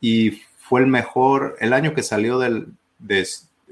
[0.00, 2.68] y fue el mejor, el año que salió del,
[3.00, 3.26] de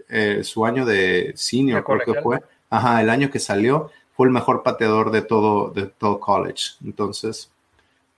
[0.09, 2.40] eh, su año de senior, creo que fue,
[2.70, 6.72] ajá, el año que salió, fue el mejor pateador de todo, de todo college.
[6.84, 7.48] Entonces,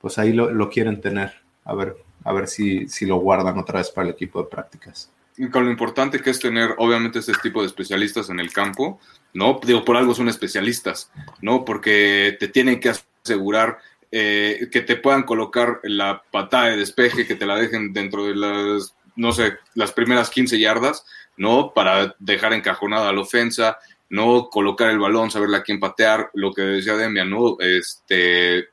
[0.01, 1.35] pues ahí lo, quieren tener.
[1.67, 1.95] A ver,
[2.25, 5.11] a ver si, si, lo guardan otra vez para el equipo de prácticas.
[5.53, 8.99] con lo importante que es tener, obviamente, este tipo de especialistas en el campo,
[9.35, 9.61] ¿no?
[9.65, 11.11] Digo, por algo son especialistas,
[11.43, 11.65] ¿no?
[11.65, 12.93] Porque te tienen que
[13.25, 13.79] asegurar
[14.11, 18.37] eh, que te puedan colocar la patada de despeje, que te la dejen dentro de
[18.37, 21.05] las, no sé, las primeras 15 yardas,
[21.37, 21.73] ¿no?
[21.75, 23.79] Para dejar encajonada la ofensa,
[24.09, 24.51] ¿no?
[24.51, 27.57] Colocar el balón, saberle a quién patear, lo que decía Demian, ¿no?
[27.59, 28.69] Este,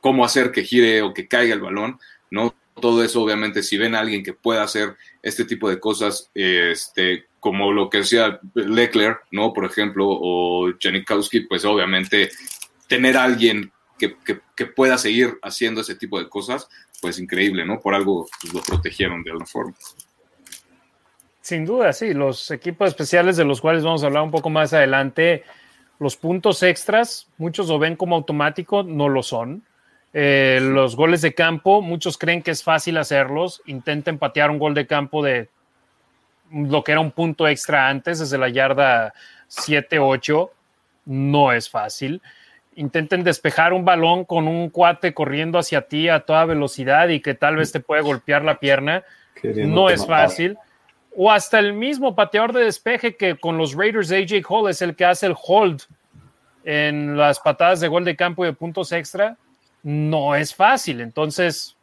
[0.00, 1.98] cómo hacer que gire o que caiga el balón,
[2.30, 2.54] ¿no?
[2.80, 7.24] Todo eso, obviamente, si ven a alguien que pueda hacer este tipo de cosas, este,
[7.40, 9.54] como lo que decía Leclerc, ¿no?
[9.54, 12.28] Por ejemplo, o Janikowski, pues obviamente
[12.88, 14.16] tener a alguien que,
[14.54, 16.68] que, pueda seguir haciendo ese tipo de cosas,
[17.00, 17.80] pues increíble, ¿no?
[17.80, 19.74] Por algo pues, lo protegieron de alguna forma.
[21.40, 22.12] Sin duda, sí.
[22.12, 25.42] Los equipos especiales de los cuales vamos a hablar un poco más adelante,
[25.98, 29.64] los puntos extras, muchos lo ven como automático, no lo son.
[30.14, 33.60] Eh, los goles de campo, muchos creen que es fácil hacerlos.
[33.66, 35.48] Intenten patear un gol de campo de
[36.50, 39.12] lo que era un punto extra antes, desde la yarda
[39.50, 40.50] 7-8.
[41.06, 42.22] No es fácil.
[42.76, 47.34] Intenten despejar un balón con un cuate corriendo hacia ti a toda velocidad y que
[47.34, 49.04] tal vez te puede golpear la pierna.
[49.42, 50.56] No es fácil
[51.16, 54.96] o hasta el mismo pateador de despeje que con los Raiders AJ Hall es el
[54.96, 55.82] que hace el hold
[56.64, 59.36] en las patadas de gol de campo y de puntos extra,
[59.84, 61.00] no es fácil.
[61.00, 61.76] Entonces,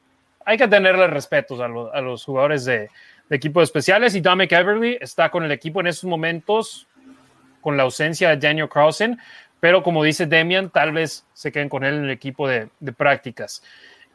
[0.45, 2.89] hay que tenerle respetos a, los jugadores de,
[3.29, 6.85] equipos especiales y Dominic Everly está con el equipo en estos momentos
[7.61, 9.17] con la ausencia de Daniel Carlson,
[9.61, 12.91] pero como dice Demian, tal vez se queden con él en el equipo de, de
[12.91, 13.63] prácticas.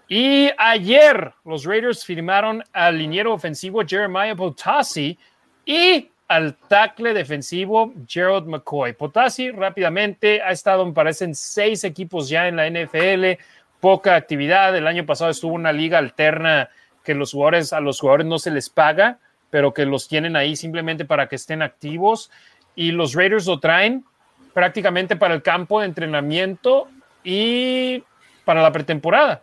[0.06, 5.18] Y ayer los Raiders firmaron al liniero ofensivo Jeremiah Potasi
[5.64, 8.92] y al tackle defensivo Gerald McCoy.
[8.92, 13.40] Potasi rápidamente ha estado, me parecen, seis equipos ya en la NFL,
[13.80, 14.76] poca actividad.
[14.76, 16.70] El año pasado estuvo una liga alterna
[17.04, 19.18] que los jugadores, a los jugadores no se les paga,
[19.50, 22.30] pero que los tienen ahí simplemente para que estén activos.
[22.74, 24.04] Y los Raiders lo traen
[24.52, 26.88] prácticamente para el campo de entrenamiento
[27.22, 28.02] y
[28.44, 29.42] para la pretemporada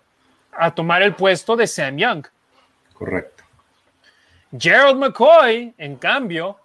[0.51, 2.25] a tomar el puesto de Sam Young.
[2.93, 3.43] Correcto.
[4.57, 6.59] Gerald McCoy, en cambio,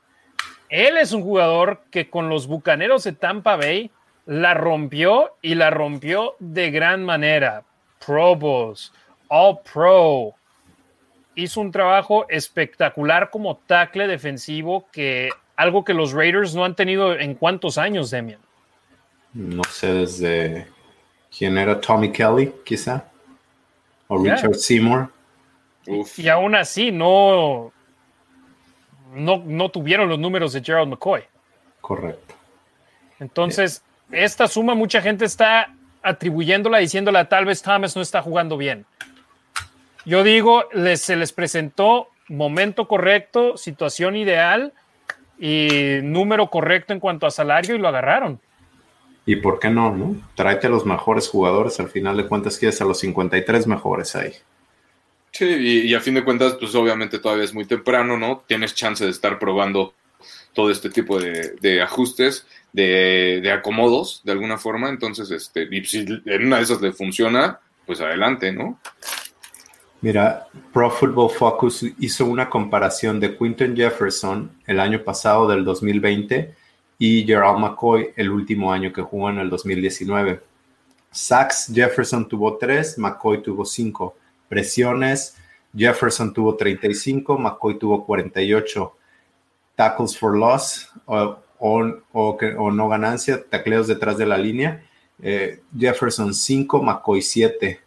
[0.69, 3.90] él es un jugador que con los Bucaneros de Tampa Bay
[4.28, 7.64] la rompió y la rompió de gran manera.
[8.05, 8.92] Pro Bowls,
[9.28, 10.34] All Pro.
[11.34, 17.18] Hizo un trabajo espectacular como tackle defensivo que algo que los Raiders no han tenido
[17.18, 18.40] en cuántos años, Demian.
[19.32, 20.66] No sé desde
[21.36, 23.05] quién era Tommy Kelly, quizá
[24.09, 25.10] o Richard Seymour.
[26.18, 27.72] Y aún así no,
[29.14, 31.22] no, no tuvieron los números de Gerald McCoy.
[31.80, 32.34] Correcto.
[33.20, 38.86] Entonces, esta suma mucha gente está atribuyéndola, diciéndola tal vez Thomas no está jugando bien.
[40.05, 40.64] Yo digo,
[40.97, 44.72] se les presentó momento correcto, situación ideal
[45.39, 48.40] y número correcto en cuanto a salario y lo agarraron.
[49.26, 50.16] ¿Y por qué no, no?
[50.35, 54.32] Tráete a los mejores jugadores, al final de cuentas quieres a los 53 mejores ahí.
[55.32, 58.43] Sí, y, a fin de cuentas, pues obviamente todavía es muy temprano, ¿no?
[58.47, 59.93] Tienes chance de estar probando
[60.52, 64.88] todo este tipo de, ajustes, de, acomodos, de alguna forma.
[64.88, 68.78] Entonces, este, y si en una de esas le funciona, pues adelante, ¿no?
[70.00, 76.54] Mira, Pro Football Focus hizo una comparación de Quinton Jefferson el año pasado del 2020
[76.98, 80.40] y Gerald McCoy el último año que jugó en el 2019.
[81.10, 84.16] Sacks, Jefferson tuvo 3, McCoy tuvo 5.
[84.48, 85.36] Presiones,
[85.76, 88.97] Jefferson tuvo 35, McCoy tuvo 48.
[89.78, 91.36] Tackles for loss o,
[92.72, 94.82] no ganancia, tacleos detrás de la línea.
[95.22, 97.80] Eh, Jefferson 5, McCoy 7.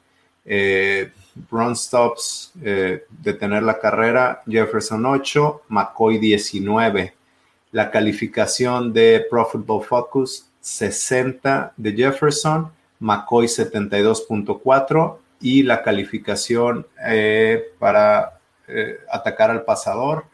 [0.45, 1.11] Eh,
[1.49, 7.13] run stops, eh, detener la carrera, Jefferson 8, McCoy 19
[7.73, 17.73] la calificación de Pro Football Focus 60 de Jefferson, McCoy 72.4 y la calificación eh,
[17.79, 18.37] para
[19.11, 20.25] atacar al pasador,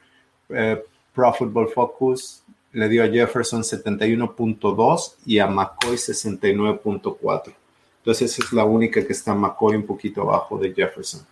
[1.18, 7.53] Pro Football Focus le dio a Jefferson 71.2 y a McCoy 69.4.
[7.98, 11.26] Entonces es la única que está McCoy un poquito abajo de Jefferson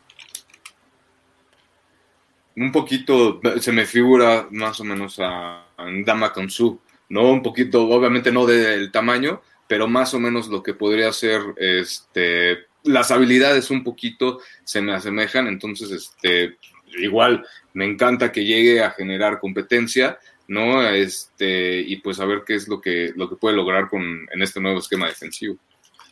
[2.57, 5.61] un poquito, se me figura más o menos a,
[6.05, 6.79] Dama Kansu,
[7.09, 7.29] ¿no?
[7.29, 12.67] Un poquito, obviamente no del tamaño, pero más o menos lo que podría ser, este,
[12.83, 16.57] las habilidades un poquito se me asemejan, entonces, este,
[16.99, 20.17] igual me encanta que llegue a generar competencia,
[20.47, 20.81] ¿no?
[20.87, 24.41] Este, y pues a ver qué es lo que, lo que puede lograr con, en
[24.41, 25.57] este nuevo esquema defensivo.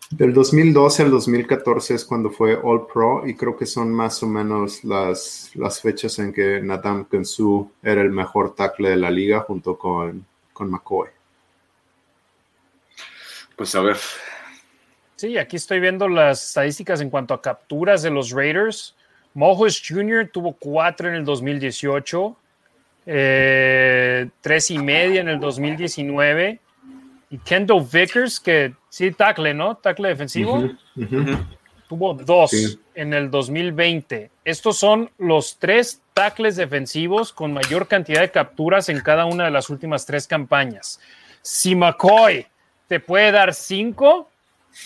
[0.09, 4.27] Del 2012 al 2014 es cuando fue All Pro y creo que son más o
[4.27, 9.39] menos las, las fechas en que Nadam Kensu era el mejor tackle de la liga
[9.39, 11.09] junto con, con McCoy.
[13.55, 13.97] Pues a ver.
[15.15, 18.95] Sí, aquí estoy viendo las estadísticas en cuanto a capturas de los Raiders.
[19.33, 20.29] Mojos Jr.
[20.31, 22.37] tuvo cuatro en el 2018,
[23.05, 26.59] eh, tres y media en el 2019.
[27.29, 29.75] Y Kendall Vickers, que sí, tackle, ¿no?
[29.77, 30.69] Tackle defensivo.
[31.89, 34.29] Tuvo dos en el 2020.
[34.45, 39.51] Estos son los tres tackles defensivos con mayor cantidad de capturas en cada una de
[39.51, 40.99] las últimas tres campañas.
[41.41, 42.45] Si McCoy
[42.87, 44.29] te puede dar cinco,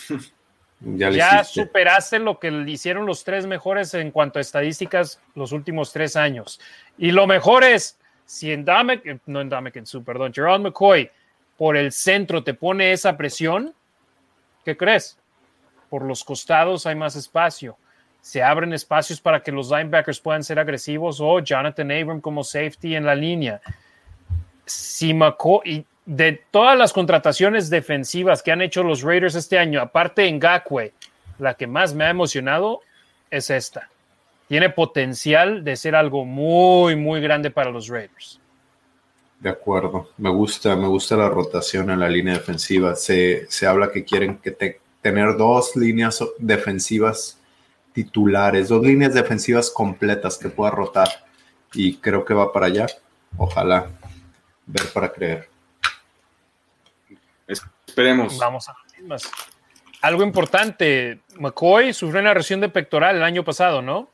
[0.79, 5.91] ya, superaste lo que le hicieron los tres mejores en cuanto a estadísticas los últimos
[5.91, 6.59] tres años.
[6.97, 11.09] Y lo mejor es, si en Dame, no en Dame, su, perdón, Gerald McCoy
[11.57, 13.73] por el centro te pone esa presión,
[14.63, 15.17] ¿qué crees?
[15.89, 17.77] Por los costados hay más espacio.
[18.21, 22.95] Se abren espacios para que los linebackers puedan ser agresivos o Jonathan Abram como safety
[22.95, 23.61] en la línea.
[24.65, 30.25] Si McCoy, de todas las contrataciones defensivas que han hecho los Raiders este año, aparte
[30.25, 30.93] en Gakwe,
[31.37, 32.79] la que más me ha emocionado
[33.29, 33.89] es esta.
[34.47, 38.39] Tiene potencial de ser algo muy, muy grande para los Raiders.
[39.41, 42.95] De acuerdo, me gusta, me gusta la rotación en la línea defensiva.
[42.95, 47.37] Se, habla que quieren que tener dos líneas defensivas
[47.91, 51.09] titulares, dos líneas defensivas completas que pueda rotar.
[51.73, 52.87] Y creo que va para allá.
[53.37, 53.89] Ojalá
[54.65, 55.56] ver para creer.
[57.47, 58.37] Esperemos.
[58.37, 59.29] Vamos a más.
[60.01, 64.09] Algo importante, McCoy sufrió una lesión de pectoral el año pasado, ¿no?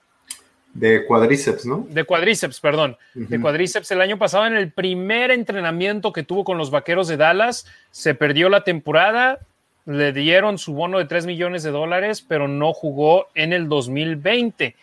[0.73, 1.85] De cuadríceps, ¿no?
[1.89, 2.97] De cuadríceps, perdón.
[3.14, 7.18] De cuadríceps el año pasado en el primer entrenamiento que tuvo con los Vaqueros de
[7.18, 9.39] Dallas, se perdió la temporada,
[9.85, 14.76] le dieron su bono de 3 millones de dólares, pero no jugó en el 2020.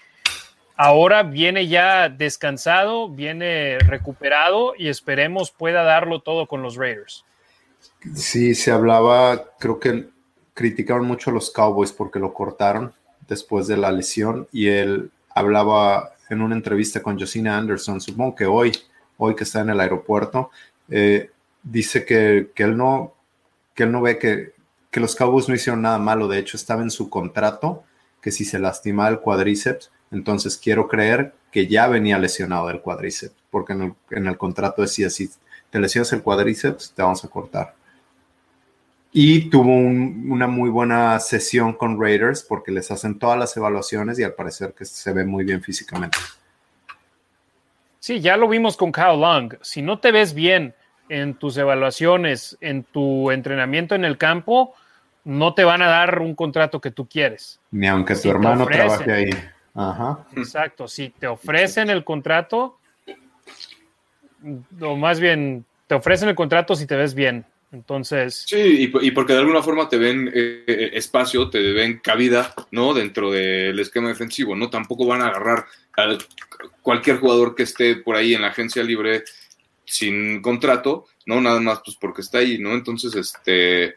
[0.77, 7.25] Ahora viene ya descansado, viene recuperado y esperemos pueda darlo todo con los Raiders.
[8.15, 10.09] Sí, se hablaba, creo que
[10.55, 12.93] criticaron mucho a los Cowboys porque lo cortaron
[13.29, 18.47] después de la lesión y él hablaba en una entrevista con Josina Anderson, supongo que
[18.47, 18.73] hoy,
[19.19, 20.51] hoy que está en el aeropuerto,
[20.89, 21.31] eh,
[21.63, 23.15] dice que, él no,
[23.75, 24.55] que él no ve que,
[24.91, 27.85] que los Cowboys no hicieron nada malo, de hecho estaba en su contrato
[28.23, 33.35] que si se lastima el cuadríceps, entonces quiero creer que ya venía lesionado del cuadríceps,
[33.51, 35.31] porque en el, en el contrato decía, si
[35.71, 37.80] te lesionas el cuadríceps, te vamos a cortar.
[39.13, 44.23] Y tuvo una muy buena sesión con Raiders porque les hacen todas las evaluaciones y
[44.23, 46.17] al parecer que se ve muy bien físicamente.
[47.99, 49.55] Sí, ya lo vimos con Kyle Long.
[49.63, 50.75] Si no te ves bien
[51.09, 54.75] en tus evaluaciones, en tu entrenamiento en el campo,
[55.25, 57.61] no te van a dar un contrato que tú quieres.
[57.73, 59.31] Ni aunque tu hermano trabaje ahí.
[59.75, 60.25] Ajá.
[60.37, 60.89] Exacto.
[60.89, 62.79] Si te ofrecen el contrato,
[64.81, 67.45] o más bien, te ofrecen el contrato si te ves bien.
[67.73, 68.45] Entonces.
[68.49, 72.93] Sí, y, porque de alguna forma te ven eh, eh, espacio, te ven cabida, ¿no?
[72.95, 74.69] Dentro del esquema defensivo, ¿no?
[74.71, 75.67] Tampoco van a agarrar
[75.97, 76.19] a
[76.83, 79.23] cualquier jugador que esté por ahí en la agencia libre
[79.85, 81.41] sin contrato, ¿no?
[81.41, 82.73] Nada más pues porque está ahí, ¿no?
[82.75, 83.95] Entonces, este,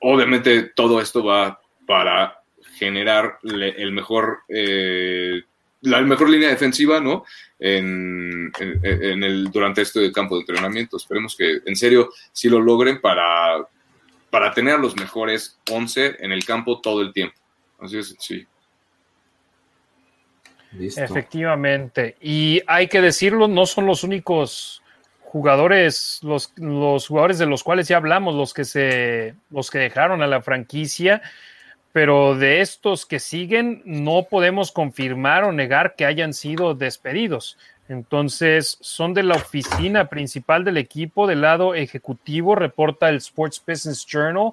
[0.00, 2.42] obviamente todo esto va para
[2.76, 5.42] generar el mejor eh,
[5.82, 7.24] la mejor línea defensiva, ¿no?
[7.58, 10.96] En, el, durante este campo de entrenamiento.
[10.96, 13.66] Esperemos que en serio sí lo logren para,
[14.30, 17.36] para tener los mejores 11 en el campo todo el tiempo.
[17.80, 18.46] Así es, sí.
[20.72, 22.16] Efectivamente.
[22.20, 24.82] Y hay que decirlo, no son los únicos
[25.22, 30.22] jugadores, los, los jugadores de los cuales ya hablamos, los que se, los que dejaron
[30.22, 31.22] a la franquicia
[31.92, 37.58] pero de estos que siguen no podemos confirmar o negar que hayan sido despedidos.
[37.88, 44.06] Entonces, son de la oficina principal del equipo, del lado ejecutivo, reporta el Sports Business
[44.06, 44.52] Journal,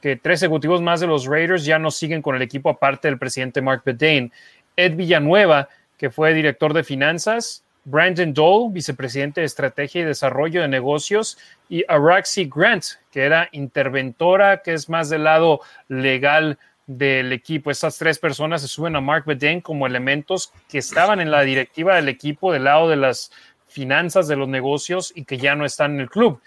[0.00, 3.18] que tres ejecutivos más de los Raiders ya no siguen con el equipo, aparte del
[3.18, 4.32] presidente Mark Bedane.
[4.74, 10.68] Ed Villanueva, que fue director de finanzas, Brandon Dole, vicepresidente de Estrategia y Desarrollo de
[10.68, 11.38] Negocios,
[11.68, 17.70] y Araxi Grant, que era interventora, que es más del lado legal del equipo.
[17.70, 21.96] Estas tres personas se suben a Mark Beden como elementos que estaban en la directiva
[21.96, 23.30] del equipo del lado de las
[23.66, 26.40] finanzas de los negocios y que ya no están en el club.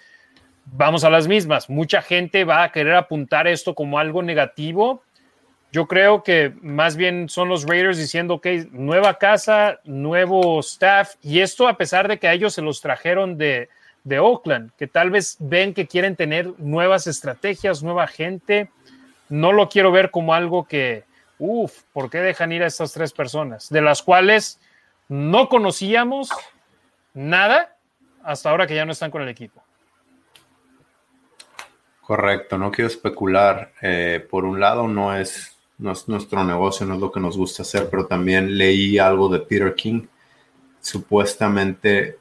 [0.66, 1.70] Vamos a las mismas.
[1.70, 5.04] Mucha gente va a querer apuntar esto como algo negativo.
[5.72, 11.42] Yo creo que más bien son los Raiders diciendo, que nueva casa, nuevo staff, y
[11.42, 13.70] esto a pesar de que a ellos se los trajeron de,
[14.06, 18.70] de Oakland, que tal vez ven que quieren tener nuevas estrategias, nueva gente,
[19.30, 21.04] no lo quiero ver como algo que,
[21.40, 23.70] uff, ¿por qué dejan ir a estas tres personas?
[23.70, 24.60] De las cuales
[25.08, 26.30] no conocíamos
[27.14, 27.78] nada
[28.24, 29.64] hasta ahora que ya no están con el equipo.
[32.02, 33.72] Correcto, no quiero especular.
[33.82, 37.36] Eh, por un lado, no es, no es nuestro negocio, no es lo que nos
[37.36, 40.06] gusta hacer, pero también leí algo de Peter King.
[40.82, 42.20] Supuestamente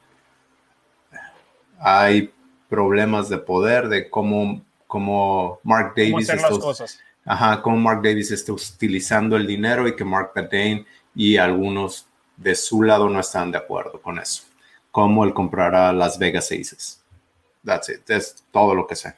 [1.79, 2.33] hay
[2.67, 4.61] problemas de poder, de cómo,
[4.95, 6.47] cómo Mark Davis está,
[7.25, 12.07] Ajá, cómo Mark Davis está utilizando el dinero y que Mark Dane y algunos
[12.37, 14.43] de su lado no están de acuerdo con eso.
[14.91, 17.03] Cómo él comprará Las Vegas Aces.
[17.65, 18.09] That's it.
[18.09, 19.15] Es todo lo que sé.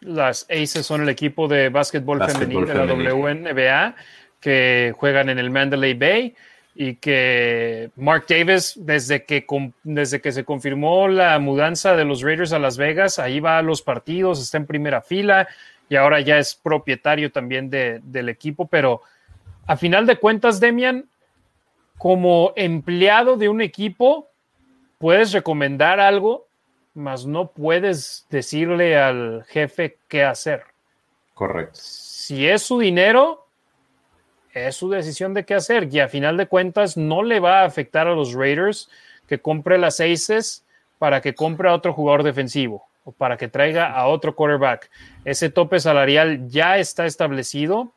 [0.00, 3.94] Las Aces son el equipo de básquetbol, femenino de la WNBA
[4.40, 6.34] que juegan en el Mandalay Bay
[6.80, 9.44] y que Mark Davis, desde que,
[9.82, 13.62] desde que se confirmó la mudanza de los Raiders a Las Vegas, ahí va a
[13.62, 15.48] los partidos, está en primera fila
[15.88, 19.02] y ahora ya es propietario también del equipo, pero
[19.66, 21.08] a final de cuentas, Demian,
[21.96, 24.28] como empleado de un equipo,
[24.98, 26.48] puedes recomendar algo
[26.98, 30.64] mas no puedes decirle al jefe qué hacer.
[31.32, 31.78] Correcto.
[31.80, 33.46] Si es su dinero,
[34.66, 37.64] es su decisión de qué hacer y a final de cuentas no le va a
[37.66, 38.90] afectar a los Raiders
[39.28, 40.64] que compre las aces
[40.98, 44.90] para que compre a otro jugador defensivo o para que traiga a otro quarterback.
[45.24, 47.92] Ese tope salarial ya está establecido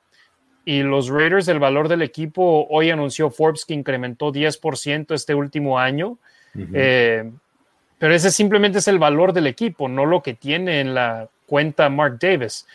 [0.64, 5.80] y los Raiders, el valor del equipo, hoy anunció Forbes que incrementó 10% este último
[5.80, 6.18] año.
[6.54, 11.90] Pero ese simplemente es el valor del equipo, no lo que tiene en la cuenta
[11.90, 12.68] Mark Davis.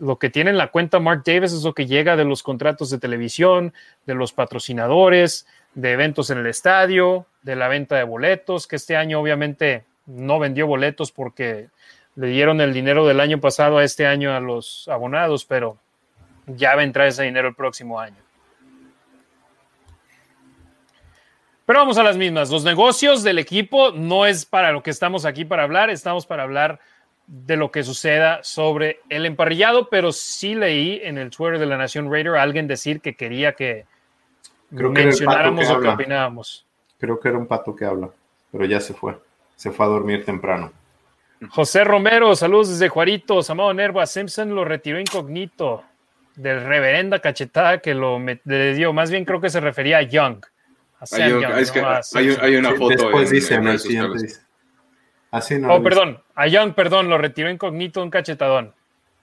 [0.00, 2.88] Lo que tiene en la cuenta Mark Davis es lo que llega de los contratos
[2.88, 3.74] de televisión,
[4.06, 8.96] de los patrocinadores, de eventos en el estadio, de la venta de boletos, que este
[8.96, 11.68] año obviamente no vendió boletos porque
[12.16, 15.76] le dieron el dinero del año pasado a este año a los abonados, pero
[16.46, 18.16] ya va a entrar ese dinero el próximo año.
[21.66, 22.50] Pero vamos a las mismas.
[22.50, 26.42] Los negocios del equipo no es para lo que estamos aquí para hablar, estamos para
[26.42, 26.80] hablar
[27.32, 31.76] de lo que suceda sobre el emparrillado, pero sí leí en el Twitter de la
[31.76, 33.86] Nación Raider a alguien decir que quería que
[34.72, 36.66] mencionáramos lo que opinábamos.
[36.98, 38.10] Creo que era un pato que habla,
[38.50, 39.16] pero ya se fue.
[39.54, 40.72] Se fue a dormir temprano.
[41.50, 43.40] José Romero, saludos desde Juarito.
[43.48, 45.84] Amado Nerva, Simpson lo retiró incógnito
[46.34, 48.92] del reverenda cachetada que lo le dio.
[48.92, 50.44] Más bien creo que se refería a Young.
[51.12, 52.88] Hay, una foto.
[52.88, 54.40] Después dice, en, el siguiente dice.
[55.30, 55.74] Así no.
[55.74, 56.20] Oh, perdón.
[56.34, 58.74] A Young, perdón, lo retiró incógnito un cachetadón.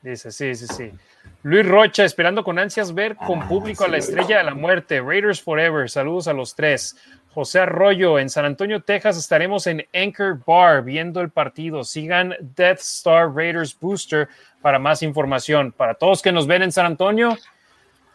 [0.01, 0.91] Dice, sí, sí, sí.
[1.43, 5.01] Luis Rocha, esperando con ansias ver con ah, público a la estrella de la muerte.
[5.01, 5.89] Raiders Forever.
[5.89, 6.95] Saludos a los tres.
[7.33, 11.83] José Arroyo, en San Antonio, Texas, estaremos en Anchor Bar viendo el partido.
[11.83, 14.27] Sigan Death Star Raiders Booster
[14.61, 15.71] para más información.
[15.71, 17.37] Para todos que nos ven en San Antonio,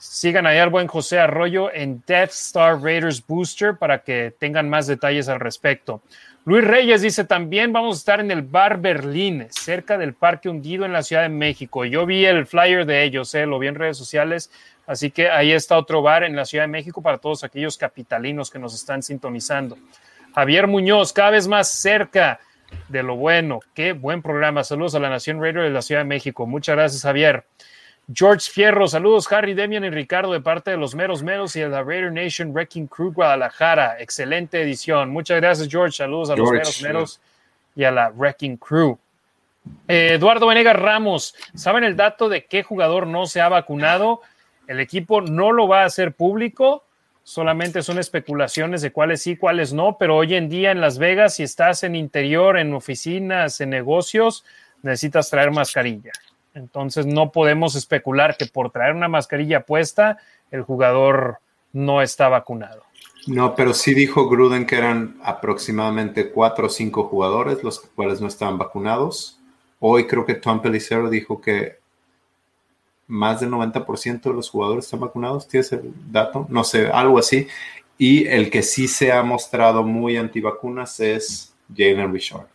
[0.02, 4.88] Sigan ahí al buen José Arroyo en Death Star Raiders Booster para que tengan más
[4.88, 6.02] detalles al respecto.
[6.44, 10.84] Luis Reyes dice también vamos a estar en el Bar Berlín, cerca del Parque Hundido
[10.84, 11.84] en la Ciudad de México.
[11.84, 14.50] Yo vi el flyer de ellos, eh, lo vi en redes sociales,
[14.84, 18.50] así que ahí está otro bar en la Ciudad de México para todos aquellos capitalinos
[18.50, 19.78] que nos están sintonizando.
[20.34, 22.40] Javier Muñoz, cada vez más cerca
[22.88, 23.60] de lo bueno.
[23.72, 24.64] Qué buen programa.
[24.64, 26.44] Saludos a la Nación Raider de la Ciudad de México.
[26.46, 27.44] Muchas gracias, Javier.
[28.14, 31.68] George Fierro, saludos Harry, Demian y Ricardo de parte de los Meros Meros y de
[31.68, 33.96] la Raider Nation Wrecking Crew Guadalajara.
[34.00, 35.10] Excelente edición.
[35.10, 35.96] Muchas gracias, George.
[35.96, 37.20] Saludos a los Meros Meros
[37.74, 38.98] y a la Wrecking Crew.
[39.86, 44.20] Eh, Eduardo Venegas Ramos, ¿saben el dato de qué jugador no se ha vacunado?
[44.66, 46.84] El equipo no lo va a hacer público,
[47.22, 51.36] solamente son especulaciones de cuáles sí, cuáles no, pero hoy en día en Las Vegas,
[51.36, 54.44] si estás en interior, en oficinas, en negocios,
[54.82, 56.10] necesitas traer mascarilla.
[56.54, 60.18] Entonces no podemos especular que por traer una mascarilla puesta
[60.50, 61.38] el jugador
[61.72, 62.82] no está vacunado.
[63.26, 68.26] No, pero sí dijo Gruden que eran aproximadamente cuatro o cinco jugadores los cuales no
[68.26, 69.38] estaban vacunados.
[69.78, 71.78] Hoy creo que Tom Pelicero dijo que
[73.06, 75.48] más del 90% de los jugadores están vacunados.
[75.48, 76.46] ¿Tienes el dato?
[76.48, 77.46] No sé, algo así.
[77.98, 82.51] Y el que sí se ha mostrado muy antivacunas es Jalen Richard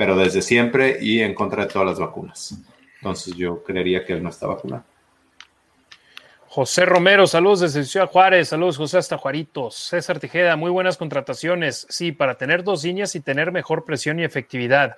[0.00, 2.54] pero desde siempre y en contra de todas las vacunas.
[2.96, 4.82] Entonces yo creería que él no está vacunado.
[6.48, 9.74] José Romero, saludos desde Ciudad Juárez, saludos José hasta Juaritos.
[9.74, 11.86] César Tejeda, muy buenas contrataciones.
[11.90, 14.96] Sí, para tener dos líneas y tener mejor presión y efectividad.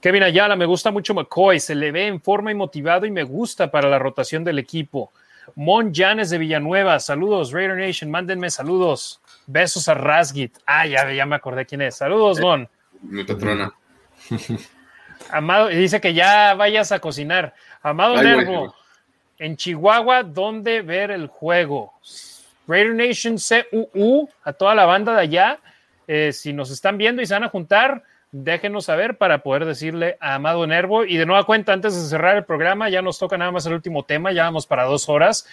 [0.00, 3.22] Kevin Ayala, me gusta mucho McCoy, se le ve en forma y motivado y me
[3.22, 5.12] gusta para la rotación del equipo.
[5.54, 9.20] Mon Janes de Villanueva, saludos Raider Nation, mándenme saludos.
[9.46, 10.58] Besos a Rasgit.
[10.66, 11.94] Ah, ya, ya me acordé quién es.
[11.94, 12.68] Saludos, Mon.
[13.02, 13.72] Mi patrona.
[15.30, 17.54] Amado, dice que ya vayas a cocinar.
[17.82, 18.74] Amado Nervo,
[19.38, 21.92] en Chihuahua, ¿dónde ver el juego?
[22.66, 23.36] Raider Nation
[23.70, 25.58] CUU, a toda la banda de allá.
[26.06, 30.16] Eh, si nos están viendo y se van a juntar, déjenos saber para poder decirle
[30.20, 31.04] a Amado Nervo.
[31.04, 33.74] Y de nueva cuenta, antes de cerrar el programa, ya nos toca nada más el
[33.74, 35.46] último tema, ya vamos para dos horas.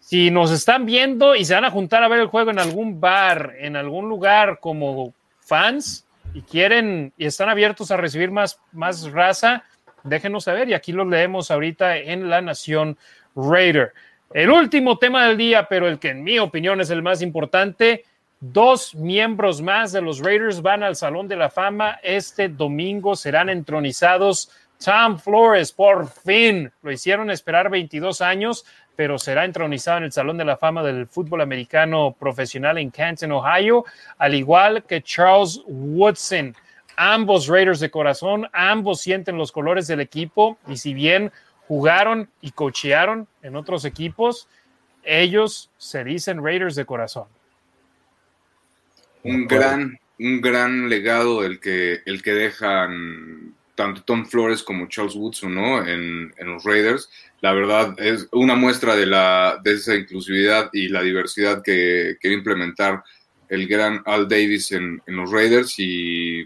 [0.00, 3.00] Si nos están viendo y se van a juntar a ver el juego en algún
[3.00, 6.05] bar, en algún lugar como fans
[6.36, 9.64] y quieren y están abiertos a recibir más, más raza,
[10.04, 12.98] déjenos saber y aquí lo leemos ahorita en La Nación
[13.34, 13.94] Raider.
[14.34, 18.04] El último tema del día, pero el que en mi opinión es el más importante,
[18.38, 22.00] dos miembros más de los Raiders van al Salón de la Fama.
[22.02, 24.50] Este domingo serán entronizados.
[24.84, 28.66] Tom Flores, por fin, lo hicieron esperar 22 años
[28.96, 33.30] pero será entronizado en el Salón de la Fama del Fútbol Americano Profesional en Canton,
[33.32, 33.84] Ohio,
[34.16, 36.56] al igual que Charles Woodson.
[36.96, 41.30] Ambos Raiders de corazón, ambos sienten los colores del equipo y si bien
[41.68, 44.48] jugaron y cochearon en otros equipos,
[45.04, 47.26] ellos se dicen Raiders de corazón.
[49.22, 55.16] Un gran, un gran legado el que, el que dejan tanto Tom Flores como Charles
[55.16, 55.86] Woodson ¿no?
[55.86, 57.10] en, en los Raiders
[57.46, 62.34] la verdad es una muestra de, la, de esa inclusividad y la diversidad que quiere
[62.34, 63.04] implementar
[63.48, 66.44] el gran Al Davis en, los Raiders y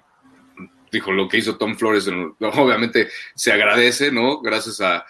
[0.93, 2.07] dijo lo que hizo Tom Flores,
[2.39, 4.43] obviamente se agradece, ¿no?
[4.43, 5.07] Gracias a,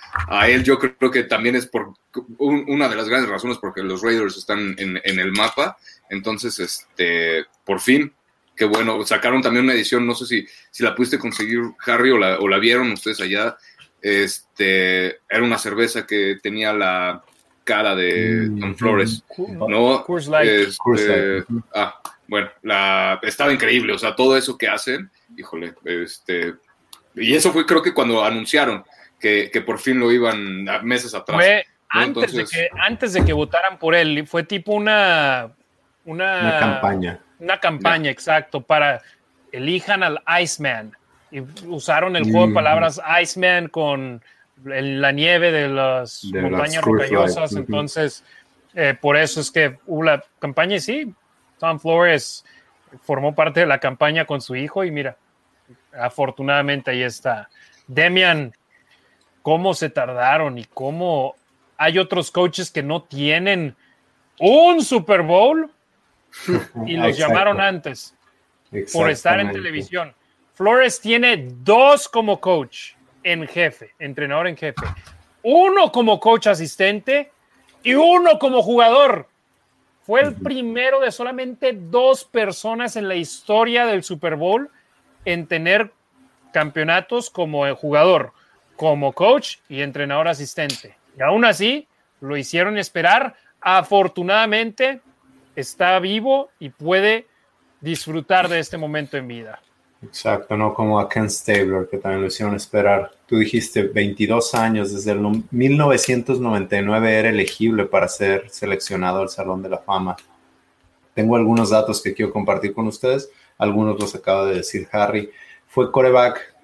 [0.49, 1.93] él, yo creo que también es por
[2.39, 5.77] una de las grandes razones porque los Raiders están en, el mapa,
[6.09, 8.15] entonces, este, por fin,
[8.55, 12.19] qué bueno, sacaron también una edición, no sé si, si la pudiste conseguir, Harry, o
[12.19, 13.57] la, o la vieron ustedes allá,
[14.03, 17.23] este, era una cerveza que tenía la
[17.65, 20.05] cara de mm, Don Flores, ¿no?
[20.43, 21.45] Este,
[21.75, 26.55] ah, bueno, la, estaba increíble, o sea, todo eso que hacen, híjole, este,
[27.15, 28.85] y eso fue creo que cuando anunciaron
[29.21, 31.37] que, por fin lo iban meses atrás.
[31.37, 35.53] Fue antes, de que, antes de que votaran por él, fue tipo una...
[36.07, 37.21] Una, campaña.
[37.39, 39.03] Una campaña, exacto, para
[39.53, 40.97] elijan al Iceman
[41.31, 44.23] y usaron el juego de palabras Iceman con
[44.65, 47.53] la nieve de las montañas rocallosas.
[47.53, 48.25] Entonces,
[48.75, 51.15] eh, por eso es que hubo la campaña y sí,
[51.59, 52.45] Tom Flores
[53.03, 55.17] formó parte de la campaña con su hijo y mira,
[55.93, 57.49] afortunadamente ahí está.
[57.87, 58.53] Demian,
[59.43, 61.35] cómo se tardaron y cómo
[61.77, 63.75] hay otros coaches que no tienen
[64.39, 65.71] un Super Bowl
[66.87, 68.15] y los llamaron antes
[68.93, 70.15] por estar en televisión.
[70.61, 72.93] Flores tiene dos como coach
[73.23, 74.85] en jefe, entrenador en jefe.
[75.43, 77.33] Uno como coach asistente
[77.83, 79.27] y uno como jugador.
[80.03, 84.69] Fue el primero de solamente dos personas en la historia del Super Bowl
[85.25, 85.93] en tener
[86.53, 88.35] campeonatos como jugador,
[88.77, 90.95] como coach y entrenador asistente.
[91.19, 91.89] Y aún así,
[92.21, 93.35] lo hicieron esperar.
[93.63, 95.01] Afortunadamente,
[95.57, 97.27] está vivo y puede
[97.81, 99.63] disfrutar de este momento en vida.
[100.03, 103.13] Exacto, no como a Ken Stabler, que también lo hicieron esperar.
[103.27, 109.69] Tú dijiste 22 años, desde el 1999 era elegible para ser seleccionado al Salón de
[109.69, 110.17] la Fama.
[111.15, 115.31] Tengo algunos datos que quiero compartir con ustedes, algunos los acaba de decir Harry.
[115.67, 116.55] Fue coreback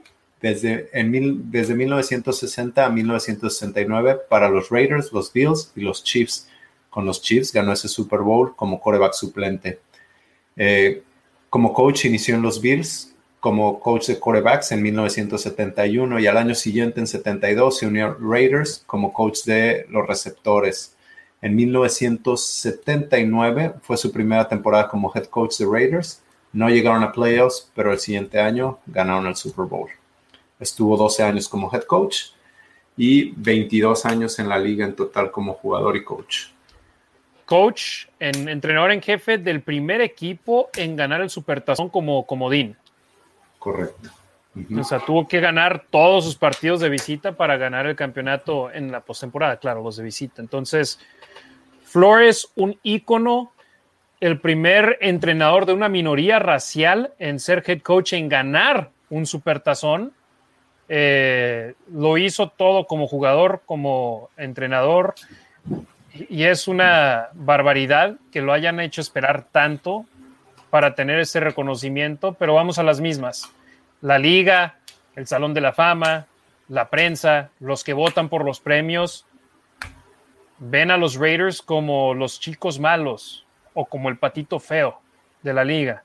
[0.40, 6.48] desde, en desde 1960 a 1969 para los Raiders, los Bills y los Chiefs.
[6.88, 9.80] Con los Chiefs ganó ese Super Bowl como coreback suplente.
[10.56, 11.02] Eh,
[11.50, 16.54] como coach inició en los Bills, como coach de quarterbacks en 1971 y al año
[16.54, 20.96] siguiente, en 72, se unió Raiders como coach de los receptores.
[21.42, 26.22] En 1979 fue su primera temporada como head coach de Raiders.
[26.52, 29.90] No llegaron a playoffs, pero el siguiente año ganaron el Super Bowl.
[30.58, 32.30] Estuvo 12 años como head coach
[32.96, 36.46] y 22 años en la liga en total como jugador y coach.
[37.44, 42.76] Coach, en, entrenador en jefe del primer equipo en ganar el Supertazón como comodín.
[43.66, 44.10] Correcto.
[44.78, 48.93] O sea, tuvo que ganar todos sus partidos de visita para ganar el campeonato en
[48.93, 50.40] la postemporada, claro, los de visita.
[50.40, 51.01] Entonces,
[51.82, 53.51] Flores, un ícono,
[54.20, 60.12] el primer entrenador de una minoría racial en ser head coach, en ganar un supertazón.
[60.88, 65.16] Eh, lo hizo todo como jugador, como entrenador.
[66.12, 70.06] Y es una barbaridad que lo hayan hecho esperar tanto
[70.70, 73.52] para tener ese reconocimiento, pero vamos a las mismas
[74.07, 74.77] la liga,
[75.16, 76.28] el Salón de la Fama,
[76.69, 79.27] la prensa, los que votan por los premios,
[80.59, 85.01] ven a los Raiders como los chicos malos o como el patito feo
[85.43, 86.05] de la liga.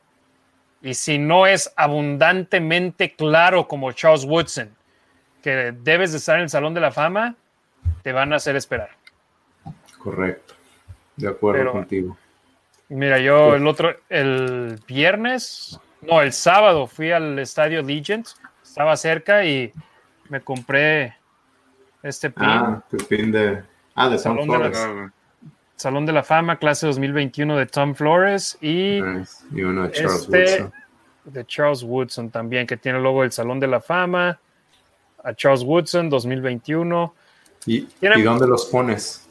[0.82, 4.76] Y si no es abundantemente claro como Charles Woodson,
[5.44, 7.36] que debes de estar en el Salón de la Fama,
[8.02, 8.90] te van a hacer esperar.
[10.00, 10.56] Correcto.
[11.18, 12.18] De acuerdo contigo.
[12.90, 18.26] Mira, yo el otro, el viernes, no, el sábado fui al estadio Legend,
[18.64, 19.72] estaba cerca y
[20.30, 21.16] me compré
[22.02, 22.46] este pin.
[22.46, 23.64] Ah, tu pin de.
[23.96, 24.88] Ah, de Tom Flores.
[25.76, 29.00] Salón de la Fama, clase 2021 de Tom Flores y.
[29.52, 30.74] Y uno de Charles este Woodson.
[31.26, 34.40] De Charles Woodson también, que tiene el logo del Salón de la Fama.
[35.24, 37.14] A Charles Woodson 2021.
[37.68, 39.28] ¿Y, ¿y dónde los pones?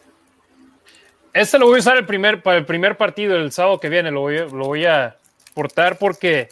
[1.32, 4.10] Este lo voy a usar el primer, para el primer partido el sábado que viene.
[4.10, 5.16] Lo voy, lo voy a
[5.54, 6.48] portar porque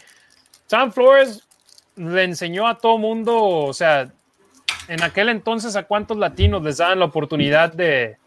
[0.67, 1.47] Tom Flores
[1.95, 4.11] le enseñó a todo mundo, o sea,
[4.87, 8.17] en aquel entonces a cuántos latinos les daban la oportunidad de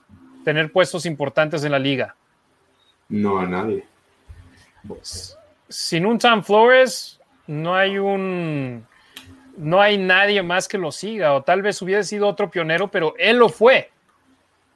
[0.44, 2.14] tener puestos importantes en la liga.
[3.08, 3.84] No a nadie.
[5.68, 8.86] sin un Tom Flores no hay un
[9.56, 13.14] no hay nadie más que lo siga o tal vez hubiera sido otro pionero, pero
[13.18, 13.90] él lo fue.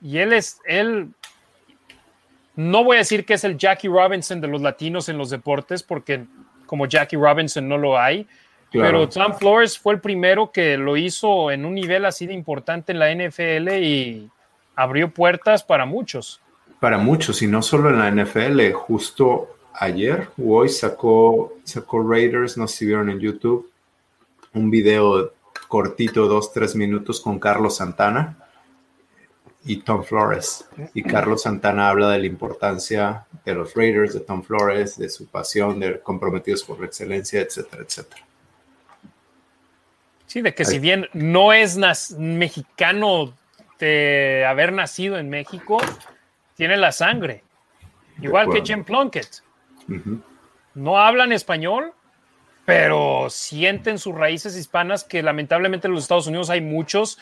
[0.01, 1.09] Y él es él
[2.57, 5.83] no voy a decir que es el Jackie Robinson de los latinos en los deportes
[5.83, 6.24] porque
[6.65, 8.27] como Jackie Robinson no lo hay,
[8.73, 12.93] pero Tom Flores fue el primero que lo hizo en un nivel así de importante
[12.93, 14.31] en la NFL y
[14.74, 16.41] abrió puertas para muchos.
[16.81, 18.73] Para muchos, y no solo en la NFL.
[18.73, 23.70] Justo ayer o hoy sacó, sacó Raiders, no sé si vieron en YouTube,
[24.53, 25.33] un video
[25.69, 28.37] cortito, dos, tres minutos con Carlos Santana
[29.67, 30.65] y Tom Flores.
[30.95, 35.27] Y Carlos Santana habla de la importancia de los Raiders, de Tom Flores, de su
[35.27, 38.23] pasión, de comprometidos por la excelencia, etcétera, etcétera.
[40.27, 41.77] Sí, de que si bien no es
[42.17, 43.35] mexicano
[43.79, 45.79] de haber nacido en México,
[46.55, 47.43] tiene la sangre.
[48.23, 49.43] Igual que Jim Plunkett.
[50.75, 51.93] No hablan español,
[52.65, 57.19] pero sienten sus raíces hispanas que lamentablemente en los Estados Unidos hay muchos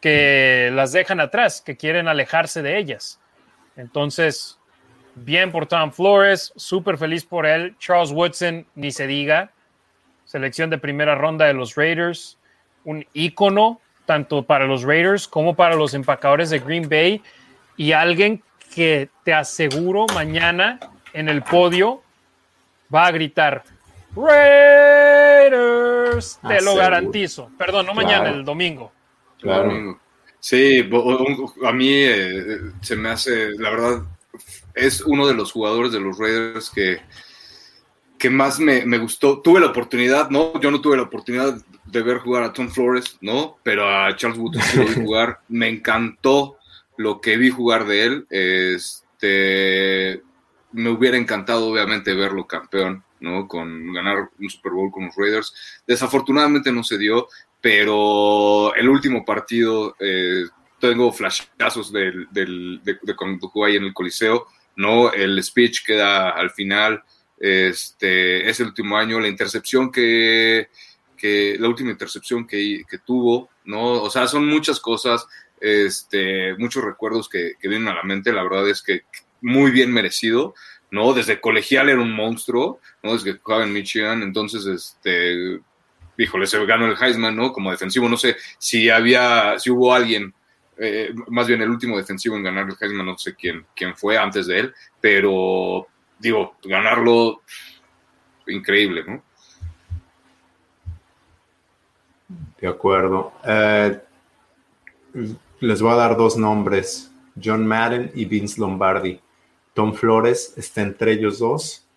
[0.00, 3.20] que las dejan atrás, que quieren alejarse de ellas.
[3.76, 4.58] Entonces,
[5.14, 7.76] bien por Tom Flores, súper feliz por él.
[7.78, 9.52] Charles Woodson, ni se diga,
[10.24, 12.38] selección de primera ronda de los Raiders
[12.84, 17.22] un ícono tanto para los Raiders como para los empacadores de Green Bay
[17.76, 18.42] y alguien
[18.74, 20.80] que te aseguro mañana
[21.12, 22.02] en el podio
[22.92, 23.62] va a gritar
[24.16, 25.60] Raiders,
[26.46, 27.50] te lo garantizo.
[27.58, 28.90] Perdón, no mañana, el domingo.
[29.40, 30.00] Claro.
[30.40, 30.88] Sí,
[31.64, 34.02] a mí eh, se me hace, la verdad,
[34.74, 37.00] es uno de los jugadores de los Raiders que,
[38.18, 39.40] que más me, me, gustó.
[39.40, 40.58] Tuve la oportunidad, ¿no?
[40.60, 43.58] Yo no tuve la oportunidad de ver jugar a Tom Flores, ¿no?
[43.62, 45.40] Pero a Charles Woodson sí lo vi jugar.
[45.48, 46.58] Me encantó
[46.96, 48.26] lo que vi jugar de él.
[48.30, 50.22] Este,
[50.72, 53.48] me hubiera encantado, obviamente, verlo campeón, ¿no?
[53.48, 55.82] Con ganar un Super Bowl con los Raiders.
[55.86, 57.28] Desafortunadamente no se dio,
[57.60, 60.44] pero el último partido, eh,
[60.80, 65.12] tengo flashazos del, del, de, cuando jugó ahí en el Coliseo, ¿no?
[65.12, 67.02] El speech queda al final,
[67.38, 70.68] este, ese último año, la intercepción que
[71.18, 74.02] que la última intercepción que, que, tuvo, ¿no?
[74.02, 75.26] O sea, son muchas cosas,
[75.60, 79.02] este, muchos recuerdos que, que, vienen a la mente, la verdad es que
[79.42, 80.54] muy bien merecido,
[80.90, 81.12] ¿no?
[81.12, 83.12] Desde colegial era un monstruo, ¿no?
[83.12, 85.60] Desde que jugaba en Michigan, entonces, este,
[86.18, 87.52] híjole, se ganó el Heisman, ¿no?
[87.52, 90.34] Como defensivo, no sé si había, si hubo alguien,
[90.76, 94.18] eh, más bien el último defensivo en ganar el Heisman, no sé quién, quién fue
[94.18, 95.86] antes de él, pero,
[96.18, 97.42] digo, ganarlo,
[98.48, 99.22] increíble, ¿no?
[102.60, 103.32] De acuerdo.
[103.44, 104.00] Eh,
[105.60, 107.12] les voy a dar dos nombres,
[107.42, 109.20] John Madden y Vince Lombardi.
[109.72, 111.87] Tom Flores está entre ellos dos.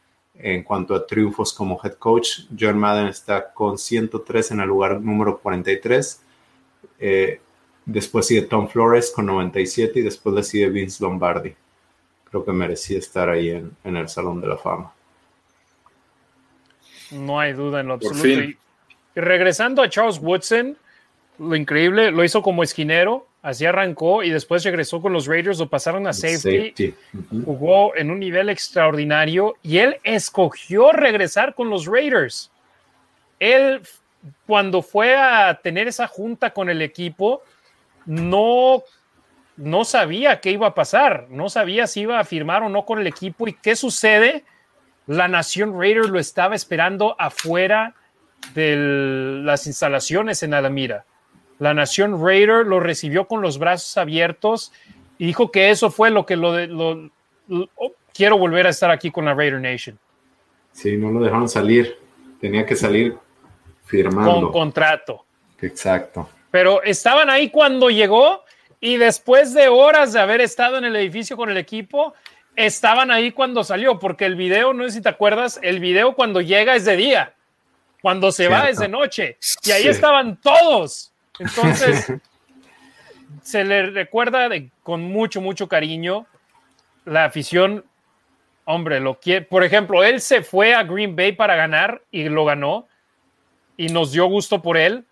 [0.44, 5.00] En cuanto a triunfos como head coach, John Madden está con 103 en el lugar
[5.00, 6.22] número 43.
[7.00, 7.40] Eh,
[7.86, 11.54] después sigue Tom Flores con 97 y después le sigue Vince Lombardi.
[12.30, 14.94] Creo que merecía estar ahí en, en el Salón de la Fama.
[17.12, 18.58] No hay duda en lo absoluto
[19.16, 20.78] regresando a Charles Woodson,
[21.40, 25.70] lo increíble, lo hizo como esquinero, así arrancó y después regresó con los Raiders, lo
[25.70, 26.96] pasaron a safety,
[27.44, 32.52] jugó en un nivel extraordinario y él escogió regresar con los Raiders.
[33.40, 33.82] Él,
[34.46, 37.42] cuando fue a tener esa junta con el equipo,
[38.06, 38.84] no,
[39.58, 43.00] no sabía qué iba a pasar, no sabía si iba a firmar o no con
[43.00, 44.44] el equipo y qué sucede.
[45.08, 47.96] La Nación Raiders lo estaba esperando afuera
[48.54, 48.76] de
[49.44, 51.06] las instalaciones en Alamira.
[51.62, 54.74] La nación Raider lo recibió con los brazos abiertos
[55.20, 56.56] y dijo que eso fue lo que lo,
[57.76, 60.00] oh, quiero volver a estar aquí con la Raider Nation.
[60.72, 62.00] Sí, no lo dejaron salir.
[62.40, 63.16] Tenía que salir
[63.86, 64.42] firmando.
[64.42, 65.24] Con contrato.
[65.62, 66.28] Exacto.
[66.50, 68.44] Pero estaban ahí cuando llegó
[68.80, 72.16] y después de horas de haber estado en el edificio con el equipo,
[72.56, 76.42] estaban ahí cuando salió, porque el video, no sé si te acuerdas, el video cuando
[76.42, 77.36] llega es de día,
[78.02, 81.11] cuando se va es de noche, y ahí estaban todos.
[81.42, 82.14] Entonces,
[83.42, 84.50] se le recuerda
[84.84, 86.26] con mucho, mucho cariño.
[87.06, 87.84] La afición,
[88.66, 89.46] hombre, lo quiere.
[89.46, 92.88] Por ejemplo, él se fue a Green Bay para ganar y lo ganó,
[93.78, 95.06] y nos dio gusto por él.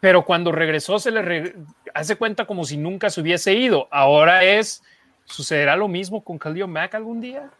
[0.00, 1.54] Pero cuando regresó, se le
[1.92, 3.88] hace cuenta como si nunca se hubiese ido.
[3.90, 4.82] Ahora es
[5.28, 7.50] ¿Sucederá lo mismo con Khalil Mack algún día?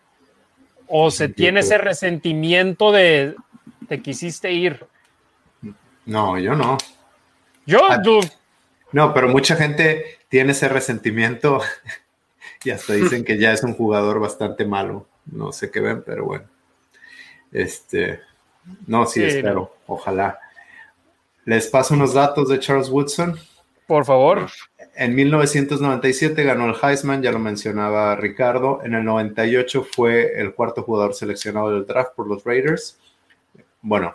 [0.87, 3.37] ¿O se tiene ese resentimiento de
[3.89, 4.87] te quisiste ir?
[6.07, 6.79] No, yo no.
[7.69, 8.03] Yo, ah,
[8.93, 11.61] No, pero mucha gente tiene ese resentimiento
[12.65, 15.07] y hasta dicen que ya es un jugador bastante malo.
[15.27, 16.47] No sé qué ven, pero bueno.
[17.53, 18.21] Este,
[18.87, 20.39] no, sí, espero, ojalá.
[21.45, 23.39] Les paso unos datos de Charles Woodson.
[23.87, 24.49] Por favor.
[24.95, 28.81] En 1997 ganó el Heisman, ya lo mencionaba Ricardo.
[28.83, 32.99] En el 98 fue el cuarto jugador seleccionado del draft por los Raiders.
[33.83, 34.15] Bueno,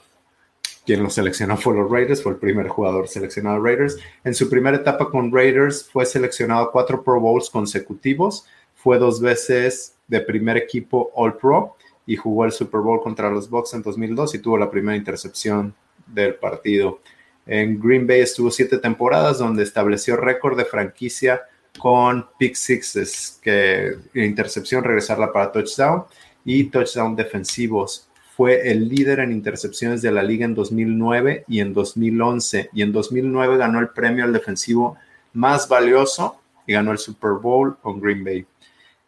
[0.85, 3.97] quien lo seleccionó fue los Raiders, fue el primer jugador seleccionado Raiders.
[4.23, 8.45] En su primera etapa con Raiders fue seleccionado a cuatro Pro Bowls consecutivos.
[8.76, 13.49] Fue dos veces de primer equipo All Pro y jugó el Super Bowl contra los
[13.49, 15.73] Bucks en 2002 y tuvo la primera intercepción
[16.05, 16.99] del partido.
[17.45, 21.41] En Green Bay estuvo siete temporadas donde estableció récord de franquicia
[21.77, 26.03] con pick sixes, que intercepción, regresarla para touchdown
[26.45, 28.10] y touchdown defensivos.
[28.35, 32.69] Fue el líder en intercepciones de la liga en 2009 y en 2011.
[32.73, 34.97] Y en 2009 ganó el premio al defensivo
[35.34, 38.45] más valioso y ganó el Super Bowl con Green Bay.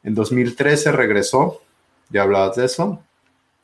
[0.03, 1.61] En 2013 regresó,
[2.09, 3.01] ya hablabas de eso,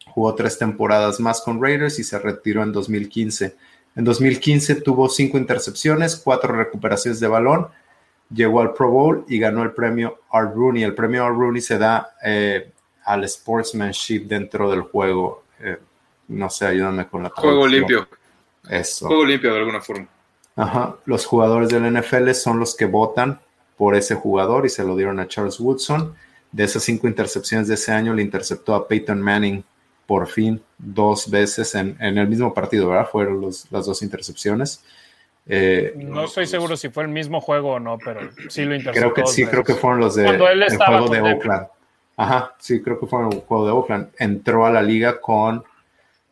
[0.08, 3.56] jugó tres temporadas más con Raiders y se retiró en 2015.
[3.96, 7.68] En 2015 tuvo cinco intercepciones, cuatro recuperaciones de balón,
[8.34, 10.84] llegó al Pro Bowl y ganó el premio Art Rooney.
[10.84, 12.72] El premio Art Rooney se da eh,
[13.04, 15.44] al sportsmanship dentro del juego.
[15.64, 15.78] Eh,
[16.28, 18.08] no sé, ayúdame con la Juego limpio.
[18.70, 19.08] Eso.
[19.08, 20.08] Juego limpio de alguna forma.
[20.56, 20.96] Ajá.
[21.06, 23.40] Los jugadores del NFL son los que votan
[23.78, 26.16] por ese jugador y se lo dieron a Charles Woodson.
[26.52, 29.64] De esas cinco intercepciones de ese año, le interceptó a Peyton Manning
[30.06, 33.08] por fin dos veces en, el mismo partido, ¿verdad?
[33.10, 34.84] Fueron las dos intercepciones.
[35.48, 39.14] Eh, no estoy seguro si fue el mismo juego o no, pero sí lo interceptó.
[39.14, 40.38] Creo que sí, creo que fueron los de el
[40.78, 41.68] juego de Oakland.
[42.18, 44.10] Ajá, sí, creo que fueron el juego de Oakland.
[44.18, 45.64] Entró a la liga con,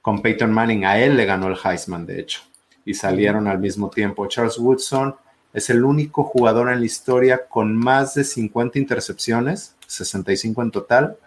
[0.02, 2.42] con Peyton Manning, a él le ganó el Heisman, de hecho,
[2.86, 4.28] y salieron al mismo tiempo.
[4.28, 5.16] Charles Woodson
[5.54, 11.18] es el único jugador en la historia con más de 50 intercepciones, 65 en total,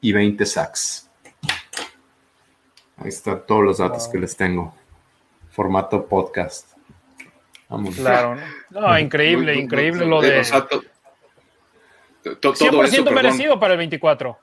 [0.00, 1.08] y 20 sacks.
[2.96, 4.74] Ahí están todos los datos que les tengo.
[5.50, 6.72] Formato podcast.
[7.68, 7.96] Vamos.
[7.96, 8.36] Claro,
[8.70, 10.42] no, increíble, increíble lo de.
[12.24, 14.38] 100% merecido para el 24.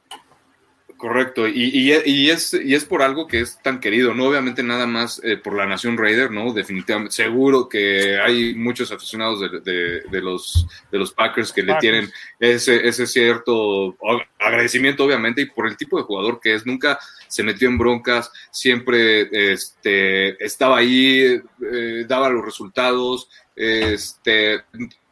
[0.97, 4.27] Correcto, y, es, y es por algo que es tan querido, ¿no?
[4.27, 6.53] Obviamente nada más eh, por la nación Raider, ¿no?
[6.53, 12.88] Definitivamente, seguro que hay muchos aficionados de, los, de los Packers que le tienen ese,
[12.88, 13.97] ese cierto
[14.39, 16.97] agradecimiento, obviamente, y por el tipo de jugador que es, nunca
[17.27, 21.41] se metió en broncas, siempre este, estaba ahí,
[21.73, 24.64] eh, daba los resultados, este,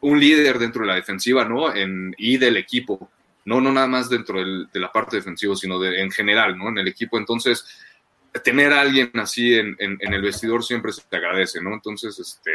[0.04, 1.74] un líder dentro de la defensiva, ¿no?
[1.74, 3.10] En, y del equipo
[3.44, 6.68] no, no nada más dentro de la parte defensiva, sino en general, ¿no?
[6.68, 7.18] En el equipo.
[7.18, 7.64] Entonces,
[8.42, 11.74] tener a alguien así en, el vestidor siempre se te agradece, ¿no?
[11.74, 12.50] Entonces, este,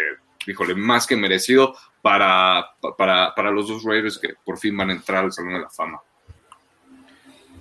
[0.48, 5.26] híjole, más que merecido para, para, los dos Raiders que por fin van a entrar
[5.26, 6.02] al Salón de la Fama.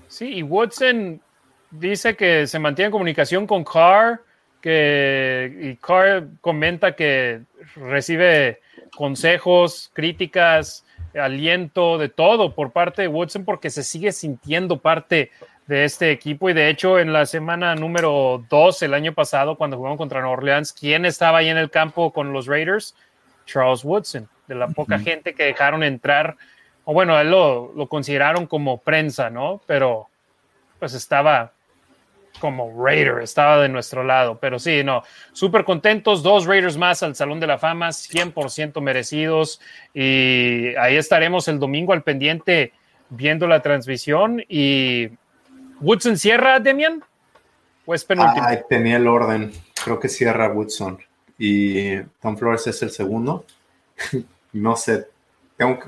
[0.09, 1.21] Sí, y Watson
[1.71, 4.23] dice que se mantiene en comunicación con Carr,
[4.63, 7.43] que y Carr comenta que
[7.77, 8.61] recibe
[8.97, 10.85] consejos, críticas,
[11.15, 15.31] aliento, de todo por parte de Woodson porque se sigue sintiendo parte
[15.67, 19.77] de este equipo y de hecho en la semana número 2 el año pasado cuando
[19.77, 22.95] jugamos contra New Orleans, ¿quién estaba ahí en el campo con los Raiders?
[23.45, 26.37] Charles Woodson, de la poca gente que dejaron entrar,
[26.85, 29.61] o bueno, él lo, lo consideraron como prensa, ¿no?
[29.67, 30.09] Pero
[30.79, 31.53] pues estaba
[32.39, 34.39] como Raider, estaba de nuestro lado.
[34.41, 35.03] Pero sí, no,
[35.33, 36.23] súper contentos.
[36.23, 39.61] Dos Raiders más al Salón de la Fama, 100% merecidos.
[39.95, 42.73] Y ahí estaremos el domingo al pendiente
[43.11, 44.43] viendo la transmisión.
[44.49, 45.09] Y
[45.81, 47.03] Woodson cierra, Demian.
[47.87, 48.47] ¿O es penúltimo?
[48.69, 49.53] tenía el orden.
[49.85, 50.99] Creo que cierra Woodson.
[51.39, 53.45] Y Tom Flores es el segundo.
[54.53, 55.07] no sé.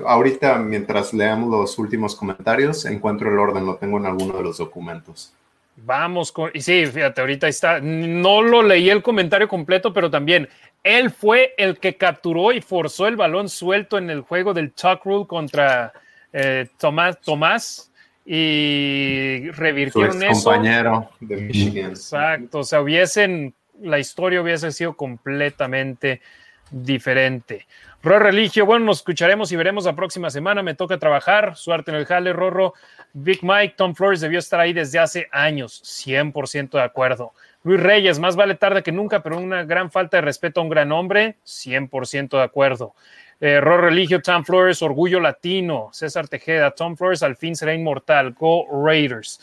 [0.05, 4.57] ahorita, mientras leamos los últimos comentarios, encuentro el orden, lo tengo en alguno de los
[4.57, 5.33] documentos.
[5.77, 6.51] Vamos con.
[6.53, 7.79] Y sí, fíjate, ahorita está.
[7.81, 10.47] No lo leí el comentario completo, pero también
[10.83, 15.05] él fue el que capturó y forzó el balón suelto en el juego del Tuck
[15.05, 15.93] Rule contra
[16.33, 17.91] eh, Tomás, Tomás
[18.25, 20.43] y revirtieron Su eso.
[20.43, 21.91] compañero de Michigan.
[21.91, 23.53] Exacto, o sea, hubiesen.
[23.81, 26.21] La historia hubiese sido completamente
[26.69, 27.65] diferente.
[28.03, 30.63] Ro Religio, bueno, nos escucharemos y veremos la próxima semana.
[30.63, 31.55] Me toca trabajar.
[31.55, 32.73] Suerte en el jale, Rorro.
[33.13, 35.83] Big Mike, Tom Flores debió estar ahí desde hace años.
[35.83, 37.33] 100% de acuerdo.
[37.63, 40.69] Luis Reyes, más vale tarde que nunca, pero una gran falta de respeto a un
[40.69, 41.37] gran hombre.
[41.45, 42.95] 100% de acuerdo.
[43.39, 45.89] Eh, Ro Religio, Tom Flores, Orgullo Latino.
[45.91, 48.33] César Tejeda, Tom Flores al fin será inmortal.
[48.33, 49.39] Go Raiders.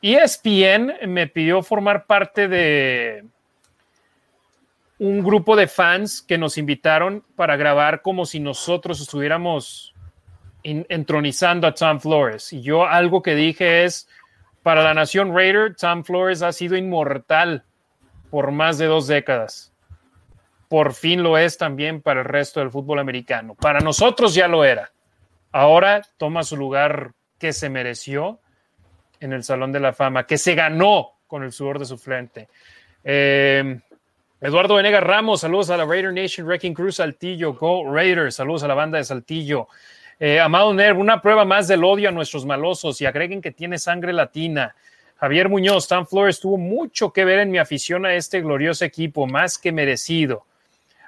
[0.00, 3.24] ESPN me pidió formar parte de
[4.98, 9.94] un grupo de fans que nos invitaron para grabar como si nosotros estuviéramos
[10.62, 12.52] entronizando a Tom Flores.
[12.52, 14.08] Y yo algo que dije es,
[14.62, 17.64] para la nación Raider, Tom Flores ha sido inmortal
[18.30, 19.72] por más de dos décadas.
[20.68, 23.54] Por fin lo es también para el resto del fútbol americano.
[23.54, 24.90] Para nosotros ya lo era.
[25.52, 28.40] Ahora toma su lugar que se mereció
[29.20, 32.48] en el Salón de la Fama, que se ganó con el sudor de su frente.
[33.04, 33.80] Eh,
[34.40, 38.68] Eduardo Venegas Ramos, saludos a la Raider Nation, Wrecking Cruz Saltillo, Go Raiders, saludos a
[38.68, 39.68] la banda de Saltillo.
[40.20, 43.78] Eh, Amado Nerv, una prueba más del odio a nuestros malosos y agreguen que tiene
[43.78, 44.74] sangre latina.
[45.16, 49.26] Javier Muñoz, Stan Flores tuvo mucho que ver en mi afición a este glorioso equipo,
[49.26, 50.44] más que merecido.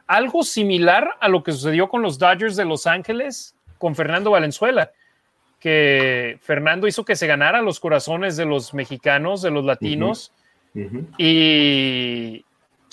[0.07, 4.93] Algo similar a lo que sucedió con los Dodgers de Los Ángeles con Fernando Valenzuela,
[5.61, 10.33] que Fernando hizo que se ganara los corazones de los mexicanos, de los latinos,
[11.19, 12.45] y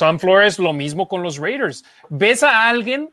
[0.04, 1.86] Tom Flores lo mismo con los Raiders.
[2.10, 3.10] Ves a alguien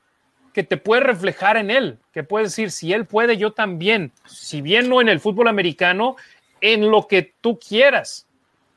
[0.52, 4.10] que te puede reflejar en él, que puede decir, si él puede, yo también.
[4.26, 6.16] Si bien no en el fútbol americano,
[6.60, 8.26] en lo que tú quieras.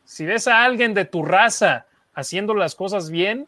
[0.05, 3.47] Si ves a alguien de tu raza haciendo las cosas bien,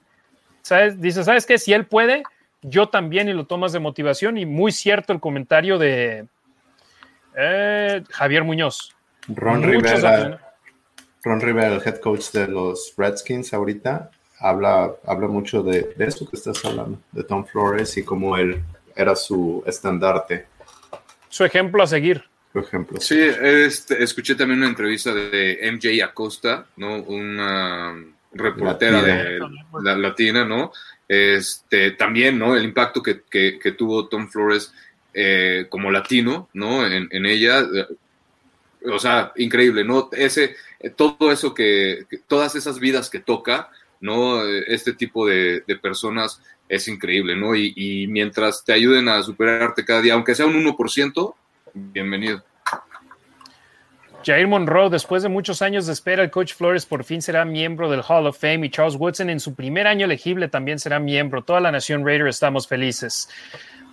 [0.63, 0.99] ¿sabes?
[0.99, 1.59] dices, ¿sabes qué?
[1.59, 2.23] Si él puede,
[2.63, 4.39] yo también y lo tomas de motivación.
[4.39, 6.25] Y muy cierto el comentario de
[7.37, 8.95] eh, Javier Muñoz.
[9.27, 10.39] Ron Rivera,
[11.23, 14.09] Ron Rivera, el head coach de los Redskins ahorita,
[14.39, 18.61] habla, habla mucho de, de esto que estás hablando, de Tom Flores y cómo él
[18.95, 20.45] era su estandarte.
[21.29, 22.23] Su ejemplo a seguir.
[22.53, 22.99] Su ejemplo.
[23.01, 27.01] Sí, este, escuché también una entrevista de MJ Acosta, ¿no?
[27.03, 27.93] Una
[28.31, 29.39] reportera de
[29.81, 30.71] la latina, ¿no?
[31.07, 32.55] Este, también, ¿no?
[32.55, 34.73] El impacto que, que, tuvo Tom Flores
[35.13, 36.85] eh, como latino, ¿no?
[36.85, 37.65] En, en, ella,
[38.91, 40.09] o sea, increíble, ¿no?
[40.11, 40.55] Ese,
[40.95, 43.69] todo eso que, todas esas vidas que toca,
[44.01, 44.43] ¿no?
[44.45, 47.55] Este tipo de, personas es increíble, ¿no?
[47.55, 51.35] Y, mientras te ayuden a superarte cada día, aunque sea un 1%,
[51.73, 52.43] bienvenido.
[54.25, 57.91] Jair Monroe, después de muchos años de espera, el coach Flores por fin será miembro
[57.91, 61.43] del Hall of Fame y Charles Woodson en su primer año elegible también será miembro.
[61.43, 63.29] Toda la nación Raider estamos felices.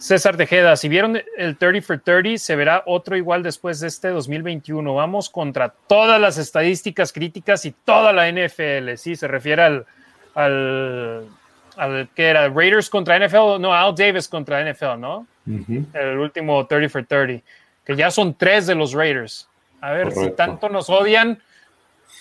[0.03, 4.09] César Tejeda, si vieron el 30 for 30, se verá otro igual después de este
[4.09, 4.93] 2021.
[4.93, 8.97] Vamos contra todas las estadísticas críticas y toda la NFL.
[8.97, 9.87] Sí, se refiere al,
[10.35, 15.25] al, que era Raiders contra NFL, no, Al Davis contra NFL, ¿no?
[15.47, 17.45] El último 30 for 30,
[17.85, 19.49] que ya son tres de los Raiders.
[19.81, 21.41] A ver, si tanto nos odian,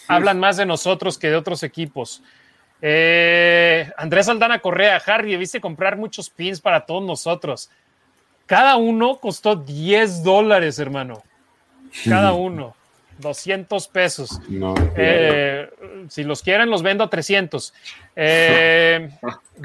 [0.08, 2.22] hablan más de nosotros que de otros equipos.
[2.82, 7.69] Eh, Andrés Aldana Correa, Harry, viste comprar muchos pins para todos nosotros.
[8.45, 11.22] Cada uno costó 10 dólares, hermano.
[12.06, 12.76] Cada uno.
[13.22, 14.42] 200 pesos.
[14.98, 15.69] Eh,
[16.10, 17.74] si los quieren, los vendo a 300.
[18.16, 19.10] Eh,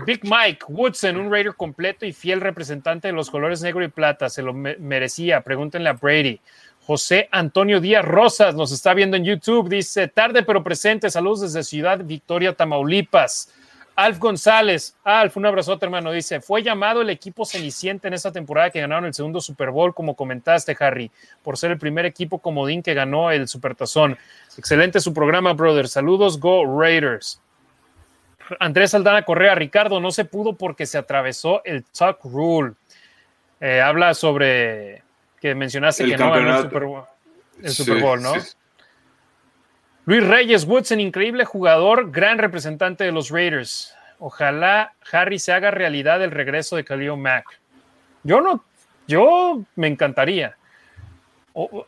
[0.05, 4.29] Big Mike Woodson, un Raider completo y fiel representante de los colores negro y plata.
[4.29, 5.41] Se lo merecía.
[5.41, 6.41] Pregúntenle a Brady.
[6.87, 9.69] José Antonio Díaz Rosas nos está viendo en YouTube.
[9.69, 11.11] Dice, tarde pero presente.
[11.11, 13.53] Saludos desde Ciudad Victoria, Tamaulipas.
[13.97, 16.13] Alf González, Alf, un abrazote, hermano.
[16.13, 19.95] Dice: Fue llamado el equipo ceniciente en esa temporada que ganaron el segundo Super Bowl,
[19.95, 21.11] como comentaste, Harry,
[21.43, 24.17] por ser el primer equipo comodín que ganó el Supertazón.
[24.57, 25.89] Excelente su programa, brother.
[25.89, 27.41] Saludos, Go Raiders.
[28.61, 32.75] Andrés Aldana Correa, Ricardo, no se pudo porque se atravesó el Tuck Rule.
[33.61, 35.03] Eh, habla sobre
[35.47, 37.05] que mencionaste que no ganó el Super Bowl,
[37.63, 38.35] el Super Bowl ¿no?
[40.05, 43.95] Luis Reyes Woodson, increíble jugador, gran representante de los Raiders.
[44.19, 47.45] Ojalá Harry se haga realidad el regreso de Khalil Mack.
[48.23, 48.65] Yo no,
[49.07, 50.57] yo me encantaría.
[51.53, 51.87] O,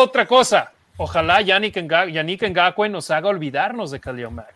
[0.00, 4.54] otra cosa, ojalá Yannick, Ngakwe nos haga olvidarnos de Khalil Mack.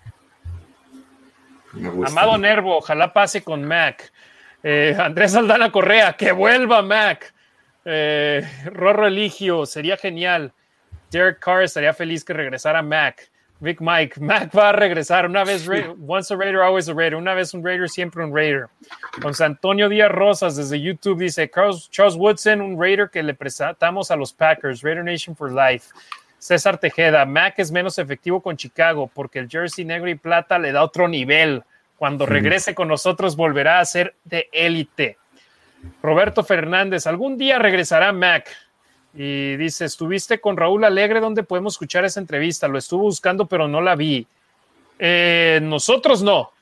[2.07, 4.13] Amado Nervo, ojalá pase con Mac.
[4.63, 7.35] Eh, Andrés Aldana Correa, que vuelva Mac.
[7.85, 10.53] Eh, Rorro Eligio, sería genial.
[11.11, 13.31] Derek Carr estaría feliz que regresara Mac.
[13.61, 15.27] Big Mike, Mac va a regresar.
[15.27, 15.69] Una vez,
[16.07, 17.17] once a Raider, always a Raider.
[17.17, 18.69] Una vez un Raider, siempre un Raider.
[19.23, 24.17] José Antonio Díaz Rosas desde YouTube dice: Charles, Woodson, un Raider que le presentamos a
[24.17, 24.83] los Packers.
[24.83, 25.89] Raider Nation for Life.
[26.39, 30.71] César Tejeda, Mac es menos efectivo con Chicago porque el jersey negro y plata le
[30.71, 31.65] da otro nivel.
[31.97, 35.19] Cuando regrese con nosotros volverá a ser de élite.
[36.03, 38.49] Roberto Fernández, algún día regresará Mac.
[39.15, 42.69] Y dice, estuviste con Raúl Alegre, ¿dónde podemos escuchar esa entrevista?
[42.69, 44.27] Lo estuve buscando, pero no la vi.
[44.99, 46.53] Eh, nosotros no.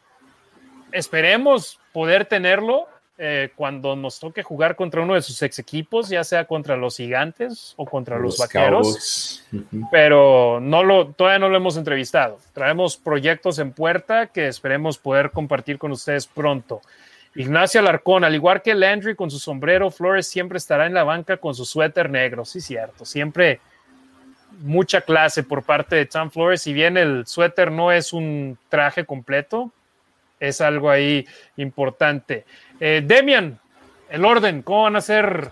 [0.93, 2.87] Esperemos poder tenerlo
[3.19, 6.99] eh, cuando nos toque jugar contra uno de sus ex equipos, ya sea contra los
[6.99, 9.43] gigantes o contra los, vaqueros,
[9.91, 12.39] pero no lo, todavía no lo hemos entrevistado.
[12.53, 16.83] Traemos proyectos en puerta que esperemos poder compartir con ustedes pronto.
[17.37, 21.37] Ignacio Alarcón, al igual que Landry con su sombrero, Flores siempre estará en la banca
[21.37, 23.61] con su suéter negro, sí, cierto, siempre
[24.61, 29.05] mucha clase por parte de Tom Flores, si bien el suéter no es un traje
[29.05, 29.71] completo,
[30.41, 32.45] es algo ahí importante.
[32.81, 33.59] Eh, Demian,
[34.09, 35.51] el orden, ¿cómo van a ser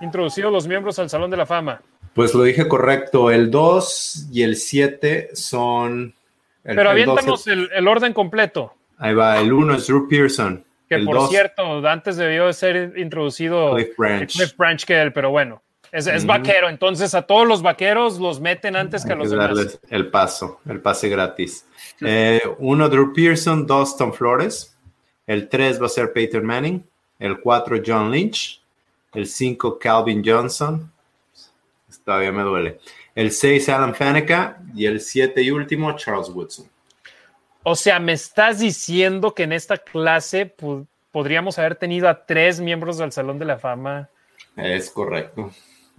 [0.00, 1.80] introducidos los miembros al Salón de la Fama?
[2.14, 6.14] Pues lo dije correcto, el 2 y el 7 son...
[6.62, 8.74] Pero aviéntanos el, el, orden completo.
[8.98, 10.64] Ahí va, el 1 es Drew Pearson,
[10.98, 15.30] que por cierto, antes debió de ser introducido Cliff Branch, Cliff Branch que él, pero
[15.30, 15.62] bueno,
[15.92, 19.78] es, vaquero, entonces a todos los vaqueros los meten antes que a los que darles
[19.90, 21.66] el paso, el pase gratis.
[22.00, 24.74] Eh, uno, Drew Pearson, dos, Tom Flores.
[25.26, 26.82] El tres va a ser Peter Manning.
[27.18, 28.60] El cuatro, John Lynch.
[29.12, 30.90] El cinco, Calvin Johnson.
[32.04, 32.78] Todavía me duele.
[33.14, 34.58] El seis, Alan Faneca.
[34.74, 36.66] Y el siete y último, Charles Woodson.
[37.62, 40.54] O sea, me estás diciendo que en esta clase
[41.12, 44.08] podríamos haber tenido a tres miembros del Salón de la Fama.
[44.56, 45.52] Es correcto.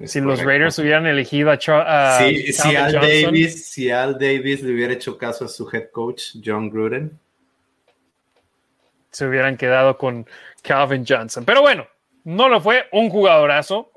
[0.04, 4.94] si los Raiders hubieran elegido a, Charles si, Al Davis, si Al Davis le hubiera
[4.94, 7.18] hecho caso a su head coach, John Gruden,
[9.12, 10.28] se hubieran quedado con
[10.64, 11.46] Calvin Johnson.
[11.46, 11.88] Pero bueno,
[12.26, 13.93] no lo fue, un jugadorazo,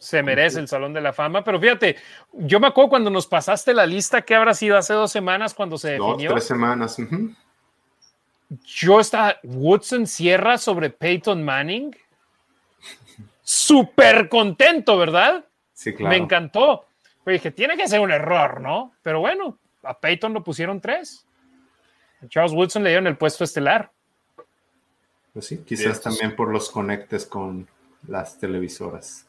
[0.00, 1.96] se merece el Salón de la Fama, pero fíjate,
[2.32, 5.76] yo me acuerdo cuando nos pasaste la lista, que habrá sido hace dos semanas cuando
[5.76, 6.30] se definió.
[6.30, 6.96] Dos, tres semanas.
[8.64, 11.94] Yo estaba, Woodson cierra sobre Peyton Manning.
[13.42, 15.44] Súper contento, ¿verdad?
[15.74, 16.08] Sí, claro.
[16.08, 16.86] Me encantó.
[17.22, 18.94] Pero dije, tiene que ser un error, ¿no?
[19.02, 21.26] Pero bueno, a Peyton lo pusieron tres.
[22.24, 23.92] A Charles Woodson le dieron el puesto estelar.
[25.34, 27.68] Pues sí, quizás también por los conectes con
[28.08, 29.26] las televisoras.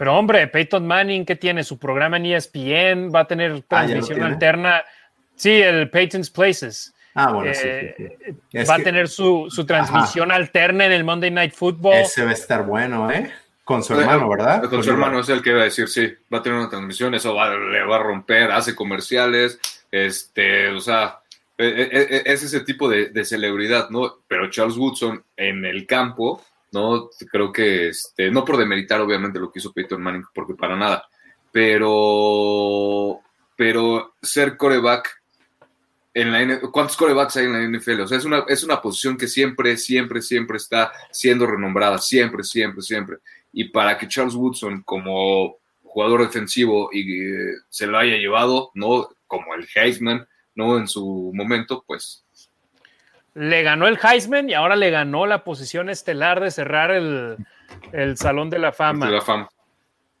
[0.00, 1.62] Pero hombre, Peyton Manning, ¿qué tiene?
[1.62, 4.82] Su programa en ESPN va a tener ah, transmisión alterna.
[5.36, 6.94] Sí, el Peyton's Places.
[7.14, 11.96] Ah, bueno, sí, eh, Va a tener su, transmisión alterna en el Monday Night Football.
[11.96, 13.30] Ese va a estar bueno, ¿eh?
[13.62, 14.70] Con su hermano, ¿verdad?
[14.70, 17.14] Con, su hermano es el que iba a decir, sí, va a tener una transmisión,
[17.14, 21.20] eso le va a romper, hace comerciales, este, o sea,
[21.58, 24.20] e, e, e, es ese tipo de, de celebridad, ¿no?
[24.26, 26.42] Pero Charles Woodson en el campo
[26.72, 27.10] ¿no?
[27.30, 31.04] Creo que, este, no por demeritar obviamente lo que hizo Peyton Manning, porque para nada,
[31.52, 33.20] pero,
[33.56, 35.20] pero ser coreback
[36.12, 38.00] en la ¿cuántos corebacks hay en la NFL?
[38.00, 42.42] O sea, es una, es una posición que siempre, siempre, siempre está siendo renombrada, siempre,
[42.42, 43.18] siempre, siempre.
[43.52, 49.08] Y para que Charles Woodson, como jugador defensivo, y, eh, se lo haya llevado, ¿no?
[49.26, 50.78] Como el Heisman, ¿no?
[50.78, 52.24] En su momento, pues
[53.34, 57.36] le ganó el Heisman y ahora le ganó la posición estelar de cerrar el,
[58.16, 59.06] Salón de la Fama.
[59.06, 59.48] De la fama.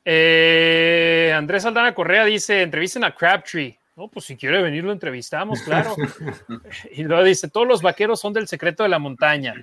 [0.04, 3.78] Eh, Andrés Aldana Correa dice, entrevisten a Crabtree.
[3.96, 5.94] No, pues si quiere venir lo entrevistamos, claro.
[6.92, 9.54] y luego dice, todos los vaqueros son del secreto de la montaña.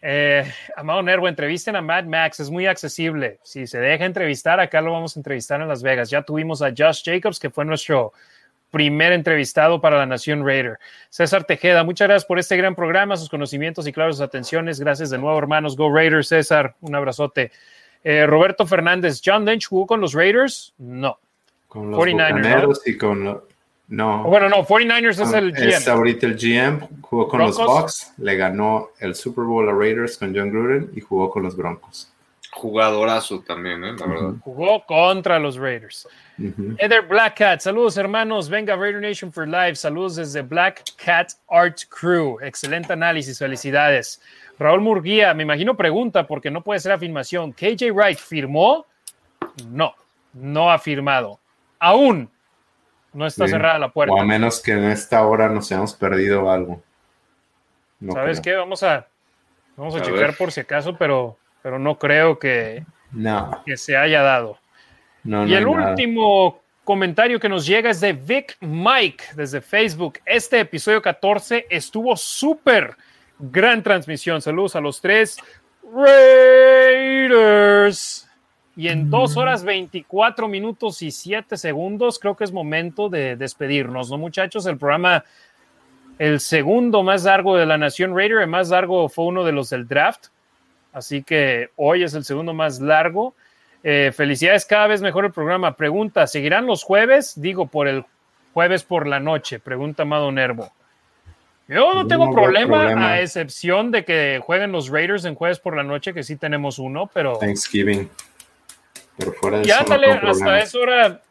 [0.00, 3.38] Eh, Amado Nervo, entrevisten a Mad Max, es muy accesible.
[3.42, 6.10] Si se deja entrevistar, acá lo vamos a entrevistar en Las Vegas.
[6.10, 8.12] Ya tuvimos a Josh Jacobs, que fue nuestro
[8.72, 10.78] primer entrevistado para la Nación Raider.
[11.10, 14.80] César Tejeda, muchas gracias por este gran programa, sus conocimientos y claro, sus atenciones.
[14.80, 15.76] Gracias de nuevo, hermanos.
[15.76, 16.74] Go Raiders, César.
[16.80, 17.52] Un abrazote.
[18.02, 20.72] Eh, Roberto Fernández, ¿John Lynch jugó con los Raiders?
[20.78, 21.18] No.
[21.68, 23.42] Con los 49ers y con
[23.88, 24.22] no.
[24.24, 25.68] Bueno, no, 49ers es el GM.
[25.68, 30.16] Es ahorita el GM, jugó con los Bucks, le ganó el Super Bowl a Raiders
[30.16, 32.11] con John Gruden y jugó con los Broncos.
[32.52, 33.94] Jugadorazo también, ¿eh?
[33.98, 34.32] la verdad.
[34.42, 36.06] Jugó contra los Raiders.
[36.78, 41.78] Eder Black Cat, saludos hermanos, venga Raider Nation for Life, saludos desde Black Cat Art
[41.88, 44.20] Crew, excelente análisis, felicidades.
[44.58, 47.52] Raúl Murguía, me imagino pregunta porque no puede ser afirmación.
[47.52, 48.86] KJ Wright firmó?
[49.68, 49.94] No,
[50.34, 51.40] no ha firmado.
[51.78, 52.30] Aún
[53.12, 54.14] no está cerrada la puerta.
[54.14, 56.82] O a menos que en esta hora nos hayamos perdido algo.
[58.12, 58.54] ¿Sabes qué?
[58.54, 59.06] Vamos a,
[59.76, 63.62] vamos a, checar por si acaso, pero, pero no creo que, no.
[63.64, 64.58] que se haya dado.
[65.24, 70.18] y el último comentario que nos llega es de Vic Mike desde Facebook.
[70.26, 72.96] Este episodio 14 estuvo súper
[73.38, 74.42] gran transmisión.
[74.42, 75.38] Saludos a los tres
[75.94, 77.42] Raiders.
[78.74, 84.10] Y en dos horas 24 minutos y 7 segundos, creo que es momento de despedirnos,
[84.10, 84.64] ¿no, muchachos?
[84.64, 85.24] El programa,
[86.18, 89.68] el segundo más largo de la Nación Raider, el más largo fue uno de los
[89.68, 90.28] del draft.
[90.92, 93.34] Así que hoy es el segundo más largo.
[93.82, 95.76] Eh, felicidades, cada vez mejor el programa.
[95.76, 97.40] Pregunta, ¿seguirán los jueves?
[97.40, 98.04] Digo, por el
[98.52, 100.70] jueves por la noche, pregunta Amado Nervo.
[101.68, 105.82] Yo no tengo problema, a excepción de que jueguen los Raiders en jueves por la
[105.82, 107.38] noche, que sí tenemos uno, pero.
[107.38, 108.10] Thanksgiving.
[109.16, 109.84] Pero fuera de ya eso.
[109.88, 111.22] dale, hasta es hora,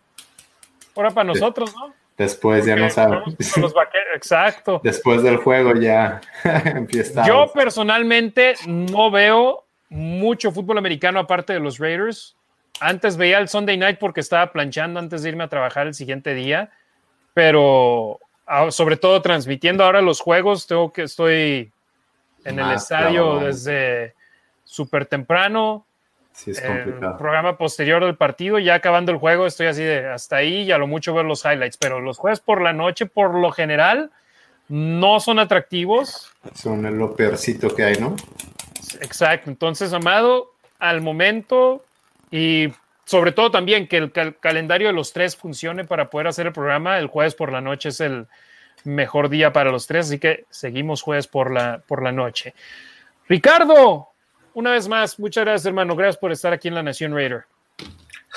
[0.96, 1.94] hora para nosotros, ¿no?
[2.22, 3.24] Después ya no sabes.
[4.16, 4.80] Exacto.
[4.84, 6.22] Después del juego ya
[6.66, 7.26] empieza.
[7.26, 12.36] Yo personalmente no veo mucho fútbol americano aparte de los Raiders.
[12.80, 16.36] Antes veía el Sunday night porque estaba planchando antes de irme a trabajar el siguiente
[16.36, 16.70] día,
[17.34, 21.72] pero ah, sobre todo transmitiendo ahora los juegos, tengo que estoy
[22.46, 24.14] en el estadio desde
[24.64, 25.88] súper temprano.
[26.34, 27.14] Sí, es complicado.
[27.14, 30.72] El programa posterior del partido, ya acabando el juego, estoy así de hasta ahí y
[30.72, 34.12] a lo mucho ver los highlights, pero los jueves por la noche, por lo general,
[34.70, 36.32] no son atractivos.
[36.56, 38.16] Son lo peorcito que hay, ¿no?
[39.02, 39.50] Exacto.
[39.50, 41.84] Entonces, Amado, al momento
[42.32, 42.70] y
[43.06, 46.98] sobre todo también que el calendario de los tres funcione para poder hacer el programa.
[46.98, 48.28] El jueves por la noche es el
[48.86, 52.54] mejor día para los tres, así que seguimos jueves por la, por la noche.
[53.28, 54.11] Ricardo,
[54.54, 55.96] una vez más, muchas gracias, hermano.
[55.96, 57.46] Gracias por estar aquí en la Nación Raider.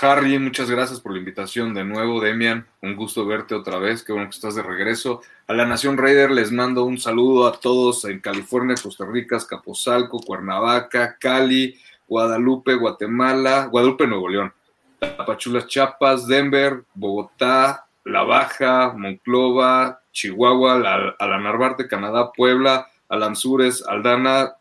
[0.01, 2.67] Harry, muchas gracias por la invitación de nuevo, Demian.
[2.83, 4.03] Un gusto verte otra vez.
[4.03, 5.21] Qué bueno que estás de regreso.
[5.47, 10.19] A la Nación Raider les mando un saludo a todos en California, Costa Rica, Capozalco,
[10.19, 11.79] Cuernavaca, Cali,
[12.09, 14.53] Guadalupe, Guatemala, Guadalupe, Nuevo León,
[14.99, 23.85] Tapachulas, Chiapas, Denver, Bogotá, La Baja, Monclova, Chihuahua, la, a la Narvarte, Canadá, Puebla, Alanzures,
[23.87, 24.55] Aldana,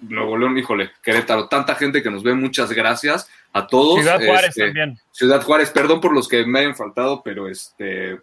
[0.00, 4.00] Nuevo León, híjole, Querétaro, tanta gente que nos ve, muchas gracias a todos.
[4.00, 4.98] Ciudad Juárez este, también.
[5.10, 8.20] Ciudad Juárez, perdón por los que me hayan faltado, pero este,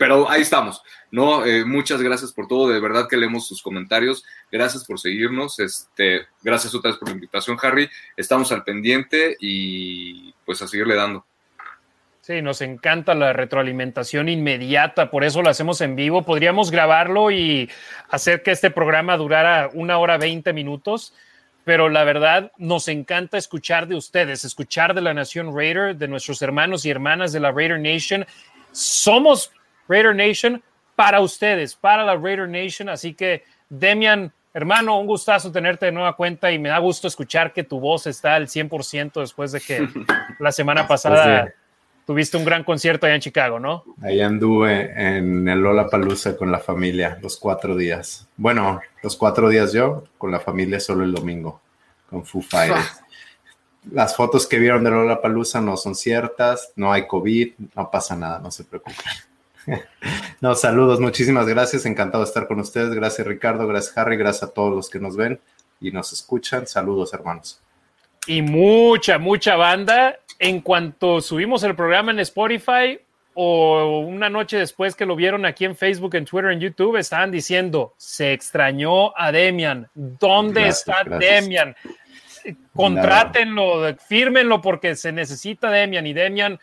[0.00, 1.44] pero ahí estamos, ¿no?
[1.44, 6.26] Eh, muchas gracias por todo, de verdad que leemos sus comentarios, gracias por seguirnos, este,
[6.42, 11.26] gracias otra vez por la invitación, Harry, estamos al pendiente y pues a seguirle dando.
[12.30, 16.22] Sí, nos encanta la retroalimentación inmediata, por eso lo hacemos en vivo.
[16.22, 17.68] Podríamos grabarlo y
[18.08, 21.12] hacer que este programa durara una hora veinte minutos,
[21.64, 26.40] pero la verdad nos encanta escuchar de ustedes, escuchar de la Nación Raider, de nuestros
[26.40, 28.24] hermanos y hermanas de la Raider Nation.
[28.70, 29.50] Somos
[29.88, 30.62] Raider Nation
[30.94, 36.14] para ustedes, para la Raider Nation, así que Demian, hermano, un gustazo tenerte de nueva
[36.14, 39.88] cuenta y me da gusto escuchar que tu voz está al 100% después de que
[40.38, 41.52] la semana pasada
[42.06, 43.84] tuviste un gran concierto allá en Chicago, ¿no?
[44.02, 48.26] Ahí anduve en el Lola Palusa con la familia los cuatro días.
[48.36, 51.60] Bueno, los cuatro días yo, con la familia solo el domingo,
[52.08, 53.02] con Foo Fighters.
[53.92, 58.14] Las fotos que vieron de Lola Palusa no son ciertas, no hay COVID, no pasa
[58.14, 58.96] nada, no se preocupen.
[60.40, 62.94] No, saludos, muchísimas gracias, encantado de estar con ustedes.
[62.94, 65.38] Gracias Ricardo, gracias Harry, gracias a todos los que nos ven
[65.82, 66.66] y nos escuchan.
[66.66, 67.60] Saludos, hermanos
[68.30, 70.20] y mucha, mucha banda.
[70.38, 73.00] En cuanto subimos el programa en Spotify
[73.34, 77.32] o una noche después que lo vieron aquí en Facebook, en Twitter, en YouTube, estaban
[77.32, 79.88] diciendo, se extrañó a Demian.
[79.94, 81.74] ¿Dónde está Demian?
[82.72, 86.60] Contrátenlo, fírmenlo porque se necesita Demian y Demian.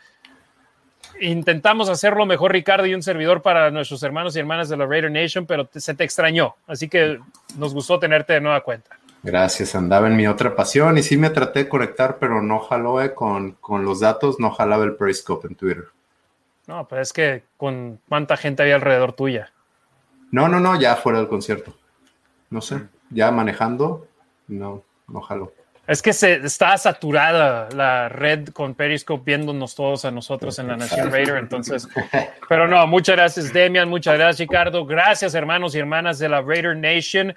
[1.20, 5.10] Intentamos hacerlo mejor, Ricardo, y un servidor para nuestros hermanos y hermanas de la Raider
[5.10, 6.56] Nation, pero se te extrañó.
[6.66, 7.18] Así que
[7.58, 8.98] nos gustó tenerte de nueva cuenta.
[9.22, 13.02] Gracias, andaba en mi otra pasión y sí me traté de conectar, pero no jaló
[13.02, 15.84] eh, con, los datos, no jalaba el Periscope en Twitter.
[16.66, 19.52] No, pero es que con cuánta gente había alrededor tuya.
[20.30, 21.74] No, no, no, ya fuera del concierto.
[22.50, 24.06] No sé, ya manejando,
[24.46, 25.52] no, no jaló.
[25.88, 30.76] Es que se está saturada la red con Periscope viéndonos todos a nosotros en la
[30.76, 31.88] Nación Raider, entonces.
[32.48, 34.84] Pero no, muchas gracias, Demian, muchas gracias, Ricardo.
[34.84, 37.34] Gracias, hermanos y hermanas de la Raider Nation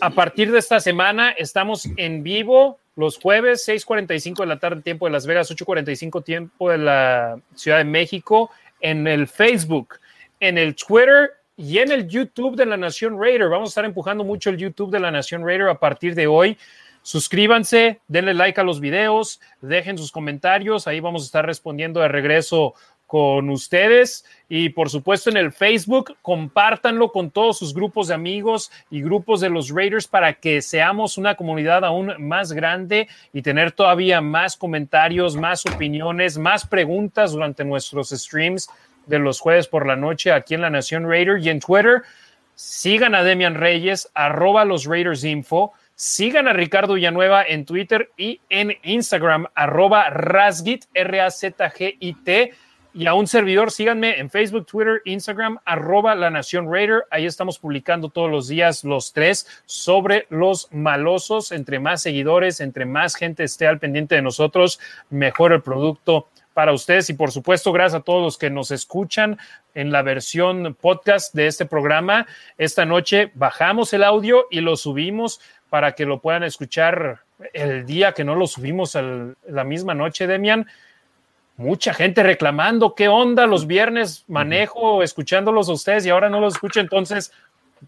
[0.00, 5.06] a partir de esta semana estamos en vivo los jueves, 6:45 de la tarde, tiempo
[5.06, 9.94] de Las Vegas, 8:45 tiempo de la Ciudad de México, en el Facebook,
[10.40, 13.48] en el Twitter y en el YouTube de la Nación Raider.
[13.48, 16.58] Vamos a estar empujando mucho el YouTube de la Nación Raider a partir de hoy.
[17.02, 22.08] Suscríbanse, denle like a los videos, dejen sus comentarios, ahí vamos a estar respondiendo de
[22.08, 22.74] regreso
[23.12, 28.72] con ustedes y por supuesto en el Facebook, compártanlo con todos sus grupos de amigos
[28.90, 33.72] y grupos de los Raiders para que seamos una comunidad aún más grande y tener
[33.72, 38.70] todavía más comentarios, más opiniones, más preguntas durante nuestros streams
[39.04, 42.04] de los jueves por la noche aquí en la Nación Raider y en Twitter.
[42.54, 45.74] Sigan a Demian Reyes, arroba los Raiders Info.
[45.96, 52.54] Sigan a Ricardo Villanueva en Twitter y en Instagram, arroba Razgit, R-A-Z-G-I-T
[52.94, 57.04] y a un servidor, síganme en Facebook, Twitter, Instagram, arroba la Nación Raider.
[57.10, 61.52] Ahí estamos publicando todos los días los tres sobre los malosos.
[61.52, 66.72] Entre más seguidores, entre más gente esté al pendiente de nosotros, mejor el producto para
[66.72, 67.08] ustedes.
[67.08, 69.38] Y por supuesto, gracias a todos los que nos escuchan
[69.74, 72.26] en la versión podcast de este programa.
[72.58, 75.40] Esta noche bajamos el audio y lo subimos
[75.70, 77.20] para que lo puedan escuchar
[77.54, 78.96] el día que no lo subimos
[79.48, 80.66] la misma noche, Demian
[81.56, 86.54] mucha gente reclamando qué onda los viernes manejo escuchándolos a ustedes y ahora no los
[86.54, 86.80] escucho.
[86.80, 87.32] Entonces,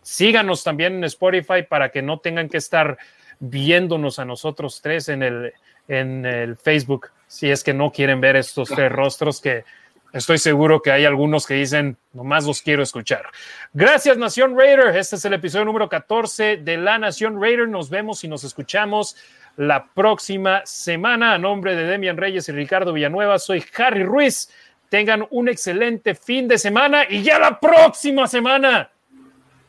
[0.03, 2.99] síganos también en Spotify para que no tengan que estar
[3.41, 5.53] viéndonos a nosotros tres en el,
[5.89, 9.65] en el Facebook, si es que no quieren ver estos tres rostros que
[10.13, 13.27] estoy seguro que hay algunos que dicen, nomás los quiero escuchar.
[13.73, 14.97] Gracias, Nación Raider.
[14.97, 17.69] Este es el episodio número 14 de La Nación Raider.
[17.69, 19.17] Nos vemos y nos escuchamos
[19.57, 21.35] la próxima semana.
[21.35, 24.51] A nombre de Demian Reyes y Ricardo Villanueva, soy Harry Ruiz.
[24.89, 28.91] Tengan un excelente fin de semana y ya la próxima semana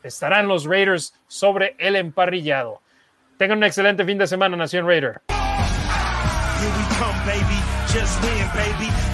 [0.02, 2.80] estarán los Raiders sobre el emparrillado.
[3.36, 5.20] Tengan un excelente fin de semana, Nación Raider.